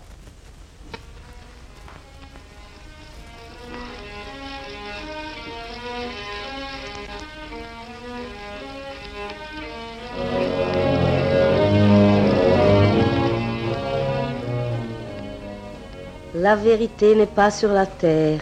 La 16.42 16.56
vérité 16.56 17.14
n'est 17.14 17.28
pas 17.28 17.52
sur 17.52 17.70
la 17.70 17.86
terre. 17.86 18.42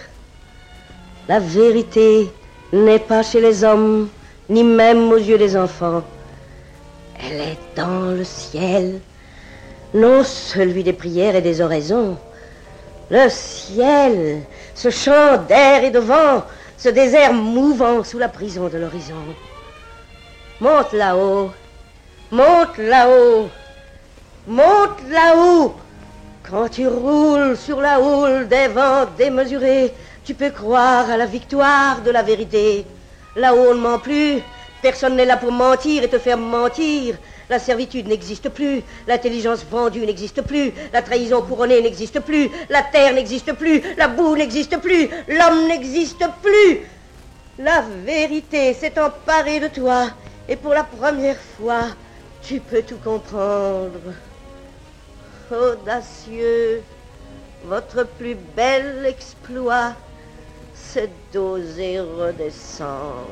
La 1.27 1.41
vérité 1.41 2.31
n'est 2.71 2.97
pas 2.97 3.23
chez 3.23 3.41
les 3.41 3.65
hommes, 3.65 4.07
ni 4.47 4.63
même 4.63 5.11
aux 5.11 5.17
yeux 5.17 5.37
des 5.37 5.57
enfants. 5.57 6.01
Elle 7.19 7.41
est 7.41 7.57
dans 7.75 8.15
le 8.15 8.23
ciel, 8.23 9.01
non 9.93 10.23
celui 10.23 10.81
des 10.81 10.93
prières 10.93 11.35
et 11.35 11.41
des 11.41 11.59
oraisons. 11.59 12.17
Le 13.09 13.27
ciel, 13.27 14.43
ce 14.75 14.89
champ 14.89 15.35
d'air 15.49 15.83
et 15.83 15.91
de 15.91 15.99
vent, 15.99 16.45
ce 16.77 16.87
désert 16.87 17.33
mouvant 17.33 18.05
sous 18.05 18.17
la 18.17 18.29
prison 18.29 18.69
de 18.69 18.77
l'horizon. 18.77 19.25
Monte 20.61 20.93
là-haut, 20.93 21.51
monte 22.31 22.77
là-haut, 22.77 23.49
monte 24.47 25.01
là-haut. 25.09 25.75
Quand 26.49 26.67
tu 26.67 26.87
roules 26.87 27.55
sur 27.55 27.79
la 27.79 28.01
houle 28.01 28.47
des 28.47 28.67
vents 28.69 29.05
démesurés, 29.15 29.93
tu 30.25 30.33
peux 30.33 30.49
croire 30.49 31.07
à 31.07 31.15
la 31.15 31.27
victoire 31.27 32.01
de 32.01 32.09
la 32.09 32.23
vérité. 32.23 32.87
Là-haut, 33.35 33.67
on 33.69 33.75
ne 33.75 33.79
ment 33.79 33.99
plus. 33.99 34.39
Personne 34.81 35.15
n'est 35.15 35.25
là 35.25 35.37
pour 35.37 35.51
mentir 35.51 36.01
et 36.01 36.07
te 36.07 36.17
faire 36.17 36.39
mentir. 36.39 37.17
La 37.51 37.59
servitude 37.59 38.07
n'existe 38.07 38.49
plus, 38.49 38.81
l'intelligence 39.07 39.63
vendue 39.69 40.05
n'existe 40.05 40.41
plus, 40.41 40.71
la 40.91 41.03
trahison 41.03 41.41
couronnée 41.41 41.81
n'existe 41.81 42.19
plus, 42.19 42.49
la 42.69 42.83
terre 42.83 43.13
n'existe 43.13 43.53
plus, 43.53 43.81
la 43.97 44.07
boue 44.07 44.35
n'existe 44.35 44.77
plus, 44.77 45.09
l'homme 45.27 45.67
n'existe 45.67 46.25
plus. 46.41 46.79
La 47.59 47.83
vérité 48.05 48.73
s'est 48.73 48.99
emparée 48.99 49.59
de 49.59 49.67
toi 49.67 50.07
et 50.47 50.55
pour 50.55 50.73
la 50.73 50.83
première 50.83 51.39
fois, 51.57 51.89
tu 52.41 52.59
peux 52.59 52.83
tout 52.83 52.99
comprendre 53.03 53.99
audacieux, 55.51 56.81
votre 57.65 58.05
plus 58.05 58.35
bel 58.55 59.05
exploit, 59.05 59.93
c'est 60.73 61.09
d'oser 61.33 61.99
redescendre. 61.99 63.27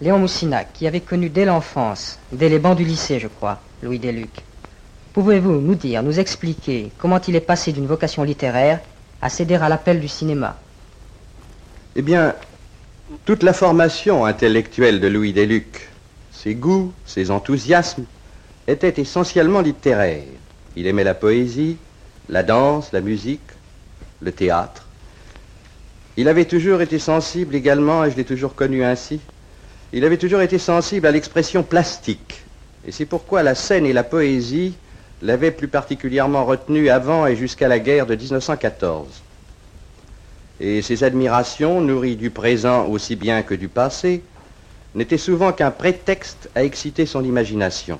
Léon 0.00 0.18
Moussinac, 0.18 0.72
qui 0.74 0.86
avait 0.86 1.00
connu 1.00 1.30
dès 1.30 1.44
l'enfance, 1.44 2.18
dès 2.32 2.48
les 2.48 2.58
bancs 2.58 2.76
du 2.76 2.84
lycée, 2.84 3.20
je 3.20 3.28
crois, 3.28 3.60
Louis 3.82 3.98
Deluc, 3.98 4.30
pouvez-vous 5.12 5.60
nous 5.60 5.76
dire, 5.76 6.02
nous 6.02 6.18
expliquer 6.18 6.90
comment 6.98 7.20
il 7.26 7.36
est 7.36 7.40
passé 7.40 7.72
d'une 7.72 7.86
vocation 7.86 8.22
littéraire 8.22 8.80
à 9.22 9.30
céder 9.30 9.54
à 9.54 9.68
l'appel 9.68 10.00
du 10.00 10.08
cinéma? 10.08 10.56
Eh 11.96 12.02
bien, 12.02 12.34
toute 13.24 13.44
la 13.44 13.52
formation 13.52 14.26
intellectuelle 14.26 15.00
de 15.00 15.06
Louis 15.06 15.32
Deluc, 15.32 15.88
ses 16.44 16.54
goûts, 16.54 16.92
ses 17.06 17.30
enthousiasmes, 17.30 18.04
était 18.68 19.00
essentiellement 19.00 19.62
littéraire. 19.62 20.24
Il 20.76 20.86
aimait 20.86 21.02
la 21.02 21.14
poésie, 21.14 21.78
la 22.28 22.42
danse, 22.42 22.92
la 22.92 23.00
musique, 23.00 23.40
le 24.20 24.30
théâtre. 24.30 24.86
Il 26.18 26.28
avait 26.28 26.44
toujours 26.44 26.82
été 26.82 26.98
sensible 26.98 27.54
également, 27.54 28.04
et 28.04 28.10
je 28.10 28.16
l'ai 28.16 28.26
toujours 28.26 28.54
connu 28.54 28.84
ainsi, 28.84 29.20
il 29.94 30.04
avait 30.04 30.18
toujours 30.18 30.42
été 30.42 30.58
sensible 30.58 31.06
à 31.06 31.12
l'expression 31.12 31.62
plastique. 31.62 32.42
Et 32.86 32.92
c'est 32.92 33.06
pourquoi 33.06 33.42
la 33.42 33.54
scène 33.54 33.86
et 33.86 33.94
la 33.94 34.04
poésie 34.04 34.74
l'avaient 35.22 35.50
plus 35.50 35.68
particulièrement 35.68 36.44
retenu 36.44 36.90
avant 36.90 37.26
et 37.26 37.36
jusqu'à 37.36 37.68
la 37.68 37.78
guerre 37.78 38.06
de 38.06 38.16
1914. 38.16 39.06
Et 40.60 40.82
ses 40.82 41.04
admirations, 41.04 41.80
nourries 41.80 42.16
du 42.16 42.28
présent 42.28 42.86
aussi 42.86 43.16
bien 43.16 43.42
que 43.42 43.54
du 43.54 43.68
passé, 43.68 44.22
n'étaient 44.94 45.18
souvent 45.18 45.52
qu'un 45.52 45.70
prétexte 45.70 46.48
à 46.54 46.64
exciter 46.64 47.06
son 47.06 47.24
imagination. 47.24 47.98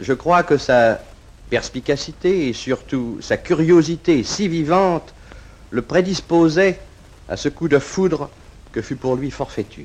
Je 0.00 0.12
crois 0.12 0.42
que 0.42 0.56
sa 0.56 1.00
perspicacité 1.50 2.48
et 2.48 2.52
surtout 2.52 3.18
sa 3.20 3.36
curiosité 3.36 4.22
si 4.22 4.48
vivante 4.48 5.14
le 5.70 5.82
prédisposaient 5.82 6.78
à 7.28 7.36
ce 7.36 7.48
coup 7.48 7.68
de 7.68 7.78
foudre 7.78 8.30
que 8.72 8.82
fut 8.82 8.96
pour 8.96 9.16
lui 9.16 9.30
forfaiture. 9.30 9.84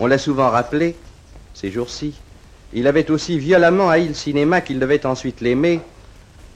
On 0.00 0.06
l'a 0.06 0.18
souvent 0.18 0.50
rappelé, 0.50 0.96
ces 1.54 1.70
jours-ci, 1.70 2.14
il 2.72 2.86
avait 2.86 3.10
aussi 3.10 3.38
violemment 3.38 3.88
haï 3.88 4.08
le 4.08 4.14
cinéma 4.14 4.60
qu'il 4.60 4.78
devait 4.78 5.06
ensuite 5.06 5.40
l'aimer 5.40 5.80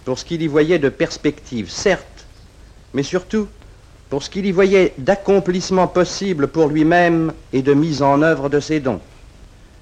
pour 0.05 0.19
ce 0.19 0.25
qu'il 0.25 0.43
y 0.43 0.47
voyait 0.47 0.79
de 0.79 0.89
perspective, 0.89 1.71
certes, 1.71 2.27
mais 2.93 3.03
surtout 3.03 3.49
pour 4.13 4.23
ce 4.23 4.29
qu'il 4.29 4.45
y 4.45 4.53
voyait 4.53 4.93
d'accomplissement 4.99 5.87
possible 5.87 6.49
pour 6.49 6.69
lui-même 6.69 7.33
et 7.55 7.63
de 7.63 7.73
mise 7.73 8.03
en 8.03 8.21
œuvre 8.21 8.51
de 8.51 8.61
ses 8.61 8.79
dons. 8.79 9.01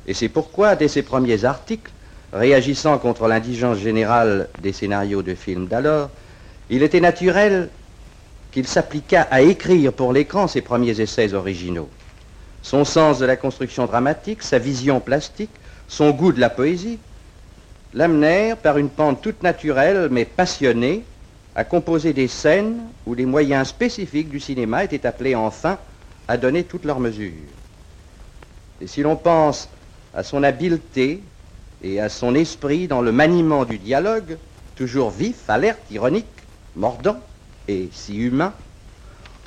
Et 0.06 0.14
c'est 0.14 0.28
pourquoi, 0.28 0.76
dès 0.76 0.86
ses 0.86 1.02
premiers 1.02 1.44
articles, 1.44 1.90
réagissant 2.32 2.96
contre 2.98 3.26
l'indigence 3.26 3.78
générale 3.78 4.46
des 4.62 4.72
scénarios 4.72 5.22
de 5.22 5.34
films 5.34 5.66
d'alors, 5.66 6.10
il 6.70 6.84
était 6.84 7.00
naturel 7.00 7.70
qu'il 8.52 8.68
s'appliquât 8.68 9.26
à 9.32 9.40
écrire 9.40 9.92
pour 9.92 10.12
l'écran 10.12 10.46
ses 10.46 10.60
premiers 10.60 11.00
essais 11.00 11.34
originaux. 11.34 11.88
Son 12.62 12.84
sens 12.84 13.18
de 13.18 13.26
la 13.26 13.34
construction 13.34 13.86
dramatique, 13.86 14.44
sa 14.44 14.60
vision 14.60 15.00
plastique, 15.00 15.50
son 15.88 16.10
goût 16.12 16.30
de 16.30 16.38
la 16.38 16.50
poésie, 16.50 17.00
l'amenèrent 17.94 18.58
par 18.58 18.78
une 18.78 18.90
pente 18.90 19.22
toute 19.22 19.42
naturelle 19.42 20.06
mais 20.08 20.24
passionnée 20.24 21.02
à 21.61 21.64
composer 21.64 22.14
des 22.14 22.27
scènes 22.27 22.79
où 23.05 23.12
les 23.12 23.27
moyens 23.27 23.68
spécifiques 23.68 24.31
du 24.31 24.40
cinéma 24.40 24.83
étaient 24.83 25.05
appelés 25.05 25.35
enfin 25.35 25.77
à 26.27 26.38
donner 26.38 26.64
toutes 26.64 26.87
leurs 26.87 27.01
mesures. 27.01 27.35
Et 28.81 28.87
si 28.87 29.03
l'on 29.03 29.14
pense 29.14 29.68
à 30.14 30.23
son 30.23 30.42
habileté 30.42 31.20
et 31.85 32.01
à 32.01 32.09
son 32.09 32.35
esprit 32.35 32.88
dans 32.88 33.03
le 33.03 33.12
maniement 33.12 33.66
du 33.66 33.77
dialogue, 33.77 34.38
toujours 34.75 35.11
vif, 35.11 35.51
alerte, 35.51 35.83
ironique, 35.90 36.25
mordant 36.77 37.20
et 37.68 37.90
si 37.92 38.16
humain, 38.16 38.55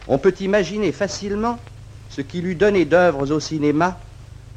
on 0.08 0.20
peut 0.20 0.36
imaginer 0.40 0.92
facilement 0.92 1.58
ce 2.12 2.22
qui 2.22 2.42
lui 2.42 2.56
donnait 2.56 2.86
d'œuvres 2.86 3.32
au 3.32 3.40
cinéma 3.40 3.98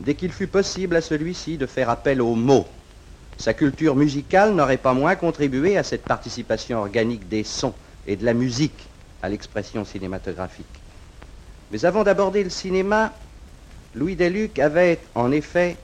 dès 0.00 0.12
qu'il 0.12 0.30
fut 0.30 0.46
possible 0.46 0.94
à 0.94 1.00
celui-ci 1.00 1.56
de 1.56 1.64
faire 1.64 1.88
appel 1.88 2.20
aux 2.20 2.34
mots. 2.34 2.66
Sa 3.38 3.52
culture 3.54 3.94
musicale 3.96 4.54
n'aurait 4.54 4.78
pas 4.78 4.94
moins 4.94 5.14
contribué 5.14 5.76
à 5.76 5.82
cette 5.82 6.06
participation 6.06 6.78
organique 6.78 7.28
des 7.28 7.44
sons 7.44 7.74
et 8.06 8.16
de 8.16 8.24
la 8.24 8.34
musique 8.34 8.88
à 9.22 9.28
l'expression 9.28 9.84
cinématographique. 9.84 10.66
Mais 11.70 11.84
avant 11.84 12.04
d'aborder 12.04 12.44
le 12.44 12.50
cinéma, 12.50 13.12
Louis 13.94 14.16
Deluc 14.16 14.58
avait 14.58 15.00
en 15.14 15.32
effet 15.32 15.76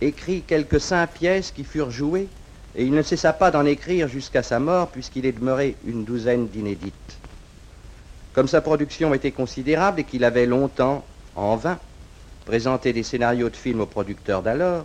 écrit 0.00 0.42
quelques 0.42 0.80
cinq 0.80 1.08
pièces 1.08 1.50
qui 1.50 1.64
furent 1.64 1.90
jouées, 1.90 2.28
et 2.74 2.84
il 2.84 2.92
ne 2.92 3.02
cessa 3.02 3.32
pas 3.32 3.50
d'en 3.50 3.64
écrire 3.64 4.08
jusqu'à 4.08 4.42
sa 4.42 4.60
mort, 4.60 4.88
puisqu'il 4.88 5.26
est 5.26 5.32
demeuré 5.32 5.76
une 5.86 6.04
douzaine 6.04 6.48
d'inédites. 6.48 7.18
Comme 8.34 8.48
sa 8.48 8.60
production 8.60 9.14
était 9.14 9.32
considérable 9.32 10.00
et 10.00 10.04
qu'il 10.04 10.24
avait 10.24 10.46
longtemps, 10.46 11.04
en 11.34 11.56
vain, 11.56 11.78
présenté 12.44 12.92
des 12.92 13.02
scénarios 13.02 13.48
de 13.50 13.56
films 13.56 13.80
aux 13.80 13.86
producteurs 13.86 14.42
d'alors, 14.42 14.84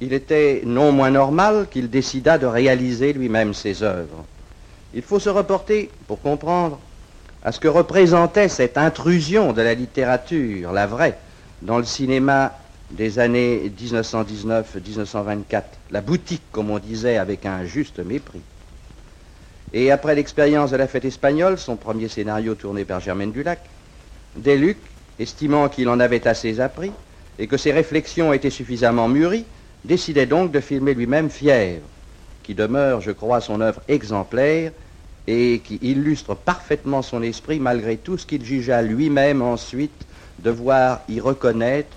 il 0.00 0.12
était 0.12 0.62
non 0.64 0.92
moins 0.92 1.10
normal 1.10 1.66
qu'il 1.70 1.90
décidât 1.90 2.38
de 2.38 2.46
réaliser 2.46 3.12
lui-même 3.12 3.54
ses 3.54 3.82
œuvres. 3.82 4.24
Il 4.94 5.02
faut 5.02 5.20
se 5.20 5.28
reporter, 5.28 5.90
pour 6.08 6.20
comprendre, 6.20 6.78
à 7.44 7.52
ce 7.52 7.60
que 7.60 7.68
représentait 7.68 8.48
cette 8.48 8.76
intrusion 8.76 9.52
de 9.52 9.62
la 9.62 9.74
littérature, 9.74 10.72
la 10.72 10.86
vraie, 10.86 11.16
dans 11.62 11.78
le 11.78 11.84
cinéma 11.84 12.58
des 12.90 13.18
années 13.18 13.70
1919-1924, 13.80 15.62
la 15.90 16.00
boutique, 16.00 16.42
comme 16.50 16.70
on 16.70 16.78
disait, 16.78 17.18
avec 17.18 17.46
un 17.46 17.64
juste 17.64 17.98
mépris. 18.00 18.40
Et 19.72 19.92
après 19.92 20.14
l'expérience 20.16 20.72
de 20.72 20.76
la 20.76 20.88
fête 20.88 21.04
espagnole, 21.04 21.56
son 21.56 21.76
premier 21.76 22.08
scénario 22.08 22.54
tourné 22.54 22.84
par 22.84 23.00
Germaine 23.00 23.30
Dulac, 23.30 23.60
Deluc, 24.36 24.78
estimant 25.20 25.68
qu'il 25.68 25.88
en 25.88 26.00
avait 26.00 26.26
assez 26.26 26.60
appris 26.60 26.90
et 27.38 27.46
que 27.46 27.56
ses 27.56 27.70
réflexions 27.72 28.32
étaient 28.32 28.50
suffisamment 28.50 29.08
mûries, 29.08 29.44
décidait 29.84 30.26
donc 30.26 30.52
de 30.52 30.60
filmer 30.60 30.94
lui-même 30.94 31.30
Fièvre, 31.30 31.86
qui 32.42 32.54
demeure, 32.54 33.00
je 33.00 33.10
crois, 33.10 33.40
son 33.40 33.60
œuvre 33.60 33.80
exemplaire 33.88 34.72
et 35.26 35.60
qui 35.64 35.78
illustre 35.82 36.34
parfaitement 36.34 37.02
son 37.02 37.22
esprit 37.22 37.60
malgré 37.60 37.96
tout 37.96 38.18
ce 38.18 38.26
qu'il 38.26 38.44
jugea 38.44 38.82
lui-même 38.82 39.42
ensuite 39.42 40.06
devoir 40.38 41.00
y 41.08 41.20
reconnaître 41.20 41.96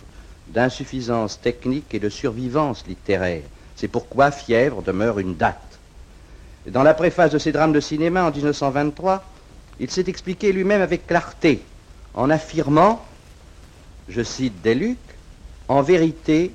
d'insuffisance 0.50 1.39
technique 1.39 1.93
et 1.93 2.00
de 2.00 2.10
survivance 2.10 2.86
littéraire. 2.88 3.43
C'est 3.76 3.88
pourquoi 3.88 4.32
Fièvre 4.32 4.82
demeure 4.82 5.19
une 5.19 5.36
date. 5.36 5.58
Dans 6.67 6.84
la 6.84 6.93
préface 6.93 7.32
de 7.32 7.39
ses 7.39 7.52
drames 7.52 7.74
de 7.74 7.80
cinéma 7.80 8.24
en 8.24 8.32
1923, 8.32 9.24
il 9.80 9.89
s'est 9.89 10.06
expliqué 10.08 10.52
lui-même 10.52 10.82
avec 10.82 11.08
clarté 11.08 11.62
en 12.13 12.30
affirmant, 12.30 13.04
je 14.08 14.22
cite 14.22 14.62
Deluc, 14.63 14.98
en 15.67 15.82
vérité, 15.82 16.52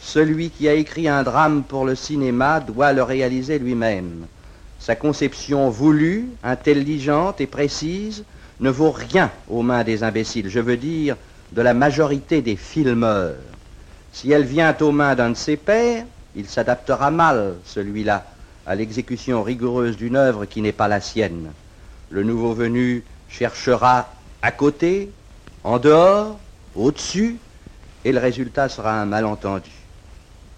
celui 0.00 0.50
qui 0.50 0.68
a 0.68 0.74
écrit 0.74 1.08
un 1.08 1.22
drame 1.22 1.62
pour 1.62 1.84
le 1.84 1.94
cinéma 1.94 2.60
doit 2.60 2.92
le 2.92 3.02
réaliser 3.02 3.58
lui-même. 3.58 4.26
Sa 4.78 4.96
conception 4.96 5.68
voulue, 5.68 6.26
intelligente 6.42 7.40
et 7.40 7.46
précise 7.46 8.24
ne 8.60 8.70
vaut 8.70 8.90
rien 8.90 9.30
aux 9.48 9.62
mains 9.62 9.84
des 9.84 10.02
imbéciles. 10.02 10.48
Je 10.48 10.58
veux 10.58 10.78
dire, 10.78 11.16
de 11.52 11.62
la 11.62 11.74
majorité 11.74 12.40
des 12.40 12.56
filmeurs. 12.56 13.36
Si 14.12 14.32
elle 14.32 14.44
vient 14.44 14.74
aux 14.80 14.90
mains 14.90 15.14
d'un 15.14 15.30
de 15.30 15.34
ses 15.34 15.56
pairs, 15.56 16.04
il 16.34 16.48
s'adaptera 16.48 17.10
mal, 17.10 17.56
celui-là, 17.64 18.24
à 18.66 18.74
l'exécution 18.74 19.42
rigoureuse 19.42 19.96
d'une 19.96 20.16
œuvre 20.16 20.46
qui 20.46 20.62
n'est 20.62 20.72
pas 20.72 20.88
la 20.88 21.00
sienne. 21.00 21.52
Le 22.08 22.22
nouveau 22.22 22.54
venu 22.54 23.04
cherchera 23.28 24.08
à 24.42 24.50
côté, 24.50 25.10
en 25.62 25.78
dehors, 25.78 26.38
au-dessus, 26.74 27.36
et 28.04 28.12
le 28.12 28.18
résultat 28.18 28.68
sera 28.68 29.00
un 29.00 29.06
malentendu. 29.06 29.70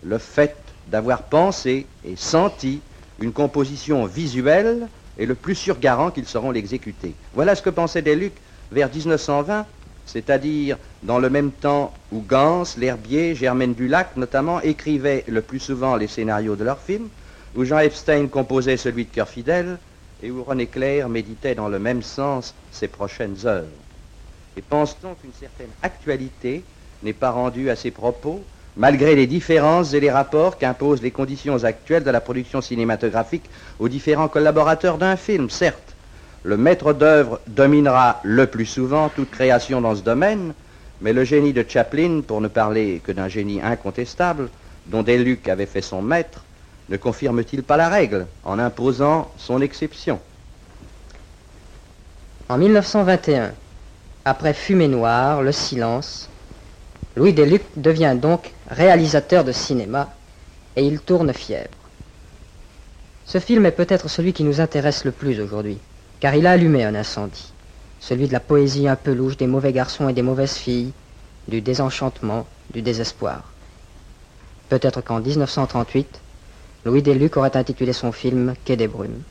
Le 0.04 0.18
fait 0.18 0.56
d'avoir 0.88 1.22
pensé 1.22 1.86
et 2.04 2.16
senti 2.16 2.80
une 3.20 3.32
composition 3.32 4.06
visuelle 4.06 4.88
est 5.18 5.26
le 5.26 5.34
plus 5.34 5.54
sûr 5.54 5.78
garant 5.78 6.10
qu'ils 6.10 6.26
sauront 6.26 6.50
l'exécuter. 6.50 7.14
Voilà 7.34 7.54
ce 7.54 7.62
que 7.62 7.70
pensait 7.70 8.02
Deluc 8.02 8.32
vers 8.72 8.90
1920 8.92 9.66
c'est-à-dire 10.06 10.78
dans 11.02 11.18
le 11.18 11.30
même 11.30 11.50
temps 11.50 11.92
où 12.12 12.20
Gans, 12.20 12.64
L'Herbier, 12.76 13.34
Germaine 13.34 13.74
Dulac 13.74 14.16
notamment 14.16 14.60
écrivaient 14.60 15.24
le 15.28 15.40
plus 15.40 15.60
souvent 15.60 15.96
les 15.96 16.06
scénarios 16.06 16.56
de 16.56 16.64
leurs 16.64 16.80
films, 16.80 17.08
où 17.54 17.64
Jean 17.64 17.78
Epstein 17.78 18.26
composait 18.28 18.76
celui 18.76 19.04
de 19.04 19.10
Cœur 19.10 19.28
fidèle 19.28 19.78
et 20.22 20.30
où 20.30 20.42
René 20.42 20.66
Clair 20.66 21.08
méditait 21.08 21.54
dans 21.54 21.68
le 21.68 21.78
même 21.78 22.02
sens 22.02 22.54
ses 22.70 22.88
prochaines 22.88 23.36
œuvres. 23.44 23.68
Et 24.56 24.62
pense-t-on 24.62 25.14
qu'une 25.14 25.32
certaine 25.38 25.70
actualité 25.82 26.62
n'est 27.02 27.12
pas 27.12 27.30
rendue 27.30 27.70
à 27.70 27.76
ces 27.76 27.90
propos, 27.90 28.44
malgré 28.76 29.14
les 29.14 29.26
différences 29.26 29.92
et 29.94 30.00
les 30.00 30.10
rapports 30.10 30.58
qu'imposent 30.58 31.02
les 31.02 31.10
conditions 31.10 31.64
actuelles 31.64 32.04
de 32.04 32.10
la 32.10 32.20
production 32.20 32.60
cinématographique 32.60 33.48
aux 33.78 33.88
différents 33.88 34.28
collaborateurs 34.28 34.98
d'un 34.98 35.16
film, 35.16 35.50
certes. 35.50 35.94
Le 36.42 36.56
maître 36.56 36.92
d'œuvre 36.92 37.40
dominera 37.46 38.20
le 38.24 38.46
plus 38.46 38.66
souvent 38.66 39.08
toute 39.08 39.30
création 39.30 39.80
dans 39.80 39.94
ce 39.94 40.02
domaine, 40.02 40.54
mais 41.00 41.12
le 41.12 41.24
génie 41.24 41.52
de 41.52 41.64
Chaplin, 41.68 42.20
pour 42.26 42.40
ne 42.40 42.48
parler 42.48 43.00
que 43.04 43.12
d'un 43.12 43.28
génie 43.28 43.60
incontestable, 43.60 44.48
dont 44.86 45.02
Deluc 45.02 45.48
avait 45.48 45.66
fait 45.66 45.82
son 45.82 46.02
maître, 46.02 46.44
ne 46.88 46.96
confirme-t-il 46.96 47.62
pas 47.62 47.76
la 47.76 47.88
règle 47.88 48.26
en 48.44 48.58
imposant 48.58 49.30
son 49.36 49.60
exception? 49.60 50.20
En 52.48 52.58
1921, 52.58 53.52
après 54.24 54.52
Fumée 54.52 54.88
Noire, 54.88 55.42
Le 55.42 55.52
Silence, 55.52 56.28
Louis 57.16 57.32
Deluc 57.32 57.62
devient 57.76 58.16
donc 58.20 58.52
réalisateur 58.68 59.44
de 59.44 59.52
cinéma 59.52 60.10
et 60.76 60.86
il 60.86 61.00
tourne 61.00 61.32
Fièvre. 61.32 61.68
Ce 63.26 63.38
film 63.38 63.66
est 63.66 63.72
peut-être 63.72 64.08
celui 64.08 64.32
qui 64.32 64.44
nous 64.44 64.60
intéresse 64.60 65.04
le 65.04 65.12
plus 65.12 65.40
aujourd'hui 65.40 65.78
car 66.22 66.36
il 66.36 66.46
a 66.46 66.52
allumé 66.52 66.84
un 66.84 66.94
incendie. 66.94 67.52
celui 67.98 68.28
de 68.28 68.32
la 68.32 68.40
poésie 68.40 68.88
un 68.88 68.96
peu 68.96 69.12
louche 69.12 69.36
des 69.36 69.46
mauvais 69.46 69.72
garçons 69.72 70.08
et 70.08 70.12
des 70.12 70.22
mauvaises 70.22 70.54
filles, 70.56 70.92
du 71.48 71.60
désenchantement, 71.60 72.46
du 72.72 72.80
désespoir. 72.80 73.42
Peut-être 74.68 75.00
qu'en 75.02 75.20
1938, 75.20 76.20
Louis 76.84 77.02
Deluc 77.02 77.36
aurait 77.36 77.56
intitulé 77.56 77.92
son 77.92 78.12
film 78.12 78.54
Quai 78.64 78.76
des 78.76 78.88
Brumes. 78.88 79.22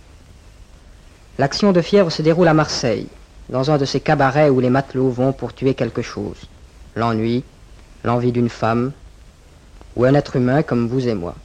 L'action 1.37 1.71
de 1.71 1.81
fièvre 1.81 2.11
se 2.11 2.21
déroule 2.21 2.47
à 2.47 2.53
Marseille, 2.53 3.07
dans 3.49 3.71
un 3.71 3.77
de 3.77 3.85
ces 3.85 3.99
cabarets 3.99 4.49
où 4.49 4.59
les 4.59 4.69
matelots 4.69 5.09
vont 5.09 5.33
pour 5.33 5.53
tuer 5.53 5.73
quelque 5.73 6.01
chose. 6.01 6.37
L'ennui, 6.95 7.43
l'envie 8.03 8.31
d'une 8.31 8.49
femme, 8.49 8.91
ou 9.95 10.05
un 10.05 10.13
être 10.13 10.35
humain 10.35 10.63
comme 10.63 10.87
vous 10.87 11.07
et 11.07 11.13
moi. 11.13 11.35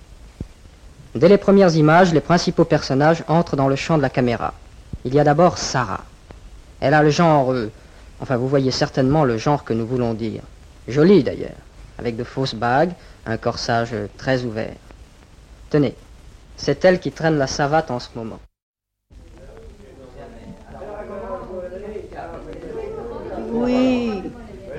Dès 1.14 1.28
les 1.28 1.38
premières 1.38 1.74
images, 1.76 2.12
les 2.12 2.20
principaux 2.20 2.64
personnages 2.64 3.24
entrent 3.28 3.56
dans 3.56 3.68
le 3.68 3.76
champ 3.76 3.96
de 3.96 4.02
la 4.02 4.10
caméra. 4.10 4.54
Il 5.04 5.14
y 5.14 5.20
a 5.20 5.24
d'abord 5.24 5.58
Sarah. 5.58 6.04
Elle 6.80 6.94
a 6.94 7.02
le 7.02 7.10
genre... 7.10 7.52
Euh, 7.52 7.70
enfin, 8.20 8.36
vous 8.36 8.48
voyez 8.48 8.70
certainement 8.70 9.24
le 9.24 9.38
genre 9.38 9.64
que 9.64 9.72
nous 9.72 9.86
voulons 9.86 10.14
dire. 10.14 10.42
Jolie 10.88 11.22
d'ailleurs, 11.22 11.56
avec 11.98 12.16
de 12.16 12.24
fausses 12.24 12.54
bagues, 12.54 12.92
un 13.24 13.36
corsage 13.38 13.94
très 14.18 14.44
ouvert. 14.44 14.74
Tenez, 15.70 15.94
c'est 16.56 16.84
elle 16.84 17.00
qui 17.00 17.12
traîne 17.12 17.38
la 17.38 17.46
savate 17.46 17.90
en 17.90 17.98
ce 17.98 18.08
moment. 18.14 18.38
Oui, 23.52 24.15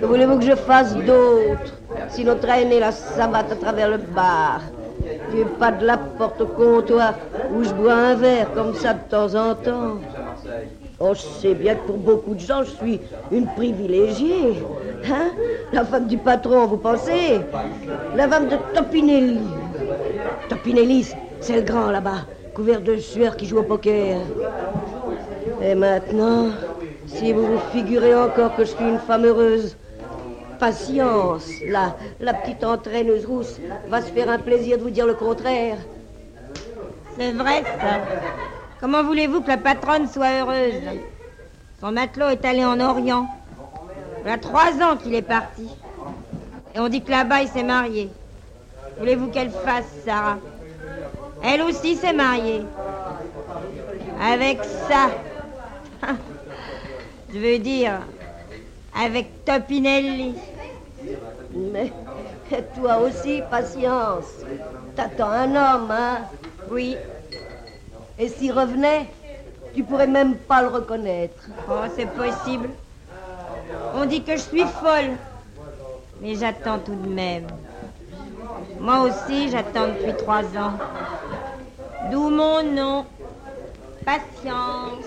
voulez-vous 0.01 0.38
que 0.39 0.45
je 0.45 0.55
fasse 0.55 0.95
d'autre 0.95 1.73
Sinon 2.10 2.36
traîner 2.36 2.79
la 2.79 2.91
savate 2.91 3.51
à 3.51 3.55
travers 3.55 3.89
le 3.89 3.97
bar. 3.97 4.62
Tu 5.31 5.45
pas 5.60 5.71
de 5.71 5.86
la 5.86 5.97
porte 5.97 6.41
au 6.41 6.47
comptoir 6.47 7.13
où 7.53 7.63
je 7.63 7.73
bois 7.73 7.93
un 7.93 8.15
verre 8.15 8.51
comme 8.53 8.73
ça 8.73 8.93
de 8.93 8.99
temps 9.10 9.33
en 9.36 9.55
temps. 9.55 9.97
Oh, 10.99 11.13
je 11.13 11.21
sais 11.21 11.53
bien 11.53 11.75
que 11.75 11.86
pour 11.88 11.97
beaucoup 11.97 12.33
de 12.33 12.39
gens, 12.39 12.63
je 12.63 12.71
suis 12.71 12.99
une 13.31 13.45
privilégiée. 13.45 14.63
Hein? 15.05 15.31
La 15.71 15.86
femme 15.86 16.07
du 16.07 16.17
patron, 16.17 16.65
vous 16.65 16.77
pensez? 16.77 17.39
La 18.15 18.27
femme 18.27 18.47
de 18.47 18.55
Topinelli. 18.73 19.39
Topinelli, 20.49 21.07
c'est 21.39 21.55
le 21.57 21.62
grand 21.62 21.91
là-bas, 21.91 22.25
couvert 22.55 22.81
de 22.81 22.97
sueur 22.97 23.38
qui 23.38 23.45
joue 23.45 23.60
au 23.60 23.63
poker. 23.63 24.21
Et 25.62 25.75
maintenant, 25.75 26.47
si 27.05 27.31
vous 27.31 27.45
vous 27.45 27.62
figurez 27.71 28.15
encore 28.15 28.55
que 28.55 28.65
je 28.65 28.71
suis 28.71 28.86
une 28.86 28.99
femme 28.99 29.25
heureuse, 29.25 29.77
patience, 30.58 31.48
la, 31.67 31.96
la 32.20 32.34
petite 32.34 32.63
entraîneuse 32.63 33.26
rousse 33.26 33.60
va 33.88 34.02
se 34.02 34.12
faire 34.12 34.30
un 34.30 34.39
plaisir 34.39 34.78
de 34.78 34.84
vous 34.84 34.89
dire 34.89 35.06
le 35.06 35.13
contraire. 35.13 35.78
C'est 37.17 37.32
vrai, 37.32 37.63
ça. 37.63 38.00
Comment 38.80 39.04
voulez-vous 39.04 39.41
que 39.41 39.48
la 39.48 39.58
patronne 39.58 40.08
soit 40.08 40.39
heureuse? 40.41 40.82
Son 41.80 41.91
matelot 41.91 42.30
est 42.30 42.46
allé 42.46 42.63
en 42.63 42.80
Orient. 42.80 43.28
Il 44.24 44.30
y 44.30 44.32
a 44.32 44.38
trois 44.38 44.74
ans 44.82 44.98
qu'il 45.02 45.15
est 45.15 45.22
parti. 45.22 45.67
Et 46.76 46.80
on 46.80 46.89
dit 46.89 47.02
que 47.02 47.12
là-bas, 47.12 47.41
il 47.41 47.48
s'est 47.48 47.63
marié. 47.63 48.10
Voulez-vous 49.00 49.28
qu'elle 49.28 49.52
fasse, 49.52 49.86
Sarah? 50.06 50.38
Elle 51.43 51.62
aussi 51.62 51.96
s'est 51.96 52.13
mariée. 52.13 52.63
Avec 54.22 54.60
ça. 54.63 55.10
Je 57.34 57.39
veux 57.39 57.60
dire, 57.60 58.00
avec 58.99 59.45
Topinelli. 59.45 60.36
Mais 61.53 61.91
toi 62.75 62.97
aussi, 62.97 63.41
patience. 63.49 64.25
T'attends 64.95 65.29
un 65.29 65.49
homme, 65.55 65.91
hein? 65.91 66.19
Oui. 66.71 66.97
Et 68.17 68.29
s'il 68.29 68.51
revenait, 68.51 69.07
tu 69.75 69.83
pourrais 69.83 70.07
même 70.07 70.36
pas 70.36 70.62
le 70.63 70.69
reconnaître. 70.69 71.47
Oh, 71.69 71.83
c'est 71.95 72.10
possible. 72.10 72.69
On 73.93 74.05
dit 74.05 74.23
que 74.23 74.33
je 74.33 74.41
suis 74.41 74.65
folle. 74.65 75.17
Mais 76.21 76.36
j'attends 76.36 76.79
tout 76.79 76.95
de 76.95 77.07
même. 77.07 77.45
Moi 78.79 79.01
aussi, 79.01 79.49
j'attends 79.51 79.88
depuis 79.88 80.15
trois 80.17 80.43
ans. 80.57 80.73
D'où 82.10 82.29
mon 82.29 82.63
nom. 82.63 83.05
Patience. 84.03 85.05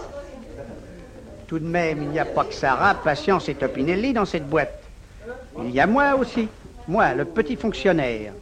Tout 1.51 1.59
de 1.59 1.67
même, 1.67 2.05
il 2.05 2.11
n'y 2.11 2.21
a 2.21 2.27
pas 2.27 2.45
que 2.45 2.55
Sarah, 2.55 2.95
Patience 2.95 3.49
et 3.49 3.57
Topinelli 3.57 4.13
dans 4.13 4.25
cette 4.25 4.49
boîte. 4.49 4.85
Il 5.65 5.73
y 5.73 5.81
a 5.81 5.87
moi 5.89 6.15
aussi. 6.15 6.47
Moi, 6.87 7.13
le 7.15 7.25
petit 7.25 7.57
fonctionnaire. 7.57 8.35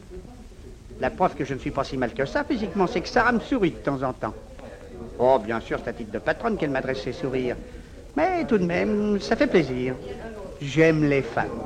La 1.01 1.09
preuve 1.09 1.35
que 1.35 1.47
je 1.47 1.55
ne 1.55 1.59
suis 1.59 1.71
pas 1.71 1.85
si 1.85 1.97
mal 1.97 2.13
que 2.13 2.27
ça 2.27 2.45
physiquement, 2.45 2.87
c'est 2.87 3.01
que 3.01 3.09
Sarah 3.09 3.33
me 3.33 3.41
sourit 3.41 3.71
de 3.71 3.77
temps 3.77 4.03
en 4.03 4.13
temps. 4.13 4.35
Oh, 5.19 5.39
bien 5.43 5.59
sûr, 5.61 5.79
c'est 5.83 5.89
à 5.89 5.93
titre 5.95 6.13
de 6.13 6.19
patronne 6.19 6.59
qu'elle 6.59 6.69
m'adresse 6.69 7.01
ses 7.03 7.15
sourires. 7.15 7.57
Mais 8.15 8.45
tout 8.45 8.59
de 8.59 8.67
même, 8.67 9.19
ça 9.23 9.37
fait 9.37 9.47
plaisir. 9.47 9.95
J'aime 10.61 11.09
les 11.09 11.23
femmes. 11.23 11.63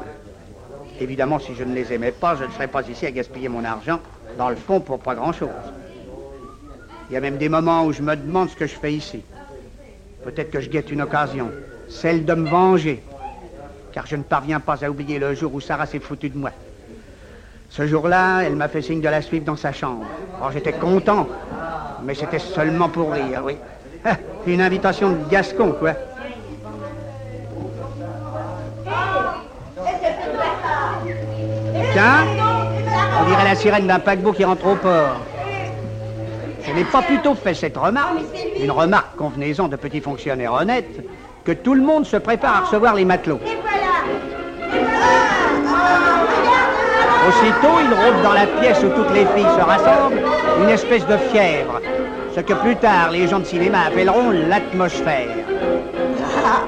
Évidemment, 1.00 1.40
si 1.40 1.56
je 1.56 1.64
ne 1.64 1.74
les 1.74 1.92
aimais 1.92 2.12
pas, 2.12 2.36
je 2.36 2.44
ne 2.44 2.50
serais 2.52 2.68
pas 2.68 2.88
ici 2.88 3.04
à 3.04 3.10
gaspiller 3.10 3.48
mon 3.48 3.64
argent, 3.64 3.98
dans 4.38 4.48
le 4.48 4.54
fond, 4.54 4.78
pour 4.78 5.00
pas 5.00 5.16
grand-chose. 5.16 5.48
Il 7.10 7.14
y 7.14 7.16
a 7.16 7.20
même 7.20 7.36
des 7.36 7.48
moments 7.48 7.84
où 7.84 7.92
je 7.92 8.00
me 8.02 8.14
demande 8.14 8.48
ce 8.48 8.54
que 8.54 8.68
je 8.68 8.76
fais 8.76 8.92
ici. 8.92 9.24
Peut-être 10.24 10.50
que 10.50 10.60
je 10.60 10.70
guette 10.70 10.90
une 10.90 11.02
occasion, 11.02 11.50
celle 11.88 12.24
de 12.24 12.34
me 12.34 12.48
venger, 12.48 13.02
car 13.92 14.06
je 14.06 14.16
ne 14.16 14.22
parviens 14.22 14.60
pas 14.60 14.84
à 14.84 14.88
oublier 14.88 15.18
le 15.18 15.34
jour 15.34 15.52
où 15.54 15.60
Sarah 15.60 15.86
s'est 15.86 15.98
foutue 15.98 16.30
de 16.30 16.38
moi. 16.38 16.50
Ce 17.68 17.86
jour-là, 17.86 18.42
elle 18.42 18.54
m'a 18.54 18.68
fait 18.68 18.82
signe 18.82 19.00
de 19.00 19.08
la 19.08 19.22
suivre 19.22 19.44
dans 19.44 19.56
sa 19.56 19.72
chambre. 19.72 20.04
Alors 20.38 20.52
j'étais 20.52 20.72
content, 20.72 21.26
mais 22.04 22.14
c'était 22.14 22.38
seulement 22.38 22.88
pour 22.88 23.12
rire, 23.12 23.42
oui. 23.44 23.56
Une 24.46 24.60
invitation 24.60 25.10
de 25.10 25.28
Gascon, 25.30 25.72
quoi. 25.72 25.92
Tiens, 31.92 32.24
on 33.20 33.28
dirait 33.28 33.44
la 33.44 33.54
sirène 33.54 33.86
d'un 33.86 33.98
paquebot 33.98 34.32
qui 34.32 34.44
rentre 34.44 34.66
au 34.66 34.76
port. 34.76 35.20
Je 36.66 36.72
n'ai 36.72 36.84
pas 36.84 37.02
plutôt 37.02 37.34
fait 37.34 37.54
cette 37.54 37.76
remarque, 37.76 38.18
une 38.58 38.70
remarque 38.70 39.16
convenaison 39.16 39.68
de 39.68 39.76
petits 39.76 40.00
fonctionnaires 40.00 40.52
honnêtes, 40.52 41.00
que 41.44 41.52
tout 41.52 41.74
le 41.74 41.82
monde 41.82 42.06
se 42.06 42.16
prépare 42.16 42.56
à 42.56 42.60
recevoir 42.60 42.94
les 42.94 43.04
matelots. 43.04 43.40
Aussitôt, 47.28 47.78
il 47.80 47.94
rôde 47.94 48.22
dans 48.22 48.32
la 48.32 48.46
pièce 48.46 48.78
où 48.82 48.88
toutes 48.88 49.12
les 49.14 49.26
filles 49.26 49.54
se 49.56 49.64
rassemblent 49.64 50.22
une 50.62 50.68
espèce 50.68 51.06
de 51.06 51.16
fièvre, 51.16 51.80
ce 52.34 52.40
que 52.40 52.52
plus 52.52 52.76
tard 52.76 53.10
les 53.10 53.28
gens 53.28 53.40
de 53.40 53.44
cinéma 53.44 53.86
appelleront 53.86 54.30
l'atmosphère. 54.30 55.28
Ah, 56.44 56.62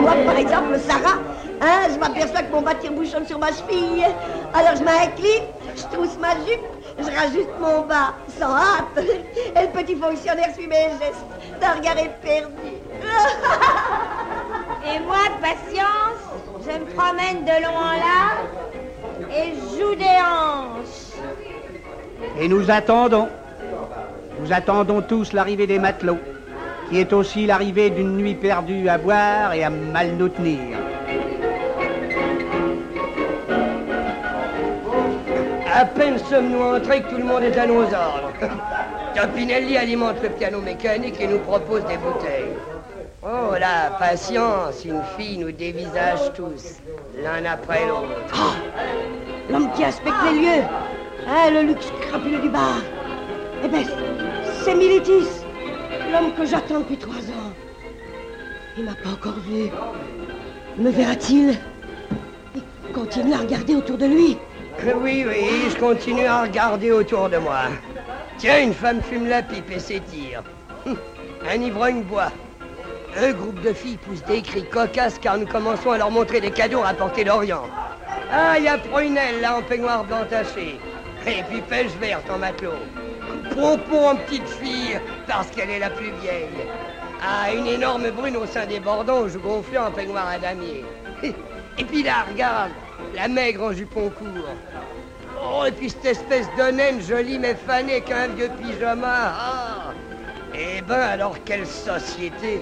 moi, 0.00 0.12
par 0.26 0.36
exemple, 0.36 0.78
Sarah, 0.78 1.18
hein, 1.60 1.88
je 1.92 1.98
m'aperçois 1.98 2.42
que 2.42 2.52
mon 2.52 2.62
bâtir 2.62 2.92
bouchonne 2.92 3.26
sur 3.26 3.38
ma 3.38 3.48
cheville. 3.48 4.04
Alors 4.52 4.76
je 4.76 4.84
m'incline, 4.84 5.44
je 5.76 5.82
trousse 5.94 6.18
ma 6.20 6.32
jupe, 6.46 6.60
je 6.98 7.04
rajoute 7.04 7.48
mon 7.60 7.82
bas, 7.82 8.14
sans 8.38 8.54
hâte. 8.54 8.98
Et 8.98 9.60
le 9.62 9.68
petit 9.68 9.96
fonctionnaire 9.96 10.54
suit 10.54 10.66
mes 10.66 10.90
gestes 11.00 11.24
d'un 11.60 11.72
regard 11.74 11.98
éperdu. 11.98 12.52
Et 14.94 14.98
moi, 15.00 15.16
patience, 15.40 16.20
je 16.60 16.78
me 16.78 16.84
promène 16.94 17.44
de 17.44 17.62
long 17.62 17.76
en 17.76 17.92
large 17.92 18.48
et 19.30 19.54
joue 19.78 19.94
des 19.94 20.04
hanches. 20.04 21.14
Et 22.38 22.48
nous 22.48 22.70
attendons. 22.70 23.28
Nous 24.40 24.52
attendons 24.52 25.00
tous 25.00 25.32
l'arrivée 25.32 25.66
des 25.66 25.78
matelots, 25.78 26.18
qui 26.90 26.98
est 26.98 27.12
aussi 27.12 27.46
l'arrivée 27.46 27.90
d'une 27.90 28.16
nuit 28.16 28.34
perdue 28.34 28.88
à 28.88 28.98
boire 28.98 29.54
et 29.54 29.64
à 29.64 29.70
mal 29.70 30.16
nous 30.16 30.28
tenir. 30.28 30.83
À 35.76 35.84
peine 35.86 36.16
sommes-nous 36.30 36.62
entrés 36.62 37.02
que 37.02 37.10
tout 37.10 37.16
le 37.16 37.24
monde 37.24 37.42
est 37.42 37.58
à 37.58 37.66
nos 37.66 37.82
ordres. 37.82 38.32
Topinelli 39.16 39.76
alimente 39.76 40.22
le 40.22 40.28
piano 40.28 40.60
mécanique 40.60 41.20
et 41.20 41.26
nous 41.26 41.40
propose 41.40 41.84
des 41.86 41.96
bouteilles. 41.96 42.54
Oh 43.24 43.54
la 43.58 43.90
patience, 43.98 44.84
une 44.84 45.02
fille 45.18 45.36
nous 45.38 45.50
dévisage 45.50 46.32
tous, 46.36 46.76
l'un 47.20 47.44
après 47.44 47.88
l'autre. 47.88 48.06
Ah, 48.32 48.54
l'homme 49.50 49.68
qui 49.72 49.82
aspecte 49.82 50.14
les 50.30 50.42
lieux, 50.42 50.62
hein, 51.26 51.50
le 51.50 51.62
luxe 51.62 51.92
crapuleux 52.02 52.38
du 52.38 52.50
bar. 52.50 52.80
Eh 53.64 53.66
ben, 53.66 53.84
c'est 54.62 54.76
Militis, 54.76 55.42
l'homme 56.12 56.34
que 56.36 56.44
j'attends 56.44 56.80
depuis 56.80 56.98
trois 56.98 57.16
ans. 57.16 57.52
Il 58.78 58.84
m'a 58.84 58.94
pas 59.02 59.10
encore 59.10 59.40
vu. 59.40 59.70
Me 60.78 60.90
verra-t-il? 60.90 61.58
Il 62.54 62.92
continue 62.92 63.34
à 63.34 63.38
regarder 63.38 63.74
autour 63.74 63.98
de 63.98 64.06
lui. 64.06 64.38
Oui, 64.82 65.24
oui, 65.26 65.70
je 65.70 65.76
continue 65.78 66.26
à 66.26 66.42
regarder 66.42 66.90
autour 66.90 67.28
de 67.28 67.38
moi. 67.38 67.62
Tiens, 68.38 68.60
une 68.60 68.74
femme 68.74 69.00
fume 69.02 69.28
la 69.28 69.42
pipe 69.42 69.70
et 69.70 69.78
s'étire. 69.78 70.42
Hum, 70.84 70.96
un 71.48 71.60
ivrogne 71.60 72.02
boit. 72.02 72.32
Un 73.16 73.32
groupe 73.32 73.60
de 73.60 73.72
filles 73.72 73.96
pousse 73.96 74.22
des 74.24 74.42
cris 74.42 74.68
cocasses 74.68 75.18
car 75.18 75.38
nous 75.38 75.46
commençons 75.46 75.92
à 75.92 75.98
leur 75.98 76.10
montrer 76.10 76.40
des 76.40 76.50
cadeaux 76.50 76.80
rapportés 76.80 77.24
d'Orient. 77.24 77.68
Ah, 78.32 78.54
il 78.58 78.64
y 78.64 78.68
a 78.68 78.76
Prunelle 78.76 79.40
là 79.40 79.56
en 79.56 79.62
peignoir 79.62 80.04
blanc 80.04 80.24
taché. 80.28 80.80
Et 81.26 81.42
puis 81.48 81.60
pêche 81.62 81.92
verte 82.00 82.28
en 82.28 82.38
matelot. 82.38 82.72
Pompon 83.54 84.08
en 84.08 84.16
petite 84.16 84.48
fille 84.48 84.98
parce 85.28 85.48
qu'elle 85.50 85.70
est 85.70 85.78
la 85.78 85.90
plus 85.90 86.10
vieille. 86.20 86.66
Ah, 87.22 87.52
une 87.54 87.66
énorme 87.66 88.10
brune 88.10 88.36
au 88.36 88.46
sein 88.46 88.66
des 88.66 88.80
bordons, 88.80 89.28
je 89.28 89.38
gonflais 89.38 89.78
en 89.78 89.92
peignoir 89.92 90.28
à 90.28 90.38
damier. 90.38 90.84
Et 91.78 91.84
puis 91.84 92.02
là, 92.02 92.26
regarde, 92.30 92.72
la 93.14 93.28
maigre 93.28 93.64
en 93.64 93.72
jupon 93.72 94.10
court. 94.10 94.54
Oh, 95.42 95.64
et 95.66 95.72
puis 95.72 95.90
cette 95.90 96.04
espèce 96.04 96.46
de 96.56 96.70
naine 96.72 97.00
jolie 97.00 97.38
mais 97.38 97.54
fanée 97.54 98.00
qu'un 98.00 98.28
vieux 98.28 98.50
pyjama. 98.60 99.06
Ah 99.08 99.92
Eh 100.54 100.80
ben, 100.82 101.00
alors 101.00 101.36
quelle 101.44 101.66
société 101.66 102.60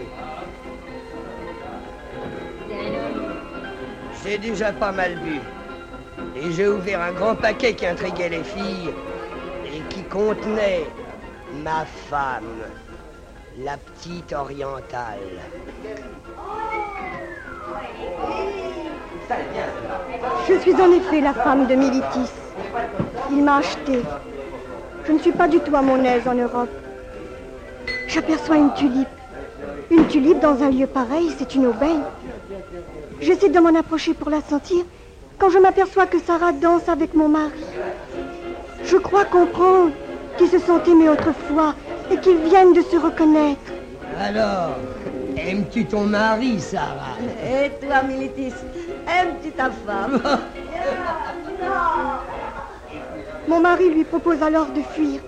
J'ai 4.24 4.38
déjà 4.38 4.72
pas 4.72 4.92
mal 4.92 5.16
bu. 5.20 5.40
Et 6.36 6.52
j'ai 6.52 6.68
ouvert 6.68 7.00
un 7.00 7.12
grand 7.12 7.34
paquet 7.34 7.74
qui 7.74 7.86
intriguait 7.86 8.28
les 8.28 8.44
filles 8.44 8.92
et 9.66 9.80
qui 9.88 10.02
contenait 10.04 10.86
ma 11.64 11.84
femme, 12.08 12.62
la 13.58 13.76
petite 13.76 14.32
orientale. 14.32 15.40
Je 20.48 20.54
suis 20.58 20.74
en 20.74 20.92
effet 20.92 21.20
la 21.20 21.32
femme 21.32 21.66
de 21.66 21.74
Militis. 21.74 22.32
Il 23.30 23.42
m'a 23.42 23.56
acheté. 23.56 24.00
Je 25.06 25.12
ne 25.12 25.18
suis 25.18 25.32
pas 25.32 25.48
du 25.48 25.60
tout 25.60 25.74
à 25.74 25.82
mon 25.82 26.02
aise 26.04 26.26
en 26.26 26.34
Europe. 26.34 26.70
J'aperçois 28.08 28.56
une 28.56 28.72
tulipe. 28.74 29.08
Une 29.90 30.06
tulipe 30.06 30.40
dans 30.40 30.62
un 30.62 30.70
lieu 30.70 30.86
pareil, 30.86 31.30
c'est 31.38 31.54
une 31.54 31.66
aubaine. 31.66 32.02
J'essaie 33.20 33.48
de 33.48 33.58
m'en 33.58 33.74
approcher 33.78 34.14
pour 34.14 34.30
la 34.30 34.40
sentir 34.40 34.84
quand 35.38 35.50
je 35.50 35.58
m'aperçois 35.58 36.06
que 36.06 36.18
Sarah 36.20 36.52
danse 36.52 36.88
avec 36.88 37.14
mon 37.14 37.28
mari. 37.28 37.64
Je 38.84 38.96
crois 38.96 39.24
comprendre 39.24 39.92
qu'ils 40.36 40.48
se 40.48 40.58
sont 40.58 40.82
aimés 40.84 41.08
autrefois 41.08 41.74
et 42.10 42.16
qu'ils 42.18 42.38
viennent 42.38 42.72
de 42.72 42.82
se 42.82 42.96
reconnaître. 42.96 43.72
Alors, 44.20 44.76
aimes-tu 45.36 45.84
ton 45.86 46.04
mari, 46.04 46.60
Sarah? 46.60 47.16
Et 47.44 47.70
toi, 47.84 48.02
Militis, 48.02 48.54
aimes-tu 49.08 49.50
ta 49.52 49.70
femme 49.70 50.20
Mon 53.48 53.60
mari 53.60 53.90
lui 53.90 54.04
propose 54.04 54.42
alors 54.42 54.66
de 54.66 54.82
fuir. 54.82 55.20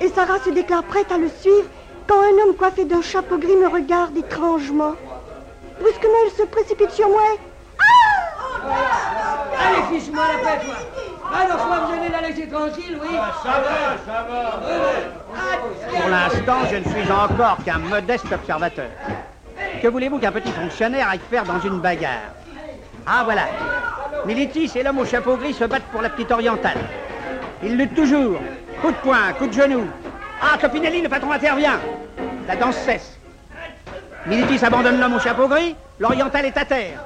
Et 0.00 0.08
Sarah 0.08 0.38
se 0.38 0.50
déclare 0.50 0.82
prête 0.84 1.10
à 1.12 1.18
le 1.18 1.28
suivre 1.28 1.68
quand 2.06 2.20
un 2.20 2.42
homme 2.42 2.56
coiffé 2.56 2.84
d'un 2.84 3.02
chapeau 3.02 3.38
gris 3.38 3.56
me 3.56 3.68
regarde 3.68 4.16
étrangement. 4.16 4.94
Brusquement, 5.80 6.10
il 6.26 6.32
se 6.36 6.42
précipite 6.46 6.90
sur 6.90 7.08
moi. 7.08 7.22
Allez, 9.58 9.98
fiche-moi 9.98 10.24
la 10.32 10.38
paix, 10.38 10.64
toi 10.64 10.74
Alors, 11.34 11.58
je 11.58 11.68
vais 11.68 11.80
me 11.80 11.96
donner 11.96 12.08
la 12.10 12.28
laisser 12.28 12.48
tranquille, 12.48 12.98
oui 13.00 13.16
Ça 13.42 13.50
va, 13.50 13.96
ça 14.06 14.26
va. 14.28 14.60
Pour 15.90 16.08
l'instant, 16.08 16.66
je 16.70 16.76
ne 16.76 16.84
suis 16.84 17.12
encore 17.12 17.58
qu'un 17.64 17.78
modeste 17.78 18.30
observateur. 18.32 18.90
Que 19.82 19.88
voulez-vous 19.88 20.18
qu'un 20.18 20.32
petit 20.32 20.50
fonctionnaire 20.52 21.08
aille 21.08 21.20
faire 21.30 21.44
dans 21.44 21.60
une 21.60 21.78
bagarre? 21.80 22.32
Ah, 23.06 23.22
voilà. 23.24 23.42
Militis 24.26 24.72
et 24.76 24.82
l'homme 24.82 24.98
au 24.98 25.04
chapeau 25.04 25.36
gris 25.36 25.52
se 25.52 25.64
battent 25.64 25.90
pour 25.92 26.00
la 26.00 26.08
petite 26.08 26.30
orientale. 26.30 26.78
Ils 27.62 27.76
luttent 27.76 27.94
toujours. 27.94 28.38
Coup 28.80 28.90
de 28.90 28.96
poing, 28.96 29.32
coup 29.38 29.46
de 29.46 29.52
genou. 29.52 29.86
Ah, 30.40 30.56
Topinelli, 30.58 31.02
le 31.02 31.08
patron 31.08 31.32
intervient. 31.32 31.78
La 32.48 32.56
danse 32.56 32.76
cesse. 32.76 33.18
Militis 34.26 34.64
abandonne 34.64 34.98
l'homme 34.98 35.14
au 35.14 35.20
chapeau 35.20 35.48
gris, 35.48 35.76
l'orientale 35.98 36.46
est 36.46 36.56
à 36.56 36.64
terre. 36.64 36.98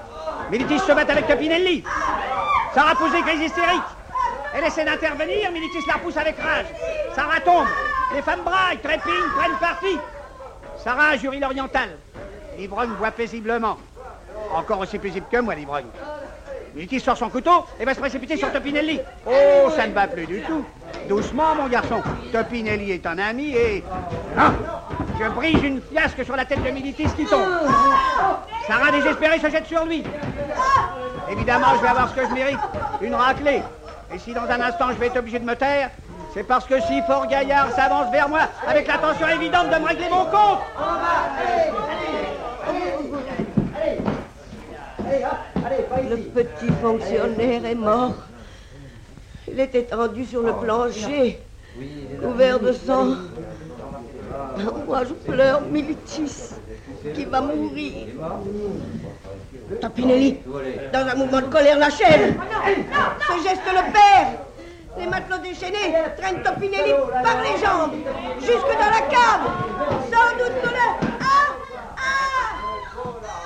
Militis 0.50 0.78
se 0.78 0.92
bat 0.92 1.02
avec 1.08 1.26
Topinelli. 1.26 1.82
Sarah 2.74 2.94
pousse 2.94 3.12
des 3.12 3.22
crises 3.22 3.42
hystériques. 3.42 3.82
Elle 4.54 4.64
essaie 4.64 4.84
d'intervenir, 4.84 5.50
Militis 5.50 5.84
la 5.86 5.98
pousse 5.98 6.16
avec 6.16 6.36
rage. 6.40 6.66
Sarah 7.14 7.40
tombe. 7.40 7.66
Les 8.14 8.22
femmes 8.22 8.42
braillent, 8.44 8.78
trépignent, 8.78 9.30
prennent 9.36 9.58
parti. 9.60 9.98
Sarah 10.82 11.16
jury 11.16 11.40
l'orientale. 11.40 11.98
L'ivrogne 12.56 12.90
boit 12.98 13.10
paisiblement. 13.10 13.76
Encore 14.54 14.80
aussi 14.80 14.98
paisible 14.98 15.26
que 15.30 15.40
moi, 15.40 15.54
l'ivrogne. 15.54 15.86
Militis 16.74 17.00
sort 17.00 17.16
son 17.16 17.28
couteau 17.28 17.64
et 17.80 17.84
va 17.84 17.94
se 17.94 18.00
précipiter 18.00 18.36
sur 18.36 18.52
Topinelli. 18.52 19.00
Oh, 19.26 19.70
ça 19.74 19.86
ne 19.86 19.92
va 19.92 20.06
plus 20.06 20.26
du 20.26 20.42
tout. 20.42 20.64
Doucement, 21.08 21.54
mon 21.56 21.68
garçon. 21.68 22.02
Topinelli 22.32 22.92
est 22.92 23.06
un 23.06 23.18
ami 23.18 23.54
et... 23.54 23.82
Ah 24.36 24.52
Je 25.18 25.28
brise 25.30 25.62
une 25.62 25.80
fiasque 25.80 26.24
sur 26.24 26.36
la 26.36 26.44
tête 26.44 26.62
de 26.62 26.70
Militis 26.70 27.08
qui 27.16 27.24
tombe. 27.24 27.48
Sarah, 28.66 28.90
désespérée, 28.92 29.38
se 29.40 29.50
jette 29.50 29.66
sur 29.66 29.84
lui. 29.84 30.04
Évidemment, 31.30 31.74
je 31.76 31.82
vais 31.82 31.88
avoir 31.88 32.10
ce 32.10 32.14
que 32.14 32.26
je 32.28 32.34
mérite. 32.34 32.58
Une 33.00 33.14
raclée. 33.14 33.62
Et 34.14 34.18
si 34.18 34.32
dans 34.32 34.44
un 34.44 34.60
instant, 34.60 34.88
je 34.90 34.94
vais 34.94 35.06
être 35.06 35.18
obligé 35.18 35.38
de 35.38 35.44
me 35.44 35.54
taire, 35.54 35.90
c'est 36.32 36.42
parce 36.42 36.66
que 36.66 36.80
si 36.82 37.02
Fort 37.02 37.26
Gaillard 37.26 37.70
s'avance 37.72 38.10
vers 38.12 38.28
moi 38.28 38.40
avec 38.66 38.86
l'intention 38.86 39.28
évidente 39.28 39.70
de 39.70 39.76
me 39.76 39.86
régler 39.86 40.08
mon 40.08 40.24
compte. 40.26 40.60
Le 46.08 46.16
petit 46.16 46.72
fonctionnaire 46.80 47.64
est 47.66 47.74
mort. 47.74 48.14
Il 49.50 49.60
est 49.60 49.74
étendu 49.74 50.24
sur 50.24 50.42
le 50.42 50.54
plancher, 50.54 51.38
couvert 52.22 52.58
de 52.60 52.72
sang. 52.72 53.16
Moi, 54.86 55.04
je 55.04 55.14
pleure 55.30 55.60
Militis, 55.62 56.54
qui 57.14 57.24
va 57.24 57.40
mourir. 57.40 58.06
Topinelli, 59.80 60.38
dans 60.92 61.06
un 61.06 61.14
mouvement 61.14 61.40
de 61.40 61.46
colère, 61.46 61.78
la 61.78 61.90
chaîne. 61.90 62.36
Ce 63.28 63.42
geste 63.42 63.62
le 63.66 63.92
perd. 63.92 64.38
Les 64.98 65.06
matelots 65.06 65.38
déchaînés 65.42 65.94
traînent 66.16 66.42
Topinelli 66.42 66.92
par 67.22 67.42
les 67.42 67.58
jambes, 67.64 67.94
jusque 68.40 68.72
dans 68.78 68.90
la 68.90 69.02
cave. 69.10 69.44
Sans 70.10 70.36
doute 70.38 70.62
que. 70.62 70.68
Ah 71.20 71.54
Ah 71.96 72.48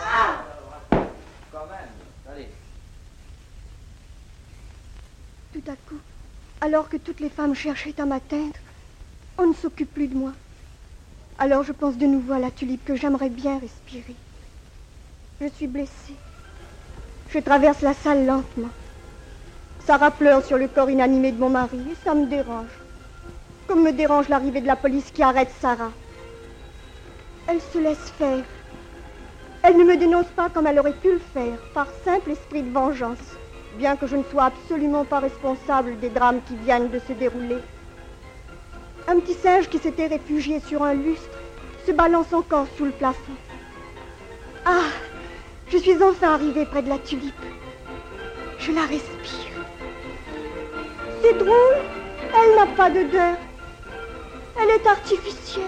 Ah 0.04 0.42
Tout 5.64 5.70
à 5.70 5.74
coup, 5.88 6.00
alors 6.60 6.88
que 6.88 6.96
toutes 6.96 7.20
les 7.20 7.28
femmes 7.28 7.54
cherchaient 7.54 8.00
à 8.00 8.04
m'atteindre, 8.04 8.56
on 9.38 9.46
ne 9.46 9.54
s'occupe 9.54 9.92
plus 9.94 10.08
de 10.08 10.16
moi. 10.16 10.32
Alors 11.38 11.62
je 11.62 11.72
pense 11.72 11.96
de 11.96 12.06
nouveau 12.06 12.32
à 12.32 12.40
la 12.40 12.50
tulipe 12.50 12.84
que 12.84 12.96
j'aimerais 12.96 13.28
bien 13.28 13.60
respirer. 13.60 14.16
Je 15.40 15.46
suis 15.48 15.68
blessée. 15.68 16.16
Je 17.30 17.38
traverse 17.38 17.80
la 17.80 17.94
salle 17.94 18.26
lentement. 18.26 18.70
Sarah 19.86 20.10
pleure 20.10 20.44
sur 20.44 20.58
le 20.58 20.66
corps 20.66 20.90
inanimé 20.90 21.30
de 21.30 21.38
mon 21.38 21.50
mari 21.50 21.78
et 21.92 21.96
ça 22.04 22.14
me 22.14 22.26
dérange. 22.26 22.70
Comme 23.68 23.84
me 23.84 23.92
dérange 23.92 24.28
l'arrivée 24.28 24.62
de 24.62 24.66
la 24.66 24.76
police 24.76 25.12
qui 25.12 25.22
arrête 25.22 25.50
Sarah. 25.60 25.92
Elle 27.46 27.60
se 27.60 27.78
laisse 27.78 28.10
faire. 28.18 28.44
Elle 29.62 29.76
ne 29.76 29.84
me 29.84 29.96
dénonce 29.96 30.30
pas 30.34 30.48
comme 30.48 30.66
elle 30.66 30.80
aurait 30.80 30.92
pu 30.92 31.12
le 31.12 31.20
faire, 31.32 31.58
par 31.72 31.86
simple 32.04 32.32
esprit 32.32 32.62
de 32.62 32.72
vengeance, 32.72 33.36
bien 33.76 33.96
que 33.96 34.06
je 34.06 34.16
ne 34.16 34.24
sois 34.24 34.44
absolument 34.44 35.04
pas 35.04 35.20
responsable 35.20 35.98
des 35.98 36.10
drames 36.10 36.40
qui 36.46 36.56
viennent 36.56 36.90
de 36.90 36.98
se 36.98 37.12
dérouler. 37.12 37.58
Un 39.08 39.18
petit 39.20 39.34
singe 39.34 39.68
qui 39.68 39.78
s'était 39.78 40.06
réfugié 40.06 40.60
sur 40.60 40.82
un 40.82 40.94
lustre 40.94 41.38
se 41.86 41.92
balance 41.92 42.32
encore 42.32 42.66
sous 42.76 42.84
le 42.84 42.92
plafond. 42.92 43.32
Ah, 44.64 44.90
je 45.68 45.78
suis 45.78 46.02
enfin 46.02 46.34
arrivée 46.34 46.66
près 46.66 46.82
de 46.82 46.88
la 46.88 46.98
tulipe. 46.98 47.34
Je 48.58 48.72
la 48.72 48.82
respire. 48.82 49.64
C'est 51.20 51.36
drôle, 51.38 51.78
elle 52.34 52.56
n'a 52.56 52.66
pas 52.76 52.90
d'odeur. 52.90 53.36
Elle 54.60 54.70
est 54.70 54.86
artificielle. 54.86 55.64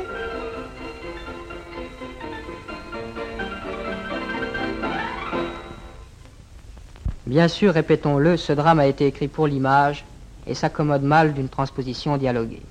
Bien 7.27 7.49
sûr, 7.49 7.73
répétons-le, 7.73 8.37
ce 8.37 8.53
drame 8.53 8.81
a 8.81 8.87
été 8.87 9.07
écrit 9.07 9.29
pour 9.29 9.47
l'image 9.47 10.05
et 10.47 10.55
s'accommode 10.55 11.03
mal 11.03 11.33
d'une 11.33 11.49
transposition 11.49 12.19
dialoguée. 12.19 12.63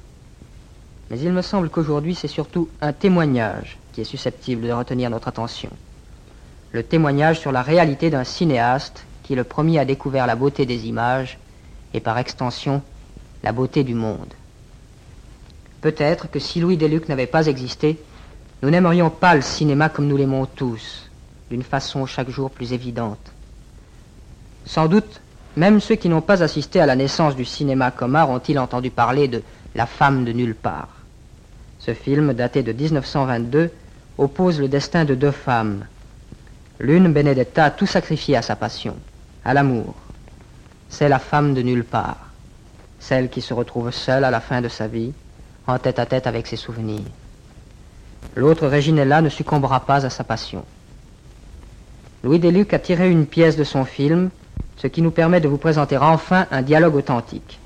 Mais 1.10 1.20
il 1.20 1.32
me 1.32 1.41
semble 1.41 1.70
qu'aujourd'hui, 1.70 2.14
c'est 2.14 2.28
surtout 2.28 2.70
un 2.80 2.93
témoignage 2.93 3.78
qui 3.91 4.01
est 4.01 4.06
susceptible 4.06 4.68
de 4.68 4.72
retenir 4.72 5.10
notre 5.10 5.28
attention. 5.28 5.70
Le 6.72 6.84
témoignage 6.84 7.39
sur 7.39 7.51
la 7.51 7.62
réalité 7.62 8.10
d'un 8.10 8.24
cinéaste 8.24 9.06
qui, 9.24 9.36
le 9.36 9.43
premier, 9.43 9.80
a 9.80 9.86
découvert 9.86 10.28
la 10.28 10.36
beauté 10.36 10.66
des 10.66 10.88
images 10.88 11.39
et, 11.93 11.99
par 11.99 12.18
extension, 12.18 12.84
la 13.43 13.51
beauté 13.51 13.84
du 13.84 13.95
monde. 13.95 14.34
Peut-être 15.82 16.30
que 16.30 16.39
si 16.39 16.60
Louis 16.60 16.78
Deluc 16.78 17.10
n'avait 17.10 17.28
pas 17.28 17.47
existé, 17.47 17.99
nous 18.62 18.70
n'aimerions 18.70 19.10
pas 19.10 19.36
le 19.36 19.41
cinéma 19.41 19.89
comme 19.89 20.08
nous 20.08 20.18
l'aimons 20.18 20.45
tous, 20.45 21.10
d'une 21.49 21.64
façon 21.64 22.06
chaque 22.06 22.30
jour 22.30 22.49
plus 22.49 22.72
évidente. 22.72 23.34
Sans 24.66 24.88
doute, 24.88 25.22
même 25.55 25.80
ceux 25.80 25.95
qui 25.95 26.09
n'ont 26.09 26.22
pas 26.22 26.41
assisté 26.41 26.80
à 26.80 26.86
la 26.86 26.95
naissance 26.95 27.36
du 27.36 27.45
cinéma 27.45 27.91
comme 27.91 28.16
ont-ils 28.16 28.59
entendu 28.59 28.89
parler 28.89 29.28
de 29.28 29.43
La 29.76 29.86
femme 29.86 30.26
de 30.26 30.32
nulle 30.32 30.55
part. 30.55 30.89
Ce 31.80 31.93
film, 31.93 32.34
daté 32.34 32.64
de 32.64 32.72
1922, 32.72 33.72
oppose 34.18 34.59
le 34.59 34.68
destin 34.68 35.05
de 35.05 35.16
deux 35.16 35.32
femmes. 35.32 35.86
L'une, 36.80 37.11
Benedetta, 37.11 37.66
a 37.66 37.72
tout 37.72 37.86
sacrifié 37.86 38.38
à 38.38 38.41
sa 38.41 38.55
passion, 38.55 38.95
à 39.43 39.53
l'amour. 39.53 39.93
C'est 40.89 41.09
la 41.09 41.20
femme 41.20 41.53
de 41.53 41.61
nulle 41.61 41.84
part, 41.84 42.32
celle 42.99 43.30
qui 43.30 43.41
se 43.41 43.53
retrouve 43.53 43.91
seule 43.91 44.24
à 44.24 44.32
la 44.32 44.39
fin 44.39 44.61
de 44.61 44.70
sa 44.70 44.88
vie, 44.88 45.14
en 45.68 45.78
tête 45.78 45.99
à 45.99 46.05
tête 46.05 46.28
avec 46.28 46.47
ses 46.47 46.55
souvenirs. 46.55 47.01
L'autre 48.36 48.68
Reginella 48.68 49.22
ne 49.22 49.30
succombera 49.30 49.82
pas 49.82 50.05
à 50.05 50.09
sa 50.09 50.24
passion. 50.24 50.66
Louis 52.24 52.39
Deluc 52.39 52.74
a 52.74 52.80
tiré 52.80 53.09
une 53.09 53.26
pièce 53.26 53.57
de 53.57 53.64
son 53.64 53.86
film, 53.86 54.30
ce 54.78 54.88
qui 54.88 55.01
nous 55.01 55.12
permet 55.12 55.39
de 55.39 55.47
vous 55.47 55.58
présenter 55.58 55.97
enfin 55.97 56.47
un 56.51 56.62
dialogue 56.62 56.95
authentique. 56.95 57.60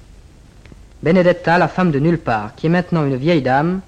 Benedetta, 1.03 1.57
la 1.57 1.67
femme 1.67 1.91
de 1.91 1.99
nulle 1.99 2.19
part, 2.19 2.55
qui 2.55 2.67
est 2.67 2.69
maintenant 2.69 3.05
une 3.05 3.15
vieille 3.15 3.41
dame, 3.41 3.81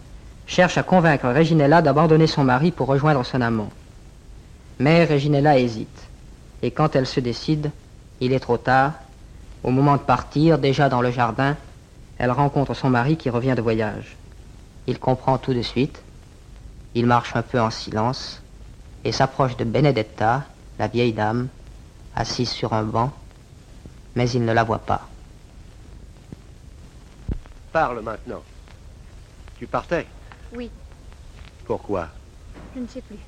cherche 0.45 0.77
à 0.77 0.83
convaincre 0.83 1.29
Reginella 1.29 1.81
d'abandonner 1.81 2.27
son 2.27 2.43
mari 2.43 2.71
pour 2.71 2.87
rejoindre 2.87 3.23
son 3.23 3.41
amant. 3.41 3.69
Mais 4.79 5.05
Reginella 5.05 5.59
hésite, 5.59 6.07
et 6.61 6.71
quand 6.71 6.95
elle 6.95 7.05
se 7.05 7.19
décide, 7.19 7.71
il 8.19 8.33
est 8.33 8.39
trop 8.39 8.57
tard. 8.57 8.93
Au 9.63 9.71
moment 9.71 9.95
de 9.95 10.01
partir, 10.01 10.57
déjà 10.57 10.89
dans 10.89 11.01
le 11.01 11.11
jardin, 11.11 11.55
elle 12.17 12.31
rencontre 12.31 12.73
son 12.73 12.89
mari 12.89 13.17
qui 13.17 13.29
revient 13.29 13.55
de 13.55 13.61
voyage. 13.61 14.17
Il 14.87 14.99
comprend 14.99 15.37
tout 15.37 15.53
de 15.53 15.61
suite. 15.61 16.01
Il 16.95 17.05
marche 17.05 17.35
un 17.35 17.41
peu 17.41 17.59
en 17.59 17.69
silence 17.69 18.41
et 19.03 19.11
s'approche 19.11 19.55
de 19.57 19.63
Benedetta, 19.63 20.43
la 20.79 20.87
vieille 20.87 21.13
dame, 21.13 21.47
assise 22.15 22.49
sur 22.49 22.73
un 22.73 22.83
banc, 22.83 23.11
mais 24.15 24.29
il 24.31 24.43
ne 24.45 24.53
la 24.53 24.63
voit 24.63 24.79
pas. 24.79 25.07
Parle 27.71 28.01
maintenant. 28.01 28.43
Tu 29.57 29.67
partais? 29.67 30.05
Oui, 30.53 30.71
Pourquoi? 31.65 32.09
Je 32.75 32.79
ne 32.81 32.87
sais 32.87 33.01
plus. 33.01 33.19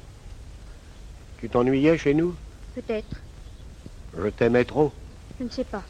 Tu 1.40 1.50
t'ennuyais 1.50 1.98
chez 1.98 2.14
nous? 2.14 2.36
Peut-être. 2.74 3.22
Je 4.18 4.28
t'aimais 4.30 4.66
trop. 4.66 4.92
Je 5.40 5.44
ne 5.44 5.50
sais 5.50 5.64
pas. 5.64 5.84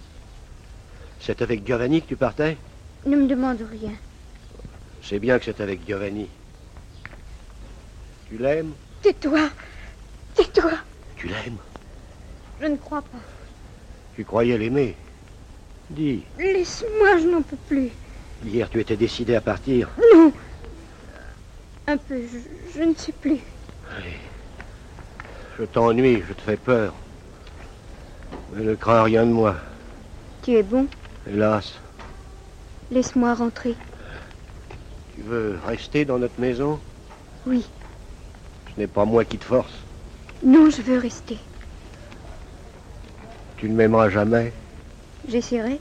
C'est 1.19 1.41
avec 1.41 1.65
Giovanni 1.65 2.01
que 2.01 2.07
tu 2.07 2.15
partais? 2.15 2.57
Ne 3.05 3.15
me 3.15 3.27
demande 3.27 3.61
rien. 3.71 3.93
C'est 5.01 5.19
bien 5.19 5.39
que 5.39 5.45
c'est 5.45 5.61
avec 5.61 5.85
Giovanni. 5.85 6.27
Tu 8.27 8.37
l'aimes? 8.37 8.73
Tais-toi. 9.01 9.49
Tais-toi. 10.35 10.71
Tu 11.15 11.27
l'aimes? 11.27 11.57
Je 12.62 12.68
ne 12.68 12.78
crois 12.78 13.01
pas. 13.01 13.18
Tu 14.16 14.24
croyais 14.24 14.57
l'aimer 14.57 14.95
Dis, 15.89 16.24
Laisse-moi, 16.38 17.18
je 17.18 17.28
n'en 17.28 17.41
peux 17.41 17.57
plus. 17.68 17.89
hier 18.45 18.70
tu 18.70 18.80
étais 18.80 18.95
décidé 18.95 19.36
à 19.36 19.41
partir. 19.41 19.89
Non. 20.14 20.32
Un 21.88 21.97
peu, 21.97 22.22
je, 22.22 22.78
je 22.80 22.84
ne 22.84 22.93
sais 22.93 23.12
plus. 23.12 23.39
Je 25.59 25.66
t'ennuie, 25.66 26.24
je 26.28 26.34
te 26.34 26.41
fais 26.41 26.57
peur. 26.57 26.93
Mais 28.53 28.64
ne 28.64 28.76
crains 28.76 29.03
rien 29.03 29.26
de 29.26 29.32
moi. 29.32 29.55
Tu 30.43 30.51
es 30.53 30.64
bon? 30.64 30.88
Hélas, 31.28 31.74
Laisse-moi 32.91 33.34
rentrer. 33.36 33.76
tu 35.16 35.22
veux 35.22 35.57
rester 35.66 36.03
dans 36.05 36.20
notre 36.20 36.39
maison? 36.39 36.80
Oui. 37.47 37.66
Ce 38.76 38.80
n'est 38.80 38.88
pas 38.88 39.05
moi 39.05 39.24
qui 39.26 39.38
te 39.38 39.45
force. 39.45 39.72
Non, 40.43 40.70
je 40.70 40.82
veux 40.82 40.97
rester. 40.97 41.38
Tu 43.62 43.70
ne 43.70 43.76
m'aimeras 43.76 44.09
jamais, 44.09 44.51
J'essaierai. 45.30 45.80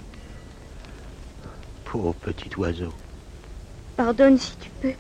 pauvre 1.87 2.13
petit 2.13 2.51
oiseau. 2.59 2.93
Pardonne 3.97 4.37
si 4.37 4.53
tu 4.59 4.69
peux. 4.83 4.93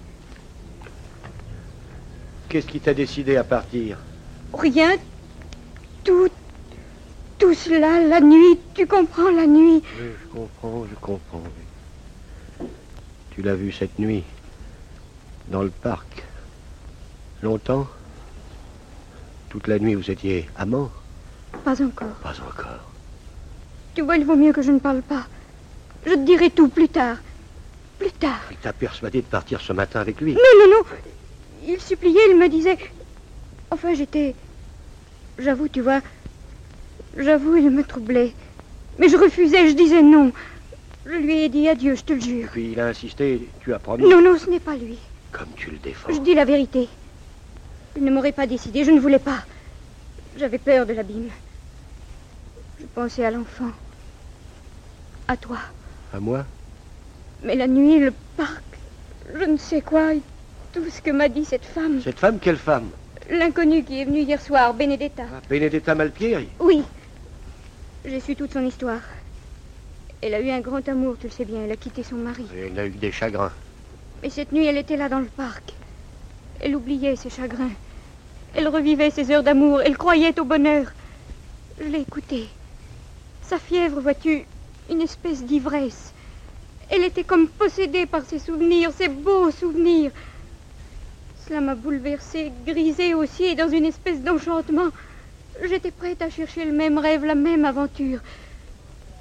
Qu'est-ce 2.48 2.66
qui 2.66 2.80
t'a 2.80 2.94
décidé 2.94 3.36
à 3.36 3.44
partir? 3.44 3.98
Rien. 4.54 4.92
Tout. 6.04 6.30
Tout 7.38 7.52
cela, 7.52 8.00
la 8.00 8.22
nuit. 8.22 8.58
Tu 8.74 8.86
comprends, 8.86 9.30
la 9.30 9.46
nuit? 9.46 9.82
Oui, 10.00 10.08
je 10.22 10.26
comprends, 10.28 10.86
je 10.90 10.94
comprends. 10.94 11.42
Tu 13.32 13.42
l'as 13.42 13.56
vu 13.56 13.72
cette 13.72 13.98
nuit, 13.98 14.24
dans 15.48 15.62
le 15.62 15.68
parc. 15.68 16.24
Longtemps 17.42 17.86
Toute 19.50 19.66
la 19.66 19.78
nuit, 19.78 19.94
vous 19.94 20.10
étiez 20.10 20.48
amants 20.56 20.90
Pas 21.64 21.82
encore. 21.82 22.08
Pas 22.22 22.34
encore. 22.46 22.90
Tu 23.94 24.02
vois, 24.02 24.16
il 24.16 24.24
vaut 24.24 24.36
mieux 24.36 24.52
que 24.52 24.62
je 24.62 24.72
ne 24.72 24.78
parle 24.78 25.02
pas. 25.02 25.26
Je 26.06 26.14
te 26.14 26.24
dirai 26.24 26.50
tout 26.50 26.68
plus 26.68 26.88
tard. 26.88 27.16
Plus 27.98 28.12
tard. 28.12 28.40
Il 28.50 28.56
t'a 28.56 28.72
persuadé 28.72 29.20
de 29.20 29.26
partir 29.26 29.60
ce 29.60 29.72
matin 29.72 30.00
avec 30.00 30.20
lui. 30.20 30.32
Non, 30.32 30.40
non, 30.58 30.70
non. 30.70 30.84
Il 31.66 31.80
suppliait, 31.80 32.30
il 32.30 32.38
me 32.38 32.48
disait. 32.48 32.78
Enfin, 33.70 33.94
j'étais. 33.94 34.34
J'avoue, 35.38 35.68
tu 35.68 35.82
vois. 35.82 36.00
J'avoue, 37.16 37.56
il 37.56 37.70
me 37.70 37.84
troublait. 37.84 38.32
Mais 38.98 39.08
je 39.08 39.16
refusais, 39.16 39.68
je 39.68 39.74
disais 39.74 40.02
non. 40.02 40.32
Je 41.04 41.12
lui 41.12 41.42
ai 41.42 41.48
dit 41.48 41.68
adieu, 41.68 41.94
je 41.94 42.02
te 42.02 42.12
le 42.12 42.20
jure. 42.20 42.48
Puis 42.52 42.72
il 42.72 42.80
a 42.80 42.86
insisté, 42.86 43.48
tu 43.62 43.74
as 43.74 43.78
promis. 43.78 44.08
Non, 44.08 44.22
non, 44.22 44.38
ce 44.38 44.48
n'est 44.48 44.60
pas 44.60 44.76
lui. 44.76 44.98
Comme 45.32 45.48
tu 45.56 45.70
le 45.70 45.78
défends. 45.78 46.12
Je 46.12 46.20
dis 46.20 46.34
la 46.34 46.44
vérité. 46.44 46.88
Il 47.96 48.04
ne 48.04 48.10
m'aurait 48.10 48.32
pas 48.32 48.46
décidé, 48.46 48.84
je 48.84 48.90
ne 48.90 49.00
voulais 49.00 49.18
pas. 49.18 49.44
J'avais 50.36 50.58
peur 50.58 50.86
de 50.86 50.92
l'abîme. 50.92 51.30
Pensais 52.94 53.24
à 53.24 53.30
l'enfant. 53.30 53.70
À 55.28 55.36
toi. 55.36 55.58
À 56.12 56.18
moi 56.18 56.44
Mais 57.44 57.54
la 57.54 57.68
nuit, 57.68 58.00
le 58.00 58.12
parc, 58.36 58.62
je 59.34 59.44
ne 59.44 59.56
sais 59.56 59.80
quoi, 59.80 60.14
et 60.14 60.20
tout 60.72 60.82
ce 60.90 61.00
que 61.00 61.10
m'a 61.10 61.28
dit 61.28 61.44
cette 61.44 61.64
femme. 61.64 62.00
Cette 62.02 62.18
femme, 62.18 62.38
quelle 62.40 62.56
femme 62.56 62.88
L'inconnue 63.30 63.84
qui 63.84 64.00
est 64.00 64.04
venue 64.04 64.22
hier 64.22 64.40
soir, 64.40 64.74
Benedetta. 64.74 65.24
Benedetta 65.48 65.94
Malpieri 65.94 66.48
Oui. 66.58 66.82
J'ai 68.04 68.18
su 68.20 68.34
toute 68.34 68.52
son 68.52 68.66
histoire. 68.66 69.00
Elle 70.22 70.34
a 70.34 70.40
eu 70.40 70.50
un 70.50 70.60
grand 70.60 70.86
amour, 70.88 71.16
tu 71.18 71.28
le 71.28 71.32
sais 71.32 71.44
bien. 71.44 71.60
Elle 71.64 71.72
a 71.72 71.76
quitté 71.76 72.02
son 72.02 72.16
mari. 72.16 72.44
Elle 72.56 72.78
a 72.78 72.86
eu 72.86 72.90
des 72.90 73.12
chagrins. 73.12 73.52
Mais 74.22 74.30
cette 74.30 74.52
nuit, 74.52 74.66
elle 74.66 74.78
était 74.78 74.96
là 74.96 75.08
dans 75.08 75.20
le 75.20 75.26
parc. 75.26 75.72
Elle 76.60 76.74
oubliait 76.76 77.16
ses 77.16 77.30
chagrins. 77.30 77.70
Elle 78.54 78.68
revivait 78.68 79.10
ses 79.10 79.30
heures 79.30 79.42
d'amour. 79.44 79.80
Elle 79.80 79.96
croyait 79.96 80.38
au 80.40 80.44
bonheur. 80.44 80.86
Je 81.80 81.86
l'ai 81.86 82.00
écoutée. 82.00 82.48
Sa 83.50 83.58
fièvre, 83.58 84.00
vois-tu, 84.00 84.44
une 84.90 85.00
espèce 85.00 85.42
d'ivresse. 85.42 86.12
Elle 86.88 87.02
était 87.02 87.24
comme 87.24 87.48
possédée 87.48 88.06
par 88.06 88.24
ses 88.24 88.38
souvenirs, 88.38 88.92
ses 88.92 89.08
beaux 89.08 89.50
souvenirs. 89.50 90.12
Cela 91.44 91.60
m'a 91.60 91.74
bouleversée, 91.74 92.52
grisée 92.64 93.12
aussi, 93.12 93.42
et 93.42 93.56
dans 93.56 93.68
une 93.68 93.86
espèce 93.86 94.20
d'enchantement. 94.20 94.90
J'étais 95.64 95.90
prête 95.90 96.22
à 96.22 96.30
chercher 96.30 96.64
le 96.64 96.70
même 96.70 96.96
rêve, 96.96 97.24
la 97.24 97.34
même 97.34 97.64
aventure. 97.64 98.20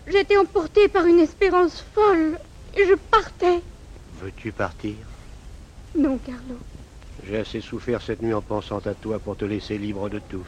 J'étais 0.06 0.38
emportée 0.38 0.88
par 0.90 1.08
une 1.08 1.22
espérance 1.22 1.84
folle, 1.96 2.38
et 2.78 2.86
je 2.86 2.94
partais. 2.94 3.62
Veux-tu 4.22 4.52
partir? 4.52 4.94
Non, 5.98 6.20
Carlo. 6.20 6.60
J'ai 7.28 7.38
assez 7.38 7.62
souffert 7.62 8.04
cette 8.04 8.22
nuit 8.22 8.36
en 8.36 8.44
pensant 8.44 8.78
à 8.78 8.94
toi 8.94 9.18
pour 9.18 9.36
te 9.36 9.46
laisser 9.46 9.80
libre 9.80 10.08
de 10.08 10.20
tout. 10.20 10.46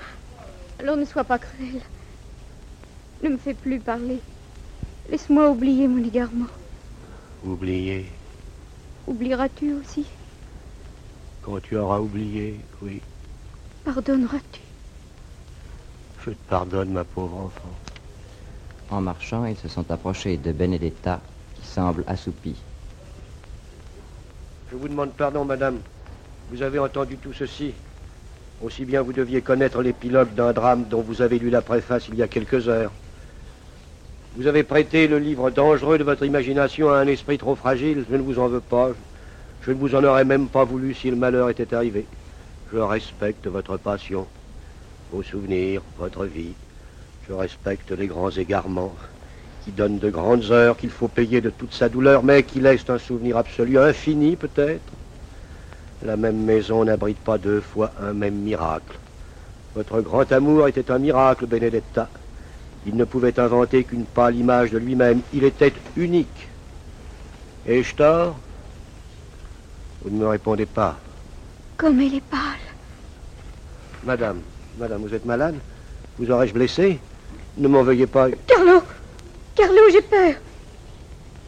Alors 0.77 0.97
ne 0.97 1.05
sois 1.05 1.23
pas 1.23 1.39
cruel. 1.39 1.81
Ne 3.23 3.29
me 3.29 3.37
fais 3.37 3.53
plus 3.53 3.79
parler. 3.79 4.19
Laisse-moi 5.09 5.49
oublier 5.49 5.87
mon 5.87 6.03
égarement. 6.03 6.47
Oublier. 7.45 8.05
Oublieras-tu 9.07 9.73
aussi? 9.73 10.05
Quand 11.43 11.59
tu 11.61 11.77
auras 11.77 11.99
oublié, 11.99 12.59
oui. 12.81 13.01
Pardonneras-tu? 13.83 14.61
Je 16.25 16.31
te 16.31 16.49
pardonne, 16.49 16.91
ma 16.93 17.03
pauvre 17.03 17.37
enfant. 17.37 17.69
En 18.89 19.01
marchant, 19.01 19.45
ils 19.45 19.57
se 19.57 19.67
sont 19.67 19.89
approchés 19.91 20.37
de 20.37 20.51
Benedetta, 20.51 21.19
qui 21.55 21.67
semble 21.67 22.03
assoupie. 22.07 22.57
Je 24.71 24.75
vous 24.77 24.87
demande 24.87 25.11
pardon, 25.13 25.45
madame. 25.45 25.79
Vous 26.51 26.61
avez 26.61 26.79
entendu 26.79 27.17
tout 27.17 27.33
ceci. 27.33 27.73
Aussi 28.63 28.85
bien 28.85 29.01
vous 29.01 29.13
deviez 29.13 29.41
connaître 29.41 29.81
l'épilogue 29.81 30.33
d'un 30.33 30.53
drame 30.53 30.85
dont 30.85 31.01
vous 31.01 31.21
avez 31.21 31.39
lu 31.39 31.49
la 31.49 31.61
préface 31.61 32.07
il 32.07 32.15
y 32.15 32.23
a 32.23 32.27
quelques 32.27 32.67
heures. 32.67 32.91
Vous 34.37 34.47
avez 34.47 34.63
prêté 34.63 35.09
le 35.09 35.19
livre 35.19 35.49
dangereux 35.49 35.97
de 35.97 36.05
votre 36.05 36.23
imagination 36.23 36.89
à 36.89 36.99
un 36.99 37.07
esprit 37.07 37.37
trop 37.37 37.55
fragile. 37.55 38.05
Je 38.09 38.15
ne 38.15 38.21
vous 38.21 38.39
en 38.39 38.47
veux 38.47 38.61
pas. 38.61 38.91
Je 39.61 39.71
ne 39.71 39.77
vous 39.77 39.93
en 39.93 40.03
aurais 40.05 40.23
même 40.23 40.47
pas 40.47 40.63
voulu 40.63 40.93
si 40.93 41.09
le 41.09 41.17
malheur 41.17 41.49
était 41.49 41.73
arrivé. 41.73 42.07
Je 42.71 42.77
respecte 42.77 43.47
votre 43.47 43.75
passion, 43.75 44.25
vos 45.11 45.21
souvenirs, 45.21 45.81
votre 45.97 46.25
vie. 46.25 46.53
Je 47.27 47.33
respecte 47.33 47.91
les 47.91 48.07
grands 48.07 48.29
égarements 48.29 48.95
qui 49.65 49.71
donnent 49.71 49.99
de 49.99 50.09
grandes 50.09 50.49
heures 50.51 50.77
qu'il 50.77 50.91
faut 50.91 51.09
payer 51.09 51.41
de 51.41 51.49
toute 51.49 51.73
sa 51.73 51.89
douleur, 51.89 52.23
mais 52.23 52.43
qui 52.43 52.61
laissent 52.61 52.89
un 52.89 52.97
souvenir 52.97 53.35
absolu, 53.35 53.77
infini 53.77 54.37
peut-être. 54.37 54.93
La 56.03 56.15
même 56.15 56.45
maison 56.45 56.85
n'abrite 56.85 57.19
pas 57.19 57.37
deux 57.37 57.59
fois 57.59 57.91
un 58.01 58.13
même 58.13 58.35
miracle. 58.35 58.97
Votre 59.75 59.99
grand 59.99 60.31
amour 60.31 60.69
était 60.69 60.89
un 60.89 60.99
miracle, 60.99 61.47
Benedetta. 61.47 62.09
Il 62.85 62.95
ne 62.95 63.05
pouvait 63.05 63.39
inventer 63.39 63.83
qu'une 63.83 64.05
pâle 64.05 64.35
image 64.35 64.71
de 64.71 64.77
lui-même. 64.77 65.21
Il 65.33 65.43
était 65.43 65.73
unique. 65.95 66.47
Ai-je 67.67 67.93
tort 67.95 68.37
Vous 70.03 70.09
ne 70.09 70.19
me 70.19 70.27
répondez 70.27 70.65
pas. 70.65 70.97
Comme 71.77 71.99
elle 72.01 72.15
est 72.15 72.21
pâle. 72.21 72.39
Madame, 74.03 74.41
madame, 74.79 75.01
vous 75.01 75.13
êtes 75.13 75.25
malade? 75.25 75.55
Vous 76.17 76.31
aurais-je 76.31 76.53
blessé? 76.53 76.99
Ne 77.57 77.67
m'en 77.67 77.83
veuillez 77.83 78.07
pas. 78.07 78.29
Carlo 78.47 78.81
Carlo, 79.55 79.81
j'ai 79.91 80.01
peur. 80.01 80.35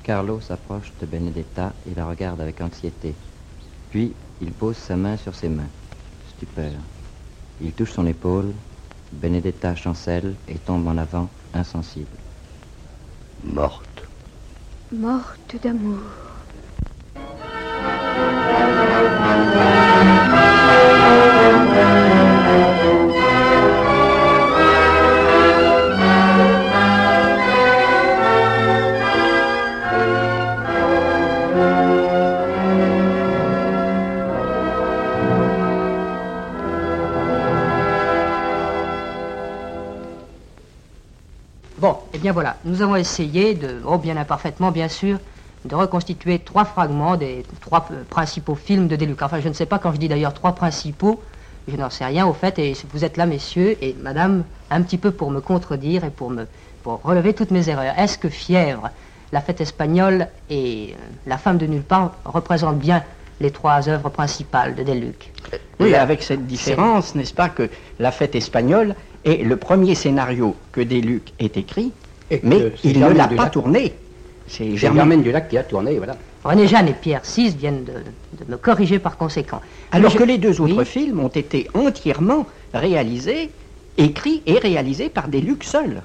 Carlo 0.03 0.39
s'approche 0.39 0.91
de 1.01 1.05
Benedetta 1.05 1.73
et 1.89 1.95
la 1.95 2.05
regarde 2.05 2.41
avec 2.41 2.61
anxiété. 2.61 3.15
Puis, 3.89 4.13
Il 4.41 4.51
pose 4.51 4.75
sa 4.75 4.97
main 4.97 5.15
sur 5.15 5.33
ses 5.35 5.47
mains. 5.47 5.69
Stupeur. 6.35 6.73
Il 7.61 7.71
touche 7.71 7.91
son 7.93 8.05
épaule. 8.05 8.51
Benedetta 9.21 9.75
chancelle 9.75 10.35
et 10.47 10.57
tombe 10.57 10.87
en 10.87 10.97
avant, 10.97 11.29
insensible. 11.53 12.17
Morte. 13.43 14.03
Morte 14.91 15.55
d'amour. 15.61 16.01
Voilà, 42.33 42.57
nous 42.65 42.81
avons 42.81 42.95
essayé 42.95 43.53
de, 43.53 43.81
oh 43.85 43.97
bien 43.97 44.17
imparfaitement 44.17 44.71
bien 44.71 44.89
sûr, 44.89 45.19
de 45.65 45.75
reconstituer 45.75 46.39
trois 46.39 46.65
fragments 46.65 47.15
des 47.15 47.45
trois 47.61 47.87
euh, 47.91 48.03
principaux 48.09 48.55
films 48.55 48.87
de 48.87 48.95
Deluc. 48.95 49.21
Enfin, 49.21 49.39
je 49.39 49.47
ne 49.47 49.53
sais 49.53 49.65
pas 49.65 49.79
quand 49.79 49.93
je 49.93 49.97
dis 49.97 50.09
d'ailleurs 50.09 50.33
trois 50.33 50.53
principaux, 50.53 51.21
je 51.67 51.77
n'en 51.77 51.89
sais 51.89 52.03
rien 52.03 52.27
au 52.27 52.33
fait, 52.33 52.59
et 52.59 52.75
vous 52.91 53.05
êtes 53.05 53.15
là, 53.15 53.25
messieurs 53.25 53.77
et 53.81 53.95
madame, 54.01 54.43
un 54.69 54.81
petit 54.81 54.97
peu 54.97 55.11
pour 55.11 55.31
me 55.31 55.39
contredire 55.39 56.03
et 56.03 56.09
pour 56.09 56.29
me 56.29 56.45
pour 56.83 57.01
relever 57.01 57.33
toutes 57.33 57.51
mes 57.51 57.69
erreurs. 57.69 57.97
Est-ce 57.97 58.17
que 58.17 58.29
Fièvre, 58.29 58.89
La 59.31 59.39
fête 59.39 59.61
espagnole 59.61 60.27
et 60.49 60.89
euh, 60.91 60.95
La 61.25 61.37
femme 61.37 61.57
de 61.57 61.65
nulle 61.65 61.81
part 61.81 62.11
représentent 62.25 62.79
bien 62.79 63.03
les 63.39 63.51
trois 63.51 63.89
œuvres 63.89 64.09
principales 64.09 64.75
de 64.75 64.83
Deluc 64.83 65.31
Oui, 65.79 65.95
avec 65.95 66.21
cette 66.21 66.45
différence, 66.45 67.15
n'est-ce 67.15 67.33
pas, 67.33 67.49
que 67.49 67.69
La 67.99 68.11
fête 68.11 68.35
espagnole 68.35 68.95
est 69.25 69.43
le 69.43 69.55
premier 69.55 69.95
scénario 69.95 70.55
que 70.71 70.81
Deluc 70.81 71.33
ait 71.39 71.51
écrit, 71.55 71.93
Et 72.31 72.39
mais 72.43 72.71
il 72.83 72.99
ne 72.99 73.09
l'a 73.09 73.27
pas 73.27 73.49
tourné. 73.49 73.93
C'est 74.47 74.75
Germaine 74.75 75.23
Dulac 75.23 75.49
qui 75.49 75.57
a 75.57 75.63
tourné, 75.63 75.97
voilà. 75.97 76.15
René 76.43 76.67
Jeanne 76.67 76.89
et 76.89 76.93
Pierre 76.93 77.21
VI 77.23 77.49
viennent 77.51 77.85
de, 77.85 77.93
de 78.45 78.51
me 78.51 78.57
corriger 78.57 78.99
par 78.99 79.15
conséquent. 79.17 79.61
Alors 79.91 80.13
que 80.13 80.23
les 80.23 80.37
deux 80.37 80.59
autres 80.59 80.75
Oui. 80.79 80.85
films 80.85 81.19
ont 81.21 81.29
été 81.29 81.69
entièrement 81.73 82.45
réalisés, 82.73 83.49
écrits 83.97 84.41
et 84.45 84.57
réalisés 84.59 85.07
par 85.09 85.29
Deluc 85.29 85.63
seul. 85.63 86.01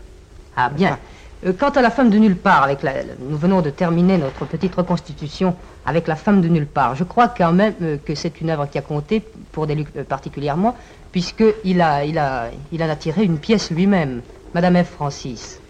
Ah 0.57 0.71
bien. 0.71 0.99
Euh, 1.47 1.53
quant 1.59 1.71
à 1.71 1.83
la 1.83 1.91
femme 1.91 2.11
de 2.11 2.19
nulle 2.19 2.37
part, 2.37 2.63
avec 2.63 2.83
la, 2.85 2.93
nous 3.29 3.37
venons 3.37 3.61
de 3.63 3.71
terminer 3.71 4.17
notre 4.19 4.45
petite 4.45 4.75
reconstitution 4.77 5.57
avec 5.87 6.07
la 6.07 6.15
femme 6.17 6.41
de 6.41 6.49
nulle 6.49 6.67
part. 6.67 6.95
Je 6.95 7.05
crois 7.05 7.29
quand 7.29 7.53
même 7.53 7.75
euh, 7.83 7.97
que 8.05 8.15
c'est 8.15 8.41
une 8.41 8.51
œuvre 8.51 8.67
qui 8.71 8.79
a 8.79 8.83
compté 8.83 9.23
pour 9.53 9.67
Deluc 9.67 9.89
euh, 9.97 10.05
particulièrement, 10.05 10.77
puisqu'il 11.11 11.81
a, 11.81 12.05
il 12.05 12.19
a, 12.19 12.51
il 12.71 12.83
en 12.83 12.89
a 12.89 12.97
tiré 12.97 13.25
une 13.25 13.39
pièce 13.39 13.71
lui-même, 13.73 14.23
Madame 14.55 14.83
F. 14.85 14.91
Francis. 14.91 15.61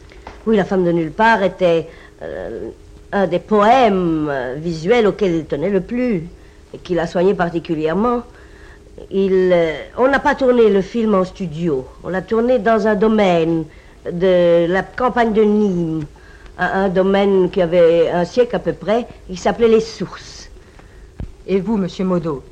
Oui, 0.48 0.56
La 0.56 0.64
femme 0.64 0.82
de 0.82 0.92
nulle 0.92 1.10
part 1.10 1.42
était 1.42 1.86
euh, 2.22 2.70
un 3.12 3.26
des 3.26 3.38
poèmes 3.38 4.28
euh, 4.30 4.54
visuels 4.56 5.06
auxquels 5.06 5.34
il 5.34 5.44
tenait 5.44 5.68
le 5.68 5.82
plus 5.82 6.26
et 6.72 6.78
qu'il 6.78 6.98
a 7.00 7.06
soigné 7.06 7.34
particulièrement. 7.34 8.22
Il, 9.10 9.50
euh, 9.52 9.74
on 9.98 10.08
n'a 10.08 10.20
pas 10.20 10.34
tourné 10.34 10.70
le 10.70 10.80
film 10.80 11.14
en 11.14 11.24
studio, 11.24 11.86
on 12.02 12.08
l'a 12.08 12.22
tourné 12.22 12.58
dans 12.58 12.86
un 12.86 12.94
domaine 12.94 13.66
de 14.10 14.64
la 14.66 14.80
campagne 14.82 15.34
de 15.34 15.42
Nîmes, 15.42 16.06
un, 16.56 16.88
domaine 16.88 17.50
qui 17.50 17.60
avait 17.60 18.08
un 18.08 18.24
siècle 18.24 18.56
à 18.56 18.58
peu 18.58 18.72
près, 18.72 19.06
il 19.28 19.38
s'appelait 19.38 19.68
Les 19.68 19.82
Sources. 19.82 20.50
Et 21.46 21.60
vous, 21.60 21.76
Monsieur 21.76 22.06
Modo, 22.06 22.42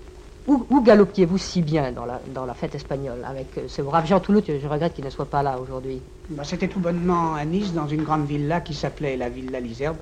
où, 0.46 0.66
où 0.70 0.80
galopiez-vous 0.82 1.38
si 1.38 1.62
bien 1.62 1.92
dans 1.92 2.04
la, 2.04 2.20
dans 2.34 2.46
la 2.46 2.54
fête 2.54 2.74
espagnole 2.74 3.24
avec 3.24 3.46
euh, 3.58 3.62
ce 3.68 3.82
brave 3.82 4.06
Jean 4.06 4.20
Toulouse 4.20 4.44
Je 4.46 4.66
regrette 4.68 4.94
qu'il 4.94 5.04
ne 5.04 5.10
soit 5.10 5.26
pas 5.26 5.42
là 5.42 5.58
aujourd'hui? 5.58 6.00
Bah, 6.30 6.44
C'était 6.44 6.68
tout 6.68 6.80
bonnement 6.80 7.34
à 7.34 7.44
Nice, 7.44 7.72
dans 7.72 7.86
une 7.88 8.02
grande 8.02 8.26
villa 8.26 8.60
qui 8.60 8.74
s'appelait 8.74 9.16
la 9.16 9.28
Villa 9.28 9.60
Liserbe. 9.60 9.96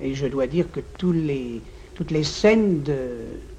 Et 0.00 0.14
je 0.14 0.26
dois 0.26 0.46
dire 0.46 0.70
que 0.72 0.80
tous 0.98 1.12
les, 1.12 1.60
toutes 1.94 2.10
les 2.10 2.24
scènes 2.24 2.82
de 2.82 2.96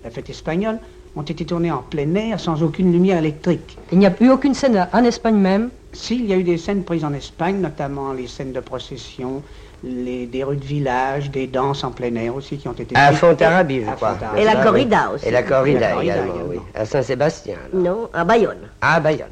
la 0.03 0.09
fête 0.09 0.29
espagnole 0.29 0.79
ont 1.15 1.21
été 1.21 1.45
tournées 1.45 1.71
en 1.71 1.81
plein 1.81 2.13
air, 2.15 2.39
sans 2.39 2.61
aucune 2.61 2.91
lumière 2.91 3.17
électrique. 3.17 3.77
Il 3.91 3.99
n'y 3.99 4.05
a 4.05 4.13
eu 4.19 4.29
aucune 4.29 4.53
scène 4.53 4.87
en 4.91 5.03
Espagne 5.03 5.37
même? 5.37 5.69
Si, 5.93 6.15
il 6.15 6.25
y 6.25 6.33
a 6.33 6.37
eu 6.37 6.43
des 6.43 6.57
scènes 6.57 6.83
prises 6.83 7.05
en 7.05 7.13
Espagne, 7.13 7.61
notamment 7.61 8.11
les 8.11 8.27
scènes 8.27 8.51
de 8.51 8.59
procession, 8.59 9.41
les, 9.83 10.25
des 10.25 10.43
rues 10.43 10.57
de 10.57 10.63
village, 10.65 11.29
des 11.31 11.47
danses 11.47 11.83
en 11.83 11.91
plein 11.91 12.13
air 12.15 12.35
aussi 12.35 12.57
qui 12.57 12.67
ont 12.67 12.73
été 12.73 12.95
À. 12.95 13.11
Fontarabie, 13.13 13.81
je 13.83 13.89
À 13.89 13.93
crois. 13.93 14.17
Et 14.37 14.43
la 14.43 14.53
Ça, 14.53 14.63
corrida 14.63 15.11
aussi. 15.13 15.27
Et 15.27 15.31
la 15.31 15.43
corrida, 15.43 15.77
Et 15.77 15.81
la 15.81 15.91
corrida 15.91 16.03
également, 16.03 16.33
également. 16.33 16.49
oui. 16.49 16.59
À 16.73 16.85
Saint-Sébastien. 16.85 17.55
Non, 17.73 18.09
à 18.13 18.23
Bayonne. 18.23 18.57
Ah, 18.81 18.99
Bayonne. 18.99 19.27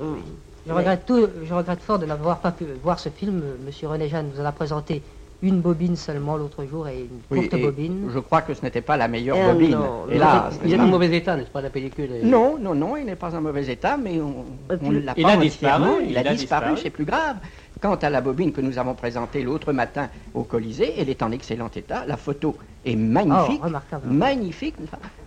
Je 0.67 0.71
regrette, 0.71 1.05
tout, 1.05 1.27
je 1.43 1.53
regrette 1.53 1.81
fort 1.81 1.99
de 1.99 2.05
n'avoir 2.05 2.37
pas 2.37 2.51
pu 2.51 2.65
voir 2.83 2.97
ce 2.99 3.09
film. 3.09 3.41
Euh, 3.43 3.55
Monsieur 3.65 3.87
René 3.89 4.07
Jeanne 4.07 4.29
nous 4.33 4.41
en 4.41 4.45
a 4.45 4.51
présenté 4.53 5.01
une 5.41 5.59
bobine 5.59 5.97
seulement 5.97 6.37
l'autre 6.37 6.63
jour 6.63 6.87
et 6.87 6.99
une 6.99 7.07
Oui, 7.29 7.41
courte 7.49 7.53
et 7.55 7.61
bobine. 7.61 8.09
je 8.13 8.19
crois 8.19 8.41
que 8.43 8.53
ce 8.53 8.61
n'était 8.61 8.79
pas 8.79 8.95
la 8.95 9.09
meilleure 9.09 9.35
Eh 9.37 9.51
bobine. 9.51 9.71
non, 9.71 10.05
Hélas, 10.09 10.57
Il 10.63 10.73
est 10.73 10.79
en 10.79 10.85
mauvais 10.87 11.13
état, 11.17 11.35
n'est-ce 11.35 11.49
pas, 11.49 11.59
la 11.59 11.69
pellicule 11.69 12.09
est- 12.13 12.23
Non, 12.23 12.57
non, 12.57 12.73
non, 12.73 12.95
il 12.95 13.03
n'est 13.05 13.17
pas 13.17 13.35
en 13.35 13.41
mauvais 13.41 13.67
état, 13.67 13.97
mais 14.01 14.21
on 14.21 14.45
Et 14.73 14.87
ne 14.89 14.99
l'a 15.01 15.13
Il 15.17 15.23
pas 15.23 15.31
a 15.31 15.35
disparu, 15.35 15.89
il 16.05 16.11
Il 16.11 16.17
a 16.17 16.21
a 16.21 16.23
disparu, 16.23 16.35
disparu. 16.67 16.77
c'est 16.81 16.89
plus 16.91 17.03
grave. 17.03 17.35
Quant 17.83 17.95
à 17.95 18.09
la 18.09 18.21
bobine 18.21 18.53
que 18.53 18.61
nous 18.61 18.77
avons 18.79 18.93
présentée 18.95 19.43
l'autre 19.43 19.73
matin 19.73 20.07
au 20.33 20.43
Colisée, 20.45 20.93
elle 20.97 21.09
est 21.09 21.21
en 21.21 21.33
excellent 21.33 21.69
état. 21.75 22.05
La 22.07 22.15
photo 22.15 22.55
est 22.85 22.95
magnifique. 22.95 23.59
Oh, 23.61 23.65
remarquable. 23.65 24.07
Magnifique. 24.07 24.75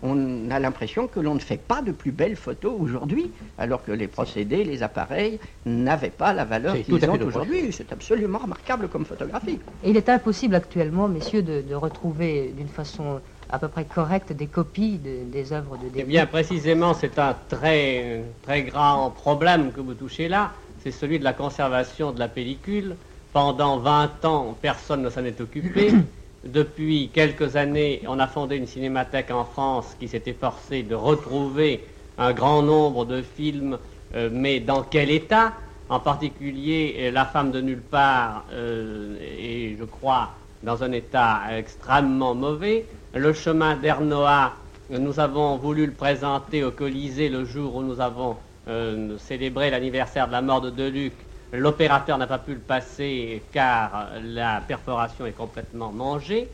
On 0.03 0.51
a 0.51 0.59
l'impression 0.59 1.07
que 1.07 1.21
l'on 1.21 1.35
ne 1.35 1.39
fait 1.39 1.59
pas 1.59 1.83
de 1.83 1.93
plus 1.93 2.13
belles 2.13 2.35
photos 2.35 2.73
aujourd'hui, 2.81 3.31
alors 3.59 3.85
que 3.85 3.93
les 3.93 4.09
procédés, 4.09 4.65
les 4.65 4.83
appareils 4.83 5.39
n'avaient 5.67 6.09
pas 6.09 6.33
la 6.33 6.47
valeur 6.47 6.81
qu'ils 6.83 6.95
ont 7.11 7.19
aujourd'hui. 7.27 7.73
C'est 7.73 7.93
absolument 7.93 8.39
remarquable 8.39 8.89
comme 8.89 9.05
photographie. 9.05 9.59
Et 9.85 9.91
il 9.91 9.97
est 9.99 10.09
impossible 10.09 10.55
actuellement, 10.55 11.09
messieurs, 11.09 11.43
de, 11.43 11.61
de 11.61 11.75
retrouver 11.75 12.55
d'une 12.57 12.69
façon 12.69 13.21
à 13.51 13.59
peu 13.59 13.69
près 13.69 13.85
correcte 13.85 14.33
des 14.33 14.47
copies 14.47 14.97
de- 14.99 15.31
des 15.31 15.53
œuvres 15.53 15.77
de 15.77 15.83
Eh 15.95 16.05
bien, 16.05 16.25
précisément, 16.25 16.95
c'est 16.95 17.19
un 17.19 17.37
très, 17.51 18.23
très 18.43 18.63
grand 18.63 19.11
problème 19.11 19.73
que 19.73 19.81
vous 19.83 19.95
touchez 19.95 20.29
là. 20.29 20.53
C'est 20.87 20.93
celui 20.93 21.18
de 21.18 21.24
la 21.24 21.32
conservation 21.32 22.12
de 22.12 22.20
la 22.20 22.28
pellicule. 22.28 22.95
Pendant 23.32 23.78
20 23.78 24.24
ans, 24.24 24.57
personne 24.62 25.03
ne 25.03 25.11
s'en 25.11 25.24
est 25.24 25.41
occupé. 25.41 25.93
Depuis 26.45 27.11
quelques 27.12 27.57
années, 27.57 28.03
on 28.07 28.20
a 28.20 28.28
fondé 28.28 28.55
une 28.55 28.68
cinémathèque 28.68 29.32
en 29.32 29.45
France 29.45 29.97
qui 29.99 30.07
s'est 30.07 30.22
efforcée 30.26 30.84
de 30.84 30.95
retrouver 30.95 31.84
un 32.18 32.32
grand 32.32 32.62
nombre 32.62 33.05
de 33.05 33.20
films, 33.20 33.78
euh, 34.14 34.28
mais 34.32 34.61
dans 34.61 34.84
quel 34.84 35.11
état? 35.11 35.55
En 35.89 35.99
particulier, 35.99 36.95
euh, 37.01 37.11
La 37.11 37.24
femme 37.24 37.51
de 37.51 37.61
nulle 37.61 37.82
part 37.82 38.45
euh, 38.53 39.16
est, 39.20 39.76
je 39.76 39.84
crois, 39.84 40.34
dans 40.62 40.84
un 40.84 40.93
état 40.93 41.41
extrêmement 41.51 42.37
mauvais. 42.37 42.87
Le 43.12 43.32
chemin 43.32 43.74
d'Ernoa, 43.74 44.53
nous 44.91 45.18
avons 45.18 45.57
voulu 45.57 45.87
le 45.87 45.93
présenter 45.93 46.62
au 46.62 46.70
Colisée 46.70 47.28
le 47.28 47.45
jour 47.45 47.74
où 47.74 47.82
nous 47.82 48.01
avons 48.01 48.37
euh, 48.69 49.17
célébré 49.19 49.71
l'anniversaire 49.71 50.27
de 50.27 50.33
la 50.33 50.43
mort 50.43 50.61
de 50.61 50.71
Deluc. 50.71 51.12
L'opérateur 51.53 52.19
n'a 52.19 52.27
pas 52.27 52.39
pu 52.39 52.55
le 52.55 52.61
passer 52.61 53.41
car 53.53 54.09
la 54.25 54.61
perforation 54.67 55.25
est 55.25 55.37
complètement 55.37 55.93
mangée. 55.93 56.49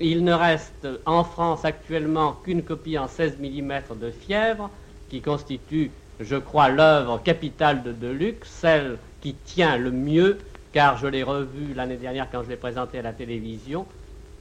Il 0.00 0.24
ne 0.24 0.32
reste 0.32 0.88
en 1.04 1.22
France 1.22 1.66
actuellement 1.66 2.32
qu'une 2.44 2.62
copie 2.62 2.96
en 2.96 3.06
16 3.06 3.36
mm 3.38 3.98
de 4.00 4.10
fièvre 4.10 4.70
qui 5.10 5.20
constitue, 5.20 5.90
je 6.18 6.36
crois, 6.36 6.70
l'œuvre 6.70 7.22
capitale 7.22 7.82
de 7.82 7.92
Deluc, 7.92 8.46
celle 8.46 8.96
qui 9.20 9.34
tient 9.34 9.76
le 9.76 9.90
mieux, 9.90 10.38
car 10.72 10.96
je 10.96 11.06
l'ai 11.06 11.22
revue 11.22 11.74
l'année 11.74 11.98
dernière 11.98 12.28
quand 12.32 12.42
je 12.42 12.48
l'ai 12.48 12.56
présentée 12.56 13.00
à 13.00 13.02
la 13.02 13.12
télévision, 13.12 13.84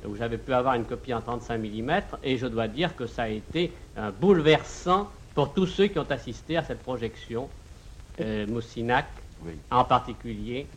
où 0.07 0.15
j'avais 0.15 0.37
pu 0.37 0.53
avoir 0.53 0.75
une 0.75 0.85
copie 0.85 1.13
en 1.13 1.19
35 1.19 1.57
mm, 1.57 2.01
et 2.23 2.37
je 2.37 2.47
dois 2.47 2.69
dire 2.69 2.95
que 2.95 3.07
ça 3.07 3.23
a 3.23 3.27
été 3.27 3.73
bouleversant 4.21 5.09
pour 5.39 5.53
tous 5.53 5.67
ceux 5.67 5.87
qui 5.87 5.97
ont 5.97 6.11
assisté 6.11 6.57
à 6.57 6.63
cette 6.65 6.81
projection. 6.81 7.47
Euh, 8.19 8.45
Moussinac, 8.45 9.05
Oui. 9.45 9.53
en 9.71 9.85
particulier, 9.85 10.67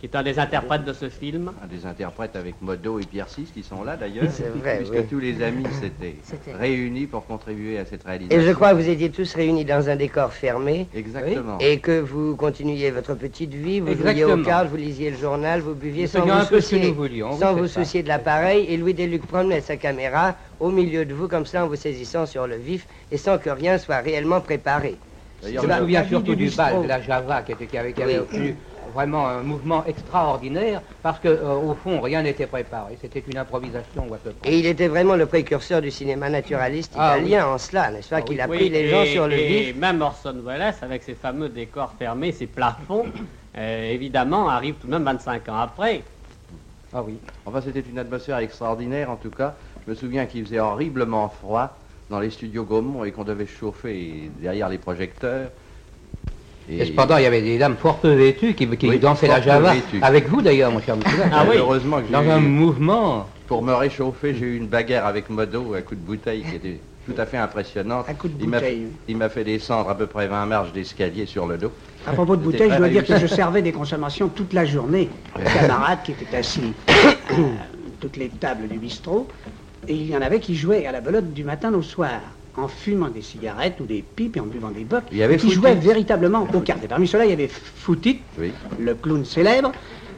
qui 0.00 0.06
est 0.06 0.16
un 0.16 0.22
des 0.22 0.38
interprètes 0.38 0.84
de 0.86 0.94
ce 0.94 1.10
film. 1.10 1.52
Un 1.62 1.66
des 1.66 1.84
interprètes 1.84 2.34
avec 2.34 2.54
Modo 2.62 2.98
et 2.98 3.04
Pierre 3.04 3.28
Six 3.28 3.50
qui 3.52 3.62
sont 3.62 3.84
là 3.84 3.98
d'ailleurs, 3.98 4.24
C'est 4.32 4.48
vrai, 4.48 4.78
puisque 4.78 4.94
oui. 4.94 5.04
tous 5.10 5.18
les 5.18 5.42
amis 5.42 5.66
s'étaient 5.78 6.16
C'était- 6.22 6.54
réunis 6.54 7.06
pour 7.06 7.26
contribuer 7.26 7.78
à 7.78 7.84
cette 7.84 8.04
réalisation. 8.04 8.40
Et 8.40 8.46
je 8.46 8.50
crois 8.52 8.70
que 8.70 8.76
vous 8.76 8.88
étiez 8.88 9.10
tous 9.10 9.34
réunis 9.34 9.66
dans 9.66 9.90
un 9.90 9.96
décor 9.96 10.32
fermé. 10.32 10.86
Exactement. 10.94 11.58
Et 11.60 11.80
que 11.80 12.00
vous 12.00 12.34
continuiez 12.34 12.90
votre 12.90 13.14
petite 13.14 13.52
vie, 13.52 13.80
vous 13.80 13.94
jouiez 13.94 14.24
aux 14.24 14.38
cartes, 14.42 14.68
vous 14.68 14.76
lisiez 14.76 15.10
le 15.10 15.18
journal, 15.18 15.60
vous 15.60 15.74
buviez 15.74 16.04
Nous 16.04 16.08
sans 16.08 16.24
vous 16.24 16.30
un 16.32 16.44
peu 16.46 16.60
ce 16.62 16.70
que 16.70 16.76
soucier, 16.76 16.88
nous 16.88 16.94
voulions, 16.94 17.36
sans 17.38 17.54
vous 17.54 17.68
soucier 17.68 18.02
de 18.02 18.08
l'appareil. 18.08 18.64
Et 18.70 18.78
Louis 18.78 18.94
Deluc 18.94 19.26
promenait 19.26 19.60
sa 19.60 19.76
caméra 19.76 20.34
au 20.60 20.70
milieu 20.70 21.04
de 21.04 21.12
vous, 21.12 21.28
comme 21.28 21.44
ça, 21.44 21.62
en 21.64 21.68
vous 21.68 21.76
saisissant 21.76 22.24
sur 22.24 22.46
le 22.46 22.56
vif 22.56 22.86
et 23.12 23.18
sans 23.18 23.36
que 23.36 23.50
rien 23.50 23.76
soit 23.76 23.98
réellement 23.98 24.40
préparé. 24.40 24.96
Je 25.42 25.58
me 25.58 25.78
souviens 25.78 26.04
surtout 26.06 26.34
du 26.34 26.50
bal 26.50 26.82
de 26.82 26.88
la 26.88 27.00
Java 27.00 27.42
qui, 27.42 27.52
était, 27.52 27.66
qui 27.66 27.76
avait, 27.78 27.92
qui 27.92 28.02
avait 28.02 28.20
eu 28.34 28.54
vraiment 28.90 29.26
un 29.28 29.42
mouvement 29.42 29.84
extraordinaire 29.86 30.82
parce 31.02 31.18
que 31.18 31.28
euh, 31.28 31.54
au 31.54 31.74
fond 31.74 32.00
rien 32.00 32.22
n'était 32.22 32.46
préparé. 32.46 32.98
C'était 33.00 33.20
une 33.26 33.38
improvisation 33.38 34.06
ou 34.08 34.14
à 34.14 34.18
peu 34.18 34.32
près. 34.32 34.50
Et 34.50 34.58
il 34.58 34.66
était 34.66 34.88
vraiment 34.88 35.16
le 35.16 35.26
précurseur 35.26 35.80
du 35.80 35.90
cinéma 35.90 36.28
naturaliste 36.30 36.94
Ah, 36.98 37.16
italien 37.18 37.46
oui. 37.46 37.52
en 37.54 37.58
cela, 37.58 37.90
n'est-ce 37.90 38.10
pas 38.10 38.16
Ah, 38.16 38.22
Qu'il 38.22 38.36
oui. 38.36 38.40
a 38.42 38.48
Oui, 38.48 38.56
pris 38.58 38.68
les 38.70 38.88
gens 38.88 39.02
et- 39.02 39.06
sur 39.12 39.26
le 39.26 39.34
et 39.38 39.46
vif. 39.72 39.76
même 39.76 40.02
Orson 40.02 40.36
Welles, 40.44 40.74
avec 40.82 41.02
ses 41.02 41.14
fameux 41.14 41.48
décors 41.48 41.94
fermés, 41.98 42.32
ses 42.32 42.46
plafonds, 42.46 43.06
euh, 43.56 43.90
évidemment, 43.90 44.48
arrive 44.48 44.74
tout 44.74 44.86
de 44.86 44.92
même 44.92 45.04
25 45.04 45.48
ans 45.48 45.58
après. 45.60 46.02
Ah 46.92 47.02
oui. 47.02 47.18
Enfin, 47.46 47.60
c'était 47.60 47.80
une 47.80 47.98
atmosphère 47.98 48.38
extraordinaire, 48.38 49.10
en 49.10 49.16
tout 49.16 49.30
cas. 49.30 49.54
Je 49.86 49.90
me 49.90 49.94
souviens 49.94 50.26
qu'il 50.26 50.44
faisait 50.44 50.58
horriblement 50.58 51.28
froid 51.28 51.76
dans 52.10 52.18
les 52.18 52.30
studios 52.30 52.64
Gaumont 52.64 53.04
et 53.04 53.12
qu'on 53.12 53.22
devait 53.24 53.46
chauffer 53.46 54.30
derrière 54.40 54.68
les 54.68 54.78
projecteurs. 54.78 55.50
Et 56.70 56.84
cependant, 56.86 57.16
il 57.16 57.24
y 57.24 57.26
avait 57.26 57.42
des 57.42 57.58
dames 57.58 57.76
fort 57.76 57.98
peu 57.98 58.12
vêtues 58.12 58.54
qui, 58.54 58.68
qui 58.76 58.88
Oui, 58.88 58.98
dansaient 58.98 59.26
la 59.26 59.40
Java. 59.40 59.72
Avec 60.02 60.28
vous 60.28 60.40
d'ailleurs, 60.40 60.70
mon 60.70 60.80
cher 60.80 60.96
monsieur. 60.96 61.18
Ah 61.32 61.44
oui. 61.48 61.56
Heureusement 61.58 61.98
que 61.98 62.06
j'ai 62.06 62.12
Dans 62.12 62.22
eu- 62.22 62.30
un 62.30 62.40
mouvement. 62.40 63.28
Pour 63.48 63.62
me 63.62 63.72
réchauffer, 63.74 64.34
j'ai 64.38 64.46
eu 64.46 64.56
une 64.56 64.68
bagarre 64.68 65.06
avec 65.06 65.28
Modo 65.28 65.74
à 65.74 65.82
coup 65.82 65.96
de 65.96 66.00
bouteille 66.00 66.44
qui 66.48 66.54
était 66.56 66.80
tout 67.06 67.14
à 67.20 67.26
fait 67.26 67.38
impressionnante. 67.38 68.04
À 68.08 68.14
coup 68.14 68.28
de 68.28 68.34
Il 68.40 68.48
m'a 68.48 68.58
bouteille. 68.58 68.82
fait- 68.82 68.88
Il 69.08 69.16
m'a 69.16 69.28
fait 69.28 69.42
descendre 69.42 69.90
à 69.90 69.96
peu 69.96 70.06
près 70.06 70.28
20 70.28 70.46
marches 70.46 70.72
d'escalier 70.72 71.26
sur 71.26 71.46
le 71.46 71.58
dos. 71.58 71.72
À 72.06 72.12
propos 72.12 72.36
de 72.36 72.42
C'était 72.44 72.52
bouteilles, 72.58 72.70
je 72.72 72.76
dois 72.78 72.88
dire 72.88 73.04
que 73.04 73.16
je 73.18 73.26
servais 73.26 73.62
des 73.62 73.72
consommations 73.72 74.28
toute 74.28 74.52
la 74.52 74.64
journée 74.64 75.08
aux 75.36 75.42
camarades 75.58 75.98
qui 76.04 76.12
étaient 76.12 76.36
assis 76.36 76.72
à 76.88 77.32
toutes 78.00 78.16
les 78.16 78.28
tables 78.28 78.68
du 78.68 78.78
bistrot. 78.78 79.26
Et 79.88 79.94
il 79.94 80.06
y 80.10 80.16
en 80.16 80.22
avait 80.22 80.38
qui 80.38 80.54
jouaient 80.54 80.86
à 80.86 80.92
la 80.92 81.00
belote 81.00 81.32
du 81.32 81.42
matin 81.42 81.74
au 81.74 81.82
soir, 81.82 82.20
en 82.56 82.68
fumant 82.68 83.08
des 83.08 83.22
cigarettes 83.22 83.80
ou 83.80 83.84
des 83.84 84.02
pipes 84.02 84.36
et 84.36 84.40
en 84.40 84.46
buvant 84.46 84.70
des 84.70 84.84
bocs. 84.84 85.04
Qui 85.38 85.50
jouaient 85.50 85.74
véritablement 85.74 86.46
aux 86.52 86.60
cartes. 86.60 86.84
Et 86.84 86.88
parmi 86.88 87.06
ceux-là, 87.06 87.24
il 87.24 87.30
y 87.30 87.34
avait 87.34 87.48
Foutit, 87.48 88.20
Oui. 88.38 88.52
le 88.78 88.94
clown 88.94 89.24
célèbre, 89.24 89.72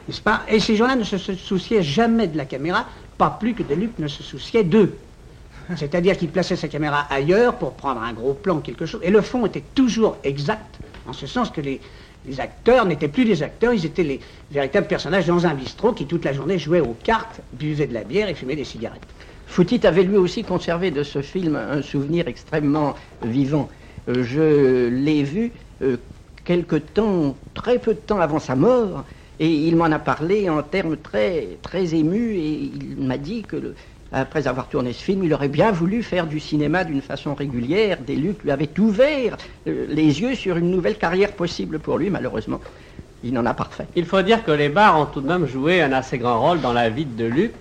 n'est-ce 0.07 0.21
pas? 0.21 0.41
Et 0.49 0.59
ces 0.59 0.75
gens-là 0.75 0.95
ne 0.95 1.03
se 1.03 1.17
se 1.17 1.33
souciaient 1.35 1.83
jamais 1.83 2.27
de 2.27 2.37
la 2.37 2.45
caméra, 2.45 2.85
pas 3.17 3.29
plus 3.39 3.53
que 3.53 3.63
Deluc 3.63 3.91
ne 3.99 4.07
se 4.07 4.23
souciait 4.23 4.63
d'eux. 4.63 4.95
C'est-à-dire 5.77 6.17
qu'il 6.17 6.27
plaçait 6.29 6.57
sa 6.57 6.67
caméra 6.67 7.05
ailleurs 7.09 7.55
pour 7.55 7.73
prendre 7.73 8.01
un 8.01 8.11
gros 8.11 8.33
plan 8.33 8.57
ou 8.57 8.59
quelque 8.59 8.85
chose. 8.85 8.99
Et 9.03 9.09
le 9.09 9.21
fond 9.21 9.45
était 9.45 9.63
toujours 9.73 10.17
exact, 10.23 10.77
en 11.07 11.13
ce 11.13 11.25
sens 11.25 11.49
que 11.51 11.61
les, 11.61 11.79
les 12.27 12.39
acteurs 12.41 12.85
n'étaient 12.85 13.07
plus 13.07 13.23
des 13.23 13.43
acteurs, 13.43 13.73
ils 13.73 13.85
étaient 13.85 14.03
les 14.03 14.19
véritables 14.51 14.87
personnages 14.87 15.25
dans 15.25 15.45
un 15.47 15.53
bistrot 15.53 15.93
qui 15.93 16.05
toute 16.05 16.25
la 16.25 16.33
journée 16.33 16.59
jouaient 16.59 16.81
aux 16.81 16.97
cartes, 17.03 17.39
buvaient 17.53 17.87
de 17.87 17.93
la 17.93 18.03
bière 18.03 18.27
et 18.27 18.33
fumaient 18.33 18.57
des 18.57 18.65
cigarettes. 18.65 19.01
Foutit 19.53 19.85
avait 19.85 20.01
lui 20.01 20.17
aussi 20.17 20.41
conservé 20.41 20.89
de 20.89 21.03
ce 21.03 21.21
film 21.21 21.55
un 21.55 21.83
souvenir 21.83 22.27
extrêmement 22.27 22.95
vivant. 23.23 23.69
Euh, 24.09 24.23
je 24.23 24.87
l'ai 24.87 25.21
vu 25.21 25.51
euh, 25.83 25.97
quelque 26.43 26.75
temps, 26.75 27.35
très 27.53 27.77
peu 27.77 27.93
de 27.93 27.99
temps 27.99 28.19
avant 28.19 28.39
sa 28.39 28.55
mort, 28.55 29.03
et 29.39 29.47
il 29.47 29.75
m'en 29.75 29.91
a 29.91 29.99
parlé 29.99 30.49
en 30.49 30.63
termes 30.63 30.97
très, 30.97 31.59
très 31.61 31.93
émus, 31.93 32.35
et 32.35 32.71
il 32.73 32.95
m'a 32.97 33.19
dit 33.19 33.43
que, 33.43 33.75
après 34.11 34.47
avoir 34.47 34.69
tourné 34.69 34.91
ce 34.91 35.03
film, 35.03 35.23
il 35.23 35.31
aurait 35.31 35.49
bien 35.49 35.71
voulu 35.71 36.01
faire 36.01 36.25
du 36.25 36.39
cinéma 36.39 36.83
d'une 36.83 37.03
façon 37.03 37.35
régulière. 37.35 37.99
Deluc 38.01 38.41
lui 38.41 38.49
avait 38.49 38.79
ouvert 38.79 39.37
euh, 39.67 39.85
les 39.87 40.19
yeux 40.19 40.33
sur 40.33 40.57
une 40.57 40.71
nouvelle 40.71 40.97
carrière 40.97 41.33
possible 41.33 41.77
pour 41.77 41.99
lui, 41.99 42.09
malheureusement. 42.09 42.59
Il 43.23 43.33
n'en 43.33 43.45
a 43.45 43.53
pas 43.53 43.63
refait. 43.63 43.87
Il 43.95 44.05
faut 44.05 44.21
dire 44.21 44.43
que 44.43 44.51
les 44.51 44.67
bars 44.69 44.99
ont 44.99 45.05
tout 45.05 45.21
de 45.21 45.27
même 45.27 45.47
joué 45.47 45.81
un 45.81 45.93
assez 45.93 46.17
grand 46.17 46.41
rôle 46.41 46.59
dans 46.59 46.73
la 46.73 46.89
vie 46.89 47.05
de 47.05 47.25
Luc, 47.25 47.53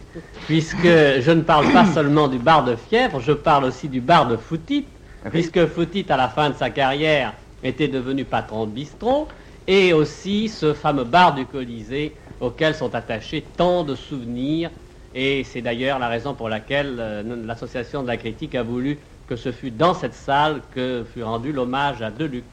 puisque 0.47 0.83
je 0.85 1.31
ne 1.31 1.43
parle 1.43 1.71
pas 1.73 1.87
seulement 1.95 2.27
du 2.27 2.39
bar 2.39 2.65
de 2.65 2.75
Fièvre, 2.75 3.21
je 3.21 3.33
parle 3.33 3.65
aussi 3.65 3.89
du 3.89 4.01
bar 4.01 4.27
de 4.27 4.37
Foutit, 4.37 4.87
puisque 5.31 5.67
Foutit, 5.67 6.07
à 6.09 6.17
la 6.17 6.29
fin 6.29 6.51
de 6.51 6.55
sa 6.57 6.71
carrière, 6.71 7.33
était 7.63 7.87
devenu 7.87 8.25
patron 8.25 8.67
de 8.67 8.73
bistrot, 8.73 9.29
et 9.69 9.93
aussi 9.93 10.49
ce 10.49 10.75
fameux 10.75 11.05
bar 11.05 11.35
du 11.35 11.47
Colisée, 11.47 12.17
auquel 12.41 12.75
sont 12.75 12.95
attachés 12.97 13.45
tant 13.57 13.85
de 13.85 13.95
souvenirs, 13.95 14.71
et 15.15 15.45
c'est 15.45 15.61
d'ailleurs 15.63 16.01
la 16.01 16.09
raison 16.09 16.35
pour 16.35 16.49
laquelle 16.49 16.97
euh, 16.99 17.23
l'association 17.47 18.03
de 18.03 18.09
la 18.09 18.17
critique 18.17 18.55
a 18.55 18.63
voulu 18.65 18.99
que 19.29 19.37
ce 19.37 19.53
fût 19.53 19.71
dans 19.71 19.95
cette 19.95 20.15
salle 20.15 20.63
que 20.75 21.05
fut 21.05 21.23
rendu 21.23 21.53
l'hommage 21.53 22.03
à 22.03 22.11
Deluc. 22.11 22.45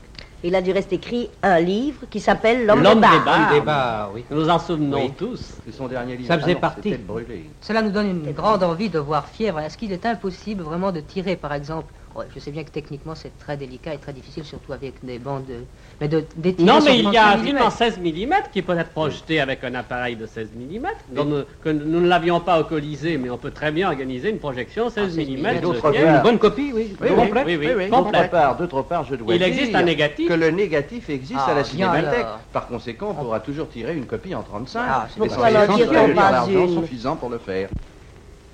Il 0.44 0.56
a 0.56 0.62
du 0.62 0.72
reste 0.72 0.94
écrit 0.94 1.30
un 1.44 1.60
livre 1.60 2.06
qui 2.10 2.22
s'appelle 2.22 2.66
L'homme 2.66 2.82
L'homme 2.82 2.96
des 2.96 3.02
bars. 3.02 3.26
bars. 3.26 3.54
Des 3.54 3.62
bars, 3.62 4.12
oui. 4.14 4.26
Nous 4.32 4.38
nous 4.38 4.50
en 4.50 4.58
souvenons 4.60 5.02
Oui. 5.04 5.12
tous. 5.18 5.60
C'est 5.66 5.72
son 5.74 5.88
dernier 5.88 6.16
livre. 6.16 6.28
Ça 6.30 6.40
faisait 6.40 6.52
Ah 6.52 6.54
non, 6.56 6.60
partie. 6.62 6.94
brûlé. 6.98 7.52
Cela 7.60 7.82
nous 7.82 7.92
donne 7.92 8.08
une 8.26 8.32
grande 8.32 8.64
envie 8.64 8.90
de 8.90 9.00
voir 9.00 9.28
Fièvre. 9.28 9.60
Est-ce 9.60 9.78
qu'il 9.78 9.92
est 9.92 10.06
impossible 10.06 10.64
vraiment 10.64 10.94
de 10.94 11.02
tirer, 11.02 11.36
par 11.36 11.54
exemple, 11.54 11.94
je 12.34 12.40
sais 12.40 12.52
bien 12.52 12.64
que 12.64 12.72
techniquement 12.72 13.16
c'est 13.16 13.38
très 13.40 13.58
délicat 13.58 13.94
et 13.94 13.98
très 13.98 14.14
difficile, 14.14 14.44
surtout 14.44 14.74
avec 14.74 14.94
des 15.04 15.20
bandes, 15.20 15.46
de- 15.48 15.64
mais 16.02 16.08
de 16.08 16.24
d'étirer 16.36 16.66
Non, 16.68 16.80
mais 16.84 17.00
il 17.00 17.10
y 17.12 17.18
a 17.18 17.28
un 17.28 17.32
35 17.38 17.46
film 17.46 17.58
mm. 17.58 17.62
en 17.62 17.70
16 17.70 18.00
mm 18.00 18.34
qui 18.54 18.62
peut 18.62 18.78
être 18.78 18.90
projeté 18.92 19.40
avec 19.40 19.64
un 19.64 19.76
appareil 19.76 20.16
de 20.16 20.26
16 20.26 20.50
mm. 20.56 20.88
dont 21.16 21.26
nous, 21.26 21.44
que 21.64 21.70
nous 21.70 22.02
ne 22.02 22.08
l'avions 22.08 22.40
pas 22.40 22.60
au 22.60 22.64
Colisée, 22.64 23.18
mais 23.18 23.30
on 23.30 23.38
peut 23.38 23.52
très 23.52 23.72
bien 23.72 23.88
organiser 23.88 24.30
une 24.30 24.40
projection 24.40 24.90
16 24.90 25.18
mm. 25.18 25.22
Et 25.48 25.60
d'autre 25.62 25.82
part-. 25.82 25.94
Une 25.94 26.22
bonne 26.24 26.40
copie, 26.40 26.72
oui. 26.74 26.96
Oui, 27.00 27.08
oui, 27.10 27.16
complète. 27.16 27.46
oui, 27.48 27.58
oui, 27.58 27.90
D'autre 27.90 28.04
complète. 28.04 28.32
part, 28.32 28.58
d'autre 28.58 28.82
part, 28.84 29.04
je 29.06 29.16
dois 29.16 29.34
Il 29.34 29.38
dire 29.40 29.48
existe 29.48 29.76
un 29.76 29.84
négatif. 29.84 30.28
que 30.28 30.34
le 30.34 30.52
négatif 30.52 31.10
existe 31.10 31.40
Ah, 31.46 31.52
à 31.52 31.56
la 31.56 31.62
bien 31.64 31.64
Cinémathèque. 31.64 32.26
Par 32.54 32.68
conséquent, 32.68 33.16
on 33.18 33.24
pourra 33.24 33.40
toujours 33.40 33.70
tirer 33.70 33.96
une 33.96 34.06
copie 34.06 34.36
en 34.36 34.44
35. 34.44 34.82
Ah, 34.88 35.08
c'est 35.10 36.70
suffisant 36.82 37.16
pour 37.16 37.30
le 37.30 37.38
faire. 37.38 37.70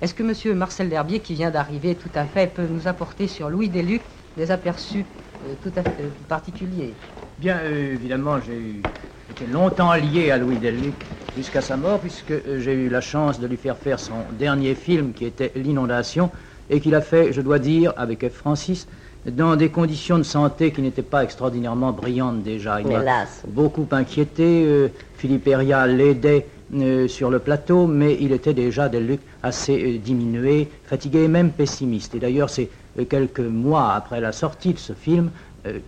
Est-ce 0.02 0.12
que 0.12 0.22
monsieur 0.22 0.54
Marcel 0.54 0.88
Derbier, 0.90 1.20
qui 1.20 1.34
vient 1.34 1.50
d'arriver 1.50 1.94
tout 1.94 2.10
à 2.14 2.24
fait, 2.24 2.52
peut 2.52 2.66
nous 2.70 2.86
apporter 2.86 3.26
sur 3.28 3.48
Louis 3.48 3.68
Deluc 3.68 4.02
des 4.36 4.50
aperçus 4.50 5.04
euh, 5.46 5.54
tout 5.62 5.72
à 5.74 5.82
fait 5.82 6.02
euh, 6.02 6.08
particuliers? 6.28 6.92
Bien, 7.38 7.58
euh, 7.62 7.94
évidemment, 7.94 8.36
j'ai 8.46 8.82
été 9.30 9.50
longtemps 9.50 9.94
lié 9.94 10.30
à 10.30 10.36
Louis 10.36 10.56
Deluc 10.58 10.94
jusqu'à 11.34 11.62
sa 11.62 11.78
mort, 11.78 11.98
puisque 12.00 12.30
euh, 12.30 12.60
j'ai 12.60 12.74
eu 12.74 12.90
la 12.90 13.00
chance 13.00 13.40
de 13.40 13.46
lui 13.46 13.56
faire 13.56 13.76
faire 13.76 13.98
son 13.98 14.14
dernier 14.38 14.74
film, 14.74 15.12
qui 15.14 15.24
était 15.24 15.52
L'inondation, 15.56 16.30
et 16.68 16.80
qu'il 16.80 16.94
a 16.94 17.00
fait, 17.00 17.32
je 17.32 17.40
dois 17.40 17.58
dire, 17.58 17.94
avec 17.96 18.28
F. 18.28 18.34
Francis, 18.34 18.86
dans 19.24 19.56
des 19.56 19.70
conditions 19.70 20.18
de 20.18 20.24
santé 20.24 20.72
qui 20.72 20.82
n'étaient 20.82 21.02
pas 21.02 21.24
extraordinairement 21.24 21.92
brillantes 21.92 22.42
déjà. 22.42 22.80
Il 22.80 22.86
m'a 22.86 23.00
Hélas. 23.00 23.42
beaucoup 23.48 23.86
inquiété. 23.92 24.64
euh, 24.66 24.88
Philippe 25.16 25.46
Héria 25.48 25.86
l'aidait 25.86 26.46
euh, 26.74 27.06
sur 27.08 27.30
le 27.30 27.38
plateau, 27.38 27.86
mais 27.86 28.16
il 28.20 28.32
était 28.32 28.54
déjà, 28.54 28.88
Deluc, 28.88 29.20
assez 29.42 29.96
euh, 29.96 29.98
diminué, 29.98 30.68
fatigué 30.86 31.20
et 31.24 31.28
même 31.28 31.50
pessimiste. 31.50 32.14
Et 32.14 32.18
d'ailleurs, 32.18 32.50
c'est 32.50 32.68
euh, 32.98 33.04
quelques 33.04 33.40
mois 33.40 33.92
après 33.94 34.20
la 34.20 34.32
sortie 34.32 34.72
de 34.74 34.78
ce 34.78 34.92
film 34.92 35.30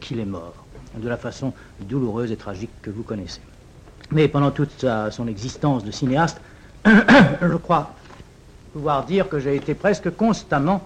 qu'il 0.01 0.19
est 0.19 0.25
mort, 0.25 0.65
de 0.97 1.09
la 1.09 1.17
façon 1.17 1.53
douloureuse 1.81 2.33
et 2.33 2.37
tragique 2.37 2.71
que 2.83 2.91
vous 2.91 3.05
connaissez. 3.05 3.41
Mais 4.11 4.27
pendant 4.27 4.51
toute 4.51 4.71
sa- 4.81 5.13
son 5.13 5.29
existence 5.29 5.85
de 5.85 5.93
cinéaste, 5.93 6.41
je 6.85 7.57
crois 7.57 7.95
pouvoir 8.73 9.05
dire 9.05 9.29
que 9.29 9.39
j'ai 9.39 9.55
été 9.55 9.75
presque 9.75 10.11
constamment 10.11 10.83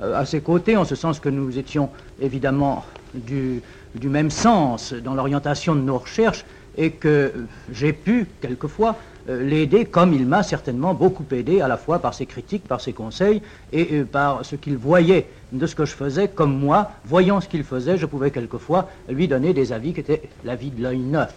à 0.00 0.26
ses 0.26 0.40
côtés, 0.40 0.76
en 0.76 0.84
ce 0.84 0.96
sens 0.96 1.20
que 1.20 1.28
nous 1.28 1.56
étions 1.56 1.88
évidemment 2.20 2.84
du, 3.14 3.62
du 3.94 4.08
même 4.08 4.30
sens 4.30 4.92
dans 4.92 5.14
l'orientation 5.14 5.76
de 5.76 5.80
nos 5.82 5.98
recherches 5.98 6.44
et 6.76 6.90
que 6.90 7.32
j'ai 7.70 7.92
pu 7.92 8.26
quelquefois 8.40 8.96
l'aider 9.28 9.84
comme 9.84 10.12
il 10.12 10.26
m'a 10.26 10.42
certainement 10.42 10.94
beaucoup 10.94 11.24
aidé 11.30 11.60
à 11.60 11.68
la 11.68 11.76
fois 11.76 11.98
par 11.98 12.14
ses 12.14 12.26
critiques, 12.26 12.64
par 12.64 12.80
ses 12.80 12.92
conseils 12.92 13.42
et 13.72 13.88
euh, 13.92 14.04
par 14.04 14.44
ce 14.44 14.56
qu'il 14.56 14.76
voyait 14.76 15.26
de 15.52 15.66
ce 15.66 15.74
que 15.74 15.84
je 15.84 15.92
faisais 15.92 16.28
comme 16.28 16.58
moi, 16.58 16.90
voyant 17.04 17.40
ce 17.40 17.48
qu'il 17.48 17.64
faisait, 17.64 17.96
je 17.96 18.06
pouvais 18.06 18.30
quelquefois 18.30 18.88
lui 19.08 19.28
donner 19.28 19.52
des 19.52 19.72
avis 19.72 19.92
qui 19.92 20.00
étaient 20.00 20.22
l'avis 20.44 20.70
de 20.70 20.82
l'œil 20.82 20.98
neuf. 20.98 21.34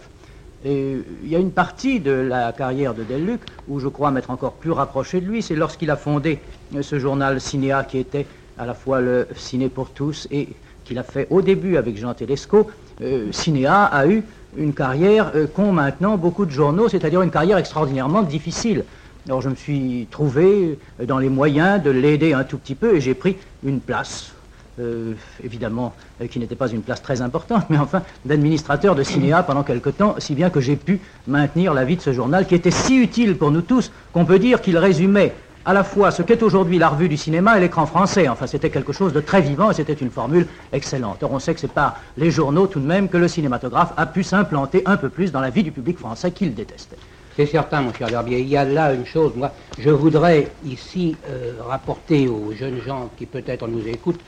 Et 0.64 0.96
il 1.22 1.28
y 1.28 1.36
a 1.36 1.38
une 1.38 1.52
partie 1.52 2.00
de 2.00 2.10
la 2.10 2.52
carrière 2.52 2.94
de 2.94 3.04
Deluc 3.04 3.40
où 3.68 3.78
je 3.78 3.88
crois 3.88 4.10
m'être 4.10 4.30
encore 4.30 4.54
plus 4.54 4.72
rapproché 4.72 5.20
de 5.20 5.26
lui, 5.26 5.42
c'est 5.42 5.54
lorsqu'il 5.54 5.90
a 5.90 5.96
fondé 5.96 6.40
euh, 6.74 6.82
ce 6.82 6.98
journal 6.98 7.40
Cinéa 7.40 7.84
qui 7.84 7.98
était 7.98 8.26
à 8.58 8.66
la 8.66 8.74
fois 8.74 9.00
le 9.00 9.28
Ciné 9.36 9.68
pour 9.68 9.90
tous 9.90 10.26
et 10.30 10.48
qu'il 10.84 10.98
a 10.98 11.02
fait 11.02 11.26
au 11.30 11.42
début 11.42 11.76
avec 11.76 11.96
Jean 11.96 12.14
Tedesco. 12.14 12.68
Euh, 13.02 13.30
Cinéa 13.32 13.84
a 13.84 14.06
eu 14.06 14.24
une 14.56 14.74
carrière 14.74 15.32
euh, 15.34 15.46
qu'ont 15.46 15.72
maintenant 15.72 16.16
beaucoup 16.16 16.46
de 16.46 16.50
journaux, 16.50 16.88
c'est-à-dire 16.88 17.22
une 17.22 17.30
carrière 17.30 17.58
extraordinairement 17.58 18.22
difficile. 18.22 18.84
Alors 19.26 19.42
je 19.42 19.48
me 19.48 19.54
suis 19.54 20.06
trouvé 20.10 20.78
euh, 21.00 21.06
dans 21.06 21.18
les 21.18 21.28
moyens 21.28 21.82
de 21.82 21.90
l'aider 21.90 22.32
un 22.32 22.44
tout 22.44 22.58
petit 22.58 22.74
peu 22.74 22.96
et 22.96 23.00
j'ai 23.00 23.14
pris 23.14 23.36
une 23.64 23.80
place 23.80 24.32
euh, 24.78 25.14
évidemment, 25.42 25.94
qui 26.30 26.38
n'était 26.38 26.54
pas 26.54 26.68
une 26.68 26.82
place 26.82 27.00
très 27.00 27.22
importante, 27.22 27.64
mais 27.70 27.78
enfin, 27.78 28.02
d'administrateur 28.26 28.94
de 28.94 29.02
cinéa 29.02 29.42
pendant 29.42 29.62
quelque 29.62 29.88
temps, 29.88 30.16
si 30.18 30.34
bien 30.34 30.50
que 30.50 30.60
j'ai 30.60 30.76
pu 30.76 31.00
maintenir 31.26 31.72
la 31.72 31.84
vie 31.84 31.96
de 31.96 32.02
ce 32.02 32.12
journal 32.12 32.46
qui 32.46 32.54
était 32.54 32.70
si 32.70 32.96
utile 32.98 33.36
pour 33.38 33.50
nous 33.50 33.62
tous 33.62 33.90
qu'on 34.12 34.26
peut 34.26 34.38
dire 34.38 34.60
qu'il 34.60 34.76
résumait 34.76 35.32
à 35.66 35.72
la 35.72 35.82
fois 35.82 36.12
ce 36.12 36.22
qu'est 36.22 36.42
aujourd'hui 36.44 36.78
la 36.78 36.88
revue 36.88 37.08
du 37.08 37.16
cinéma 37.16 37.58
et 37.58 37.60
l'écran 37.60 37.86
français. 37.86 38.28
Enfin, 38.28 38.46
c'était 38.46 38.70
quelque 38.70 38.92
chose 38.92 39.12
de 39.12 39.20
très 39.20 39.40
vivant 39.40 39.72
et 39.72 39.74
c'était 39.74 39.92
une 39.92 40.10
formule 40.10 40.46
excellente. 40.72 41.22
Or, 41.24 41.32
on 41.32 41.40
sait 41.40 41.54
que 41.54 41.60
c'est 41.60 41.72
par 41.72 41.96
les 42.16 42.30
journaux 42.30 42.68
tout 42.68 42.78
de 42.78 42.86
même 42.86 43.08
que 43.08 43.16
le 43.16 43.26
cinématographe 43.26 43.92
a 43.96 44.06
pu 44.06 44.22
s'implanter 44.22 44.82
un 44.86 44.96
peu 44.96 45.08
plus 45.08 45.32
dans 45.32 45.40
la 45.40 45.50
vie 45.50 45.64
du 45.64 45.72
public 45.72 45.98
français 45.98 46.30
qu'il 46.30 46.54
détestait. 46.54 46.96
C'est 47.34 47.46
certain, 47.46 47.82
mon 47.82 47.92
cher 47.92 48.08
Derbier. 48.08 48.40
Il 48.40 48.48
y 48.48 48.56
a 48.56 48.64
là 48.64 48.94
une 48.94 49.04
chose, 49.04 49.32
moi, 49.34 49.50
je 49.78 49.90
voudrais 49.90 50.48
ici 50.64 51.16
euh, 51.28 51.54
rapporter 51.68 52.28
aux 52.28 52.52
jeunes 52.52 52.80
gens 52.80 53.10
qui 53.18 53.26
peut-être 53.26 53.66
nous 53.66 53.86
écoutent 53.88 54.20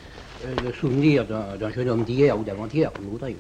euh, 0.45 0.55
le 0.63 0.73
souvenir 0.73 1.25
d'un 1.25 1.71
jeune 1.71 1.89
homme 1.89 2.03
d'hier 2.03 2.39
ou 2.39 2.43
d'avant-hier, 2.43 2.93
comme 2.93 3.05
vous 3.05 3.13
voudrez. 3.13 3.37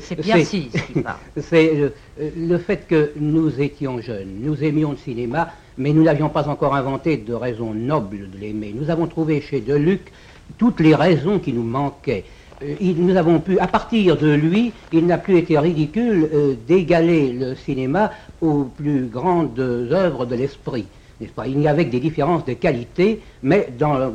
C'est 0.00 0.20
bien 0.20 0.44
si. 0.44 0.70
C'est 1.40 1.72
euh, 1.74 1.90
le 2.36 2.58
fait 2.58 2.86
que 2.86 3.12
nous 3.16 3.60
étions 3.60 4.00
jeunes, 4.00 4.40
nous 4.42 4.62
aimions 4.62 4.90
le 4.90 4.98
cinéma, 4.98 5.48
mais 5.78 5.92
nous 5.92 6.02
n'avions 6.02 6.28
pas 6.28 6.48
encore 6.48 6.74
inventé 6.74 7.16
de 7.16 7.34
raisons 7.34 7.74
nobles 7.74 8.30
de 8.30 8.38
l'aimer. 8.38 8.74
Nous 8.78 8.90
avons 8.90 9.06
trouvé 9.06 9.40
chez 9.40 9.60
Deluc 9.60 10.12
toutes 10.58 10.80
les 10.80 10.94
raisons 10.94 11.38
qui 11.38 11.52
nous 11.52 11.62
manquaient. 11.62 12.24
Euh, 12.62 12.74
nous 12.96 13.16
avons 13.16 13.40
pu, 13.40 13.58
à 13.58 13.66
partir 13.66 14.16
de 14.16 14.32
lui, 14.32 14.72
il 14.92 15.06
n'a 15.06 15.18
plus 15.18 15.38
été 15.38 15.58
ridicule 15.58 16.28
d'égaler 16.66 17.32
le 17.32 17.54
cinéma 17.54 18.10
aux 18.40 18.64
plus 18.64 19.06
grandes 19.06 19.58
œuvres 19.58 20.26
de 20.26 20.34
l'esprit. 20.34 20.86
Il 21.46 21.58
n'y 21.58 21.68
avait 21.68 21.86
que 21.86 21.92
des 21.92 22.00
différences 22.00 22.44
de 22.44 22.54
qualité, 22.54 23.20
mais 23.42 23.68
dans, 23.78 24.12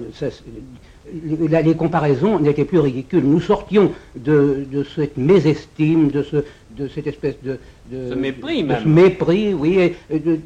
les 1.14 1.76
comparaisons 1.76 2.40
n'étaient 2.40 2.66
plus 2.66 2.80
ridicules. 2.80 3.24
Nous 3.24 3.42
sortions 3.42 3.92
de, 4.16 4.66
cette 4.96 5.18
mésestime, 5.18 6.10
de, 6.10 6.24
ce, 6.24 6.38
de 6.72 6.88
cette 6.88 7.08
espèce 7.08 7.36
de, 7.44 7.60
ce 7.92 8.14
mépris, 8.14 8.64
même. 8.64 8.84
Ce 8.84 8.88
mépris, 8.88 9.54
oui. 9.54 9.94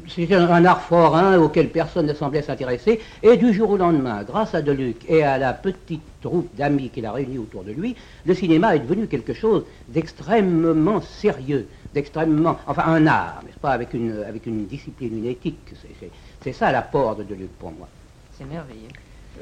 C'était 0.08 0.34
un 0.34 0.64
art 0.64 0.82
forain 0.82 1.38
auquel 1.38 1.68
personne 1.68 2.06
ne 2.06 2.14
semblait 2.14 2.42
s'intéresser. 2.42 3.00
Et 3.22 3.36
du 3.36 3.52
jour 3.52 3.70
au 3.70 3.76
lendemain, 3.76 4.22
grâce 4.22 4.54
à 4.54 4.62
Deluc 4.62 4.96
et 5.08 5.22
à 5.22 5.38
la 5.38 5.52
petite 5.52 6.02
troupe 6.22 6.48
d'amis 6.56 6.88
qu'il 6.88 7.04
a 7.06 7.12
réunis 7.12 7.38
autour 7.38 7.64
de 7.64 7.72
lui, 7.72 7.94
le 8.24 8.34
cinéma 8.34 8.74
est 8.76 8.80
devenu 8.80 9.06
quelque 9.06 9.34
chose 9.34 9.64
d'extrêmement 9.88 11.00
sérieux, 11.00 11.66
d'extrêmement, 11.92 12.58
enfin 12.66 12.84
un 12.86 13.06
art, 13.06 13.42
n'est-ce 13.44 13.58
pas, 13.58 13.72
avec 13.72 13.92
une, 13.92 14.24
avec 14.26 14.46
une 14.46 14.66
discipline, 14.66 15.18
une 15.18 15.26
éthique. 15.26 15.58
C'est 16.42 16.52
ça 16.52 16.72
l'apport 16.72 17.16
de 17.16 17.24
Deluc 17.24 17.50
pour 17.58 17.72
moi. 17.72 17.88
C'est 18.38 18.44
merveilleux. 18.44 18.88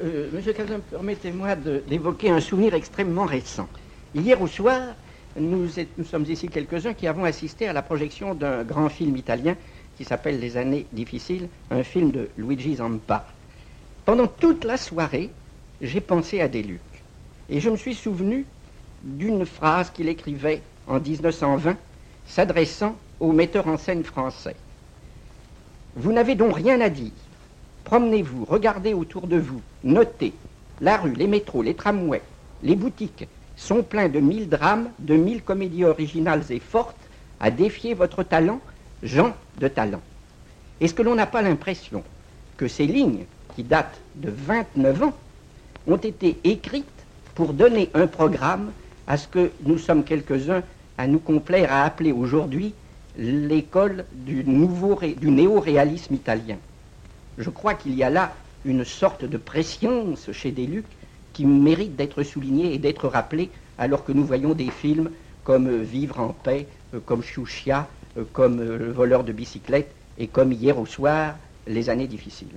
Euh, 0.01 0.29
Monsieur 0.33 0.53
Cazin, 0.55 0.81
permettez-moi 0.81 1.55
d'évoquer 1.55 2.31
un 2.31 2.41
souvenir 2.41 2.75
extrêmement 2.75 3.27
récent. 3.27 3.69
Hier 4.15 4.41
au 4.41 4.47
soir, 4.47 4.95
nous, 5.37 5.69
sommes 5.69 6.25
ici 6.29 6.49
quelques-uns 6.49 6.95
qui 6.95 7.07
avons 7.07 7.25
assisté 7.25 7.69
à 7.69 7.73
la 7.73 7.83
projection 7.83 8.35
d'un 8.35 8.65
grand 8.65 8.89
film 8.89 9.17
italien 9.17 9.57
qui 9.97 10.05
s'appelle 10.05 10.41
Les 10.41 10.57
années 10.57 10.87
difficiles, 10.93 11.49
un 11.71 11.83
film 11.83 12.11
de 12.11 12.31
Luigi 12.39 12.77
Zampa. 12.77 13.27
Pendant 14.05 14.27
toute 14.27 14.65
la 14.65 14.77
soirée, 14.77 15.31
j'ai 15.81 16.01
pensé 16.01 16.41
à 16.41 16.49
Deluc. 16.49 16.81
Et 17.51 17.61
je 17.61 17.69
me 17.69 17.77
suis 17.77 17.95
souvenu 17.95 18.47
d'une 19.03 19.45
phrase 19.45 19.91
qu'il 19.91 20.09
écrivait 20.09 20.63
en 20.87 21.01
1920, 21.01 21.77
s'adressant 22.27 22.97
aux 23.21 23.33
metteurs 23.33 23.69
en 23.69 23.77
scène 23.77 24.05
français. 24.05 24.57
Vous 25.97 26.13
n'avez 26.13 26.35
donc 26.35 26.57
rien 26.57 26.81
à 26.81 26.89
dire. 26.89 27.11
Promenez-vous, 27.85 28.45
regardez 28.45 28.95
autour 28.95 29.27
de 29.27 29.37
vous, 29.37 29.61
notez. 29.85 30.33
La 30.81 30.97
rue, 30.97 31.15
les 31.15 31.27
métros, 31.27 31.63
les 31.63 31.75
tramways, 31.75 32.23
les 32.63 32.77
boutiques 32.77 33.29
sont 33.57 33.83
pleins 33.83 34.09
de 34.09 34.21
mille 34.21 34.49
drames, 34.49 34.89
de 34.99 35.15
mille 35.15 35.43
comédies 35.43 35.85
originales 35.85 36.43
et 36.51 36.59
fortes 36.61 36.97
à 37.41 37.51
défier 37.51 37.95
votre 37.95 38.23
talent, 38.23 38.61
gens 39.03 39.35
de 39.59 39.69
talent. 39.69 40.01
Est-ce 40.81 40.95
que 40.95 41.03
l'on 41.03 41.15
n'a 41.15 41.27
pas 41.27 41.43
l'impression 41.43 42.03
que 42.57 42.69
ces 42.69 42.87
lignes, 42.87 43.25
qui 43.55 43.63
datent 43.63 44.01
de 44.15 44.31
29 44.31 45.03
ans, 45.03 45.13
ont 45.87 45.97
été 45.97 46.39
écrites 46.45 46.87
pour 47.35 47.53
donner 47.53 47.91
un 47.95 48.07
programme 48.07 48.73
à 49.07 49.17
ce 49.17 49.29
que 49.29 49.51
nous 49.65 49.79
sommes 49.79 50.05
quelques-uns 50.05 50.63
à 50.99 51.07
nous 51.07 51.19
complaire 51.19 51.73
à 51.73 51.85
appeler 51.85 52.13
aujourd'hui 52.13 52.75
l'école 53.17 54.05
du, 54.13 54.45
nouveau, 54.45 54.99
du 55.21 55.31
néo-réalisme 55.31 56.15
italien? 56.15 56.57
Je 57.39 57.51
crois 57.51 57.75
qu'il 57.75 57.95
y 57.95 58.03
a 58.03 58.11
là 58.11 58.35
une 58.65 58.85
sorte 58.85 59.25
de 59.25 59.37
préscience 59.37 60.31
chez 60.33 60.51
Deluc 60.51 60.85
qui 61.33 61.47
mérite 61.47 61.97
d'être 61.97 62.23
soulignée 62.23 62.75
et 62.75 62.79
d'être 62.79 63.09
rappelée 63.09 63.51
alors 63.79 64.05
que 64.05 64.13
nous 64.13 64.25
voyons 64.25 64.55
des 64.55 64.71
films 64.71 65.11
comme 65.45 65.67
euh, 65.67 65.83
Vivre 65.83 66.21
en 66.21 66.29
paix, 66.29 66.67
euh, 66.95 67.01
comme 67.05 67.23
Chouchia, 67.23 67.89
euh, 68.17 68.25
comme 68.33 68.61
Le 68.61 68.93
voleur 68.93 69.25
de 69.25 69.33
bicyclette 69.33 69.93
et 70.19 70.27
comme 70.27 70.53
hier 70.53 70.79
au 70.79 70.87
soir, 70.87 71.37
Les 71.67 71.89
années 71.91 72.07
difficiles. 72.07 72.49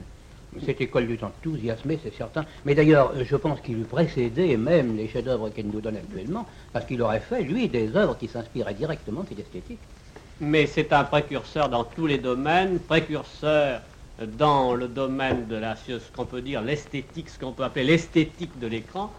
Cette 0.65 0.79
école 0.79 1.07
du 1.07 1.19
enthousiasmé, 1.21 1.99
c'est 2.01 2.13
certain. 2.15 2.45
Mais 2.63 2.75
d'ailleurs, 2.75 3.13
je 3.21 3.35
pense 3.35 3.59
qu'il 3.59 3.83
précédait 3.83 4.55
même 4.55 4.95
les 4.95 5.09
chefs-d'œuvre 5.09 5.49
qu'elle 5.49 5.67
nous 5.67 5.81
donne 5.81 5.97
actuellement, 5.97 6.45
parce 6.71 6.85
qu'il 6.85 7.01
aurait 7.01 7.19
fait, 7.19 7.41
lui, 7.41 7.67
des 7.67 7.93
œuvres 7.95 8.17
qui 8.17 8.29
s'inspiraient 8.29 8.73
directement 8.73 9.23
de 9.23 9.29
cette 9.29 9.39
esthétique. 9.39 9.79
Mais 10.39 10.65
c'est 10.65 10.93
un 10.93 11.03
précurseur 11.03 11.67
dans 11.67 11.83
tous 11.83 12.07
les 12.07 12.19
domaines, 12.19 12.79
précurseur 12.79 13.81
dans 14.21 14.73
le 14.73 14.87
domaine 14.87 15.47
de 15.47 15.55
la, 15.55 15.75
ce 15.75 15.91
l'esthétique, 16.61 17.29
ce 17.29 17.39
qu'on 17.39 17.51
peut 17.51 17.63
appeler 17.63 17.85
l'esthétique 17.85 18.57
de 18.59 18.67
l'écran, 18.67 19.11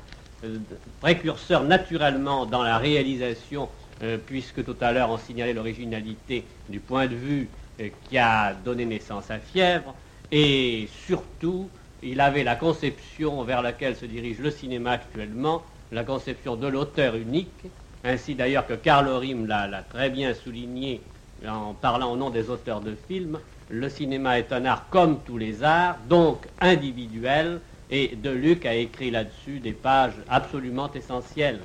euh, 0.45 0.59
précurseur 1.01 1.65
naturellement 1.65 2.47
dans 2.47 2.63
la 2.63 2.79
réalisation, 2.79 3.69
euh, 4.03 4.19
puisque 4.19 4.65
tout 4.65 4.77
à 4.81 4.93
l'heure 4.93 5.11
on 5.11 5.19
signalait 5.19 5.53
l'originalité 5.53 6.45
du 6.69 6.81
point 6.81 7.07
de 7.07 7.15
vue 7.15 7.49
euh, 7.81 7.89
qui 8.09 8.19
a 8.19 8.55
donné 8.55 8.87
naissance 8.87 9.31
à 9.31 9.39
Fièvre, 9.39 9.95
et 10.33 10.89
surtout 11.07 11.69
il 12.03 12.21
avait 12.21 12.45
la 12.45 12.57
conception 12.57 13.43
vers 13.45 13.63
laquelle 13.63 13.97
se 13.97 14.07
dirige 14.07 14.39
le 14.39 14.51
cinéma 14.51 14.93
actuellement, 14.93 15.63
la 15.93 16.05
conception 16.05 16.57
de 16.57 16.67
l'auteur 16.67 17.17
unique, 17.17 17.65
ainsi 18.05 18.35
d'ailleurs 18.35 18.67
que 18.67 18.75
Karl 18.75 19.09
Rim 19.09 19.47
l'a 19.47 19.83
très 19.83 20.11
bien 20.11 20.33
souligné 20.35 21.01
en 21.47 21.75
parlant 21.75 22.13
au 22.13 22.17
nom 22.17 22.31
des 22.31 22.51
auteurs 22.51 22.81
de 22.81 22.95
films, 23.09 23.39
le 23.69 23.89
cinéma 23.89 24.39
est 24.39 24.53
un 24.53 24.65
art 24.65 24.89
comme 24.91 25.19
tous 25.25 25.39
les 25.39 25.63
arts, 25.63 25.99
donc 26.09 26.39
individuel, 26.61 27.61
et 27.91 28.17
Deluc 28.17 28.67
a 28.67 28.75
écrit 28.75 29.11
là-dessus 29.11 29.61
des 29.61 29.73
pages 29.73 30.17
absolument 30.29 30.93
essentielles. 30.93 31.61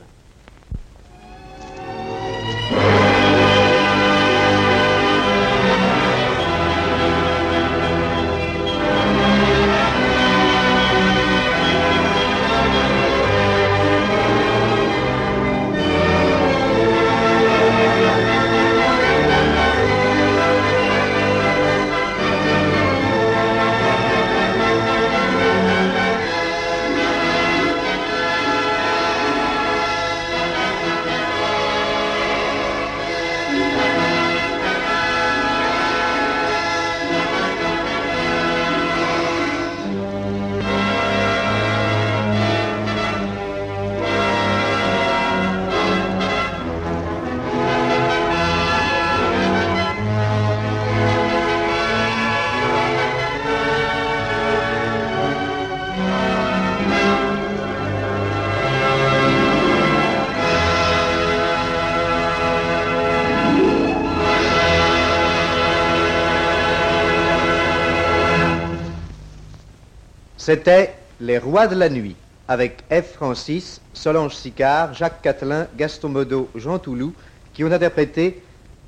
C'était 70.43 70.95
Les 71.19 71.37
Rois 71.37 71.67
de 71.67 71.75
la 71.75 71.87
Nuit, 71.87 72.15
avec 72.47 72.83
F. 72.91 73.13
Francis, 73.13 73.79
Solange 73.93 74.33
Sicard, 74.33 74.95
Jacques 74.95 75.21
Catelin, 75.21 75.67
Gaston 75.77 76.09
Modo, 76.09 76.49
Jean 76.55 76.79
Toulou, 76.79 77.13
qui 77.53 77.63
ont 77.63 77.71
interprété 77.71 78.41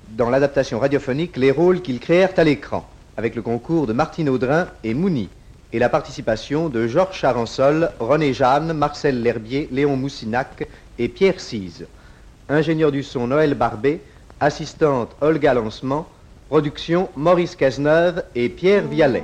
dans 0.10 0.32
l'adaptation 0.32 0.80
radiophonique 0.80 1.38
les 1.38 1.52
rôles 1.52 1.84
qu'ils 1.84 2.00
créèrent 2.00 2.34
à 2.38 2.44
l'écran, 2.44 2.90
avec 3.18 3.36
le 3.36 3.44
concours 3.44 3.86
de 3.86 3.94
Martine 3.94 4.30
Audrin 4.30 4.68
et 4.84 4.96
Mouni, 4.96 5.30
et 5.72 5.78
la 5.78 5.90
participation 5.90 6.70
de 6.70 6.88
Georges 6.88 7.20
Charansol, 7.20 7.92
René 8.00 8.34
Jeanne, 8.34 8.74
Marcel 8.74 9.22
L'Herbier, 9.22 9.70
Léon 9.72 9.96
Moussinac 9.96 10.68
et 10.98 11.08
Pierre 11.08 11.40
Cise. 11.40 11.86
Ingénieur 12.50 12.92
du 12.92 13.04
son 13.04 13.28
Noël 13.28 13.54
Barbet, 13.54 14.02
assistante 14.40 15.16
Olga 15.22 15.54
Lancement, 15.54 16.08
production 16.50 17.10
Maurice 17.16 17.56
Cazeneuve 17.56 18.24
et 18.34 18.50
Pierre 18.50 18.88
Vialet. 18.88 19.24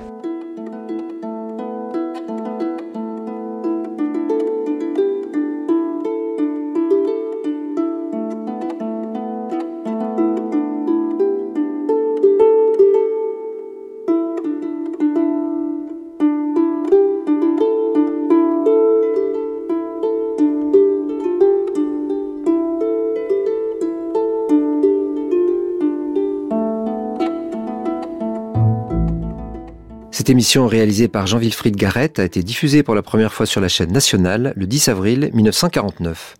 Cette 30.29 30.35
émission 30.35 30.67
réalisée 30.67 31.07
par 31.07 31.25
Jean-Wilfried 31.25 31.75
Garrett 31.75 32.19
a 32.19 32.23
été 32.23 32.43
diffusée 32.43 32.83
pour 32.83 32.93
la 32.93 33.01
première 33.01 33.33
fois 33.33 33.47
sur 33.47 33.61
la 33.61 33.67
chaîne 33.67 33.91
nationale 33.91 34.53
le 34.55 34.67
10 34.67 34.89
avril 34.89 35.31
1949. 35.33 36.35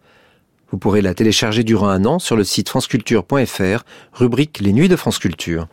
Vous 0.70 0.78
pourrez 0.78 1.02
la 1.02 1.16
télécharger 1.16 1.64
durant 1.64 1.90
un 1.90 2.06
an 2.06 2.20
sur 2.20 2.36
le 2.36 2.44
site 2.44 2.70
franceculture.fr, 2.70 3.84
rubrique 4.14 4.60
Les 4.60 4.74
Nuits 4.74 4.90
de 4.90 4.96
France 4.96 5.18
Culture. 5.18 5.68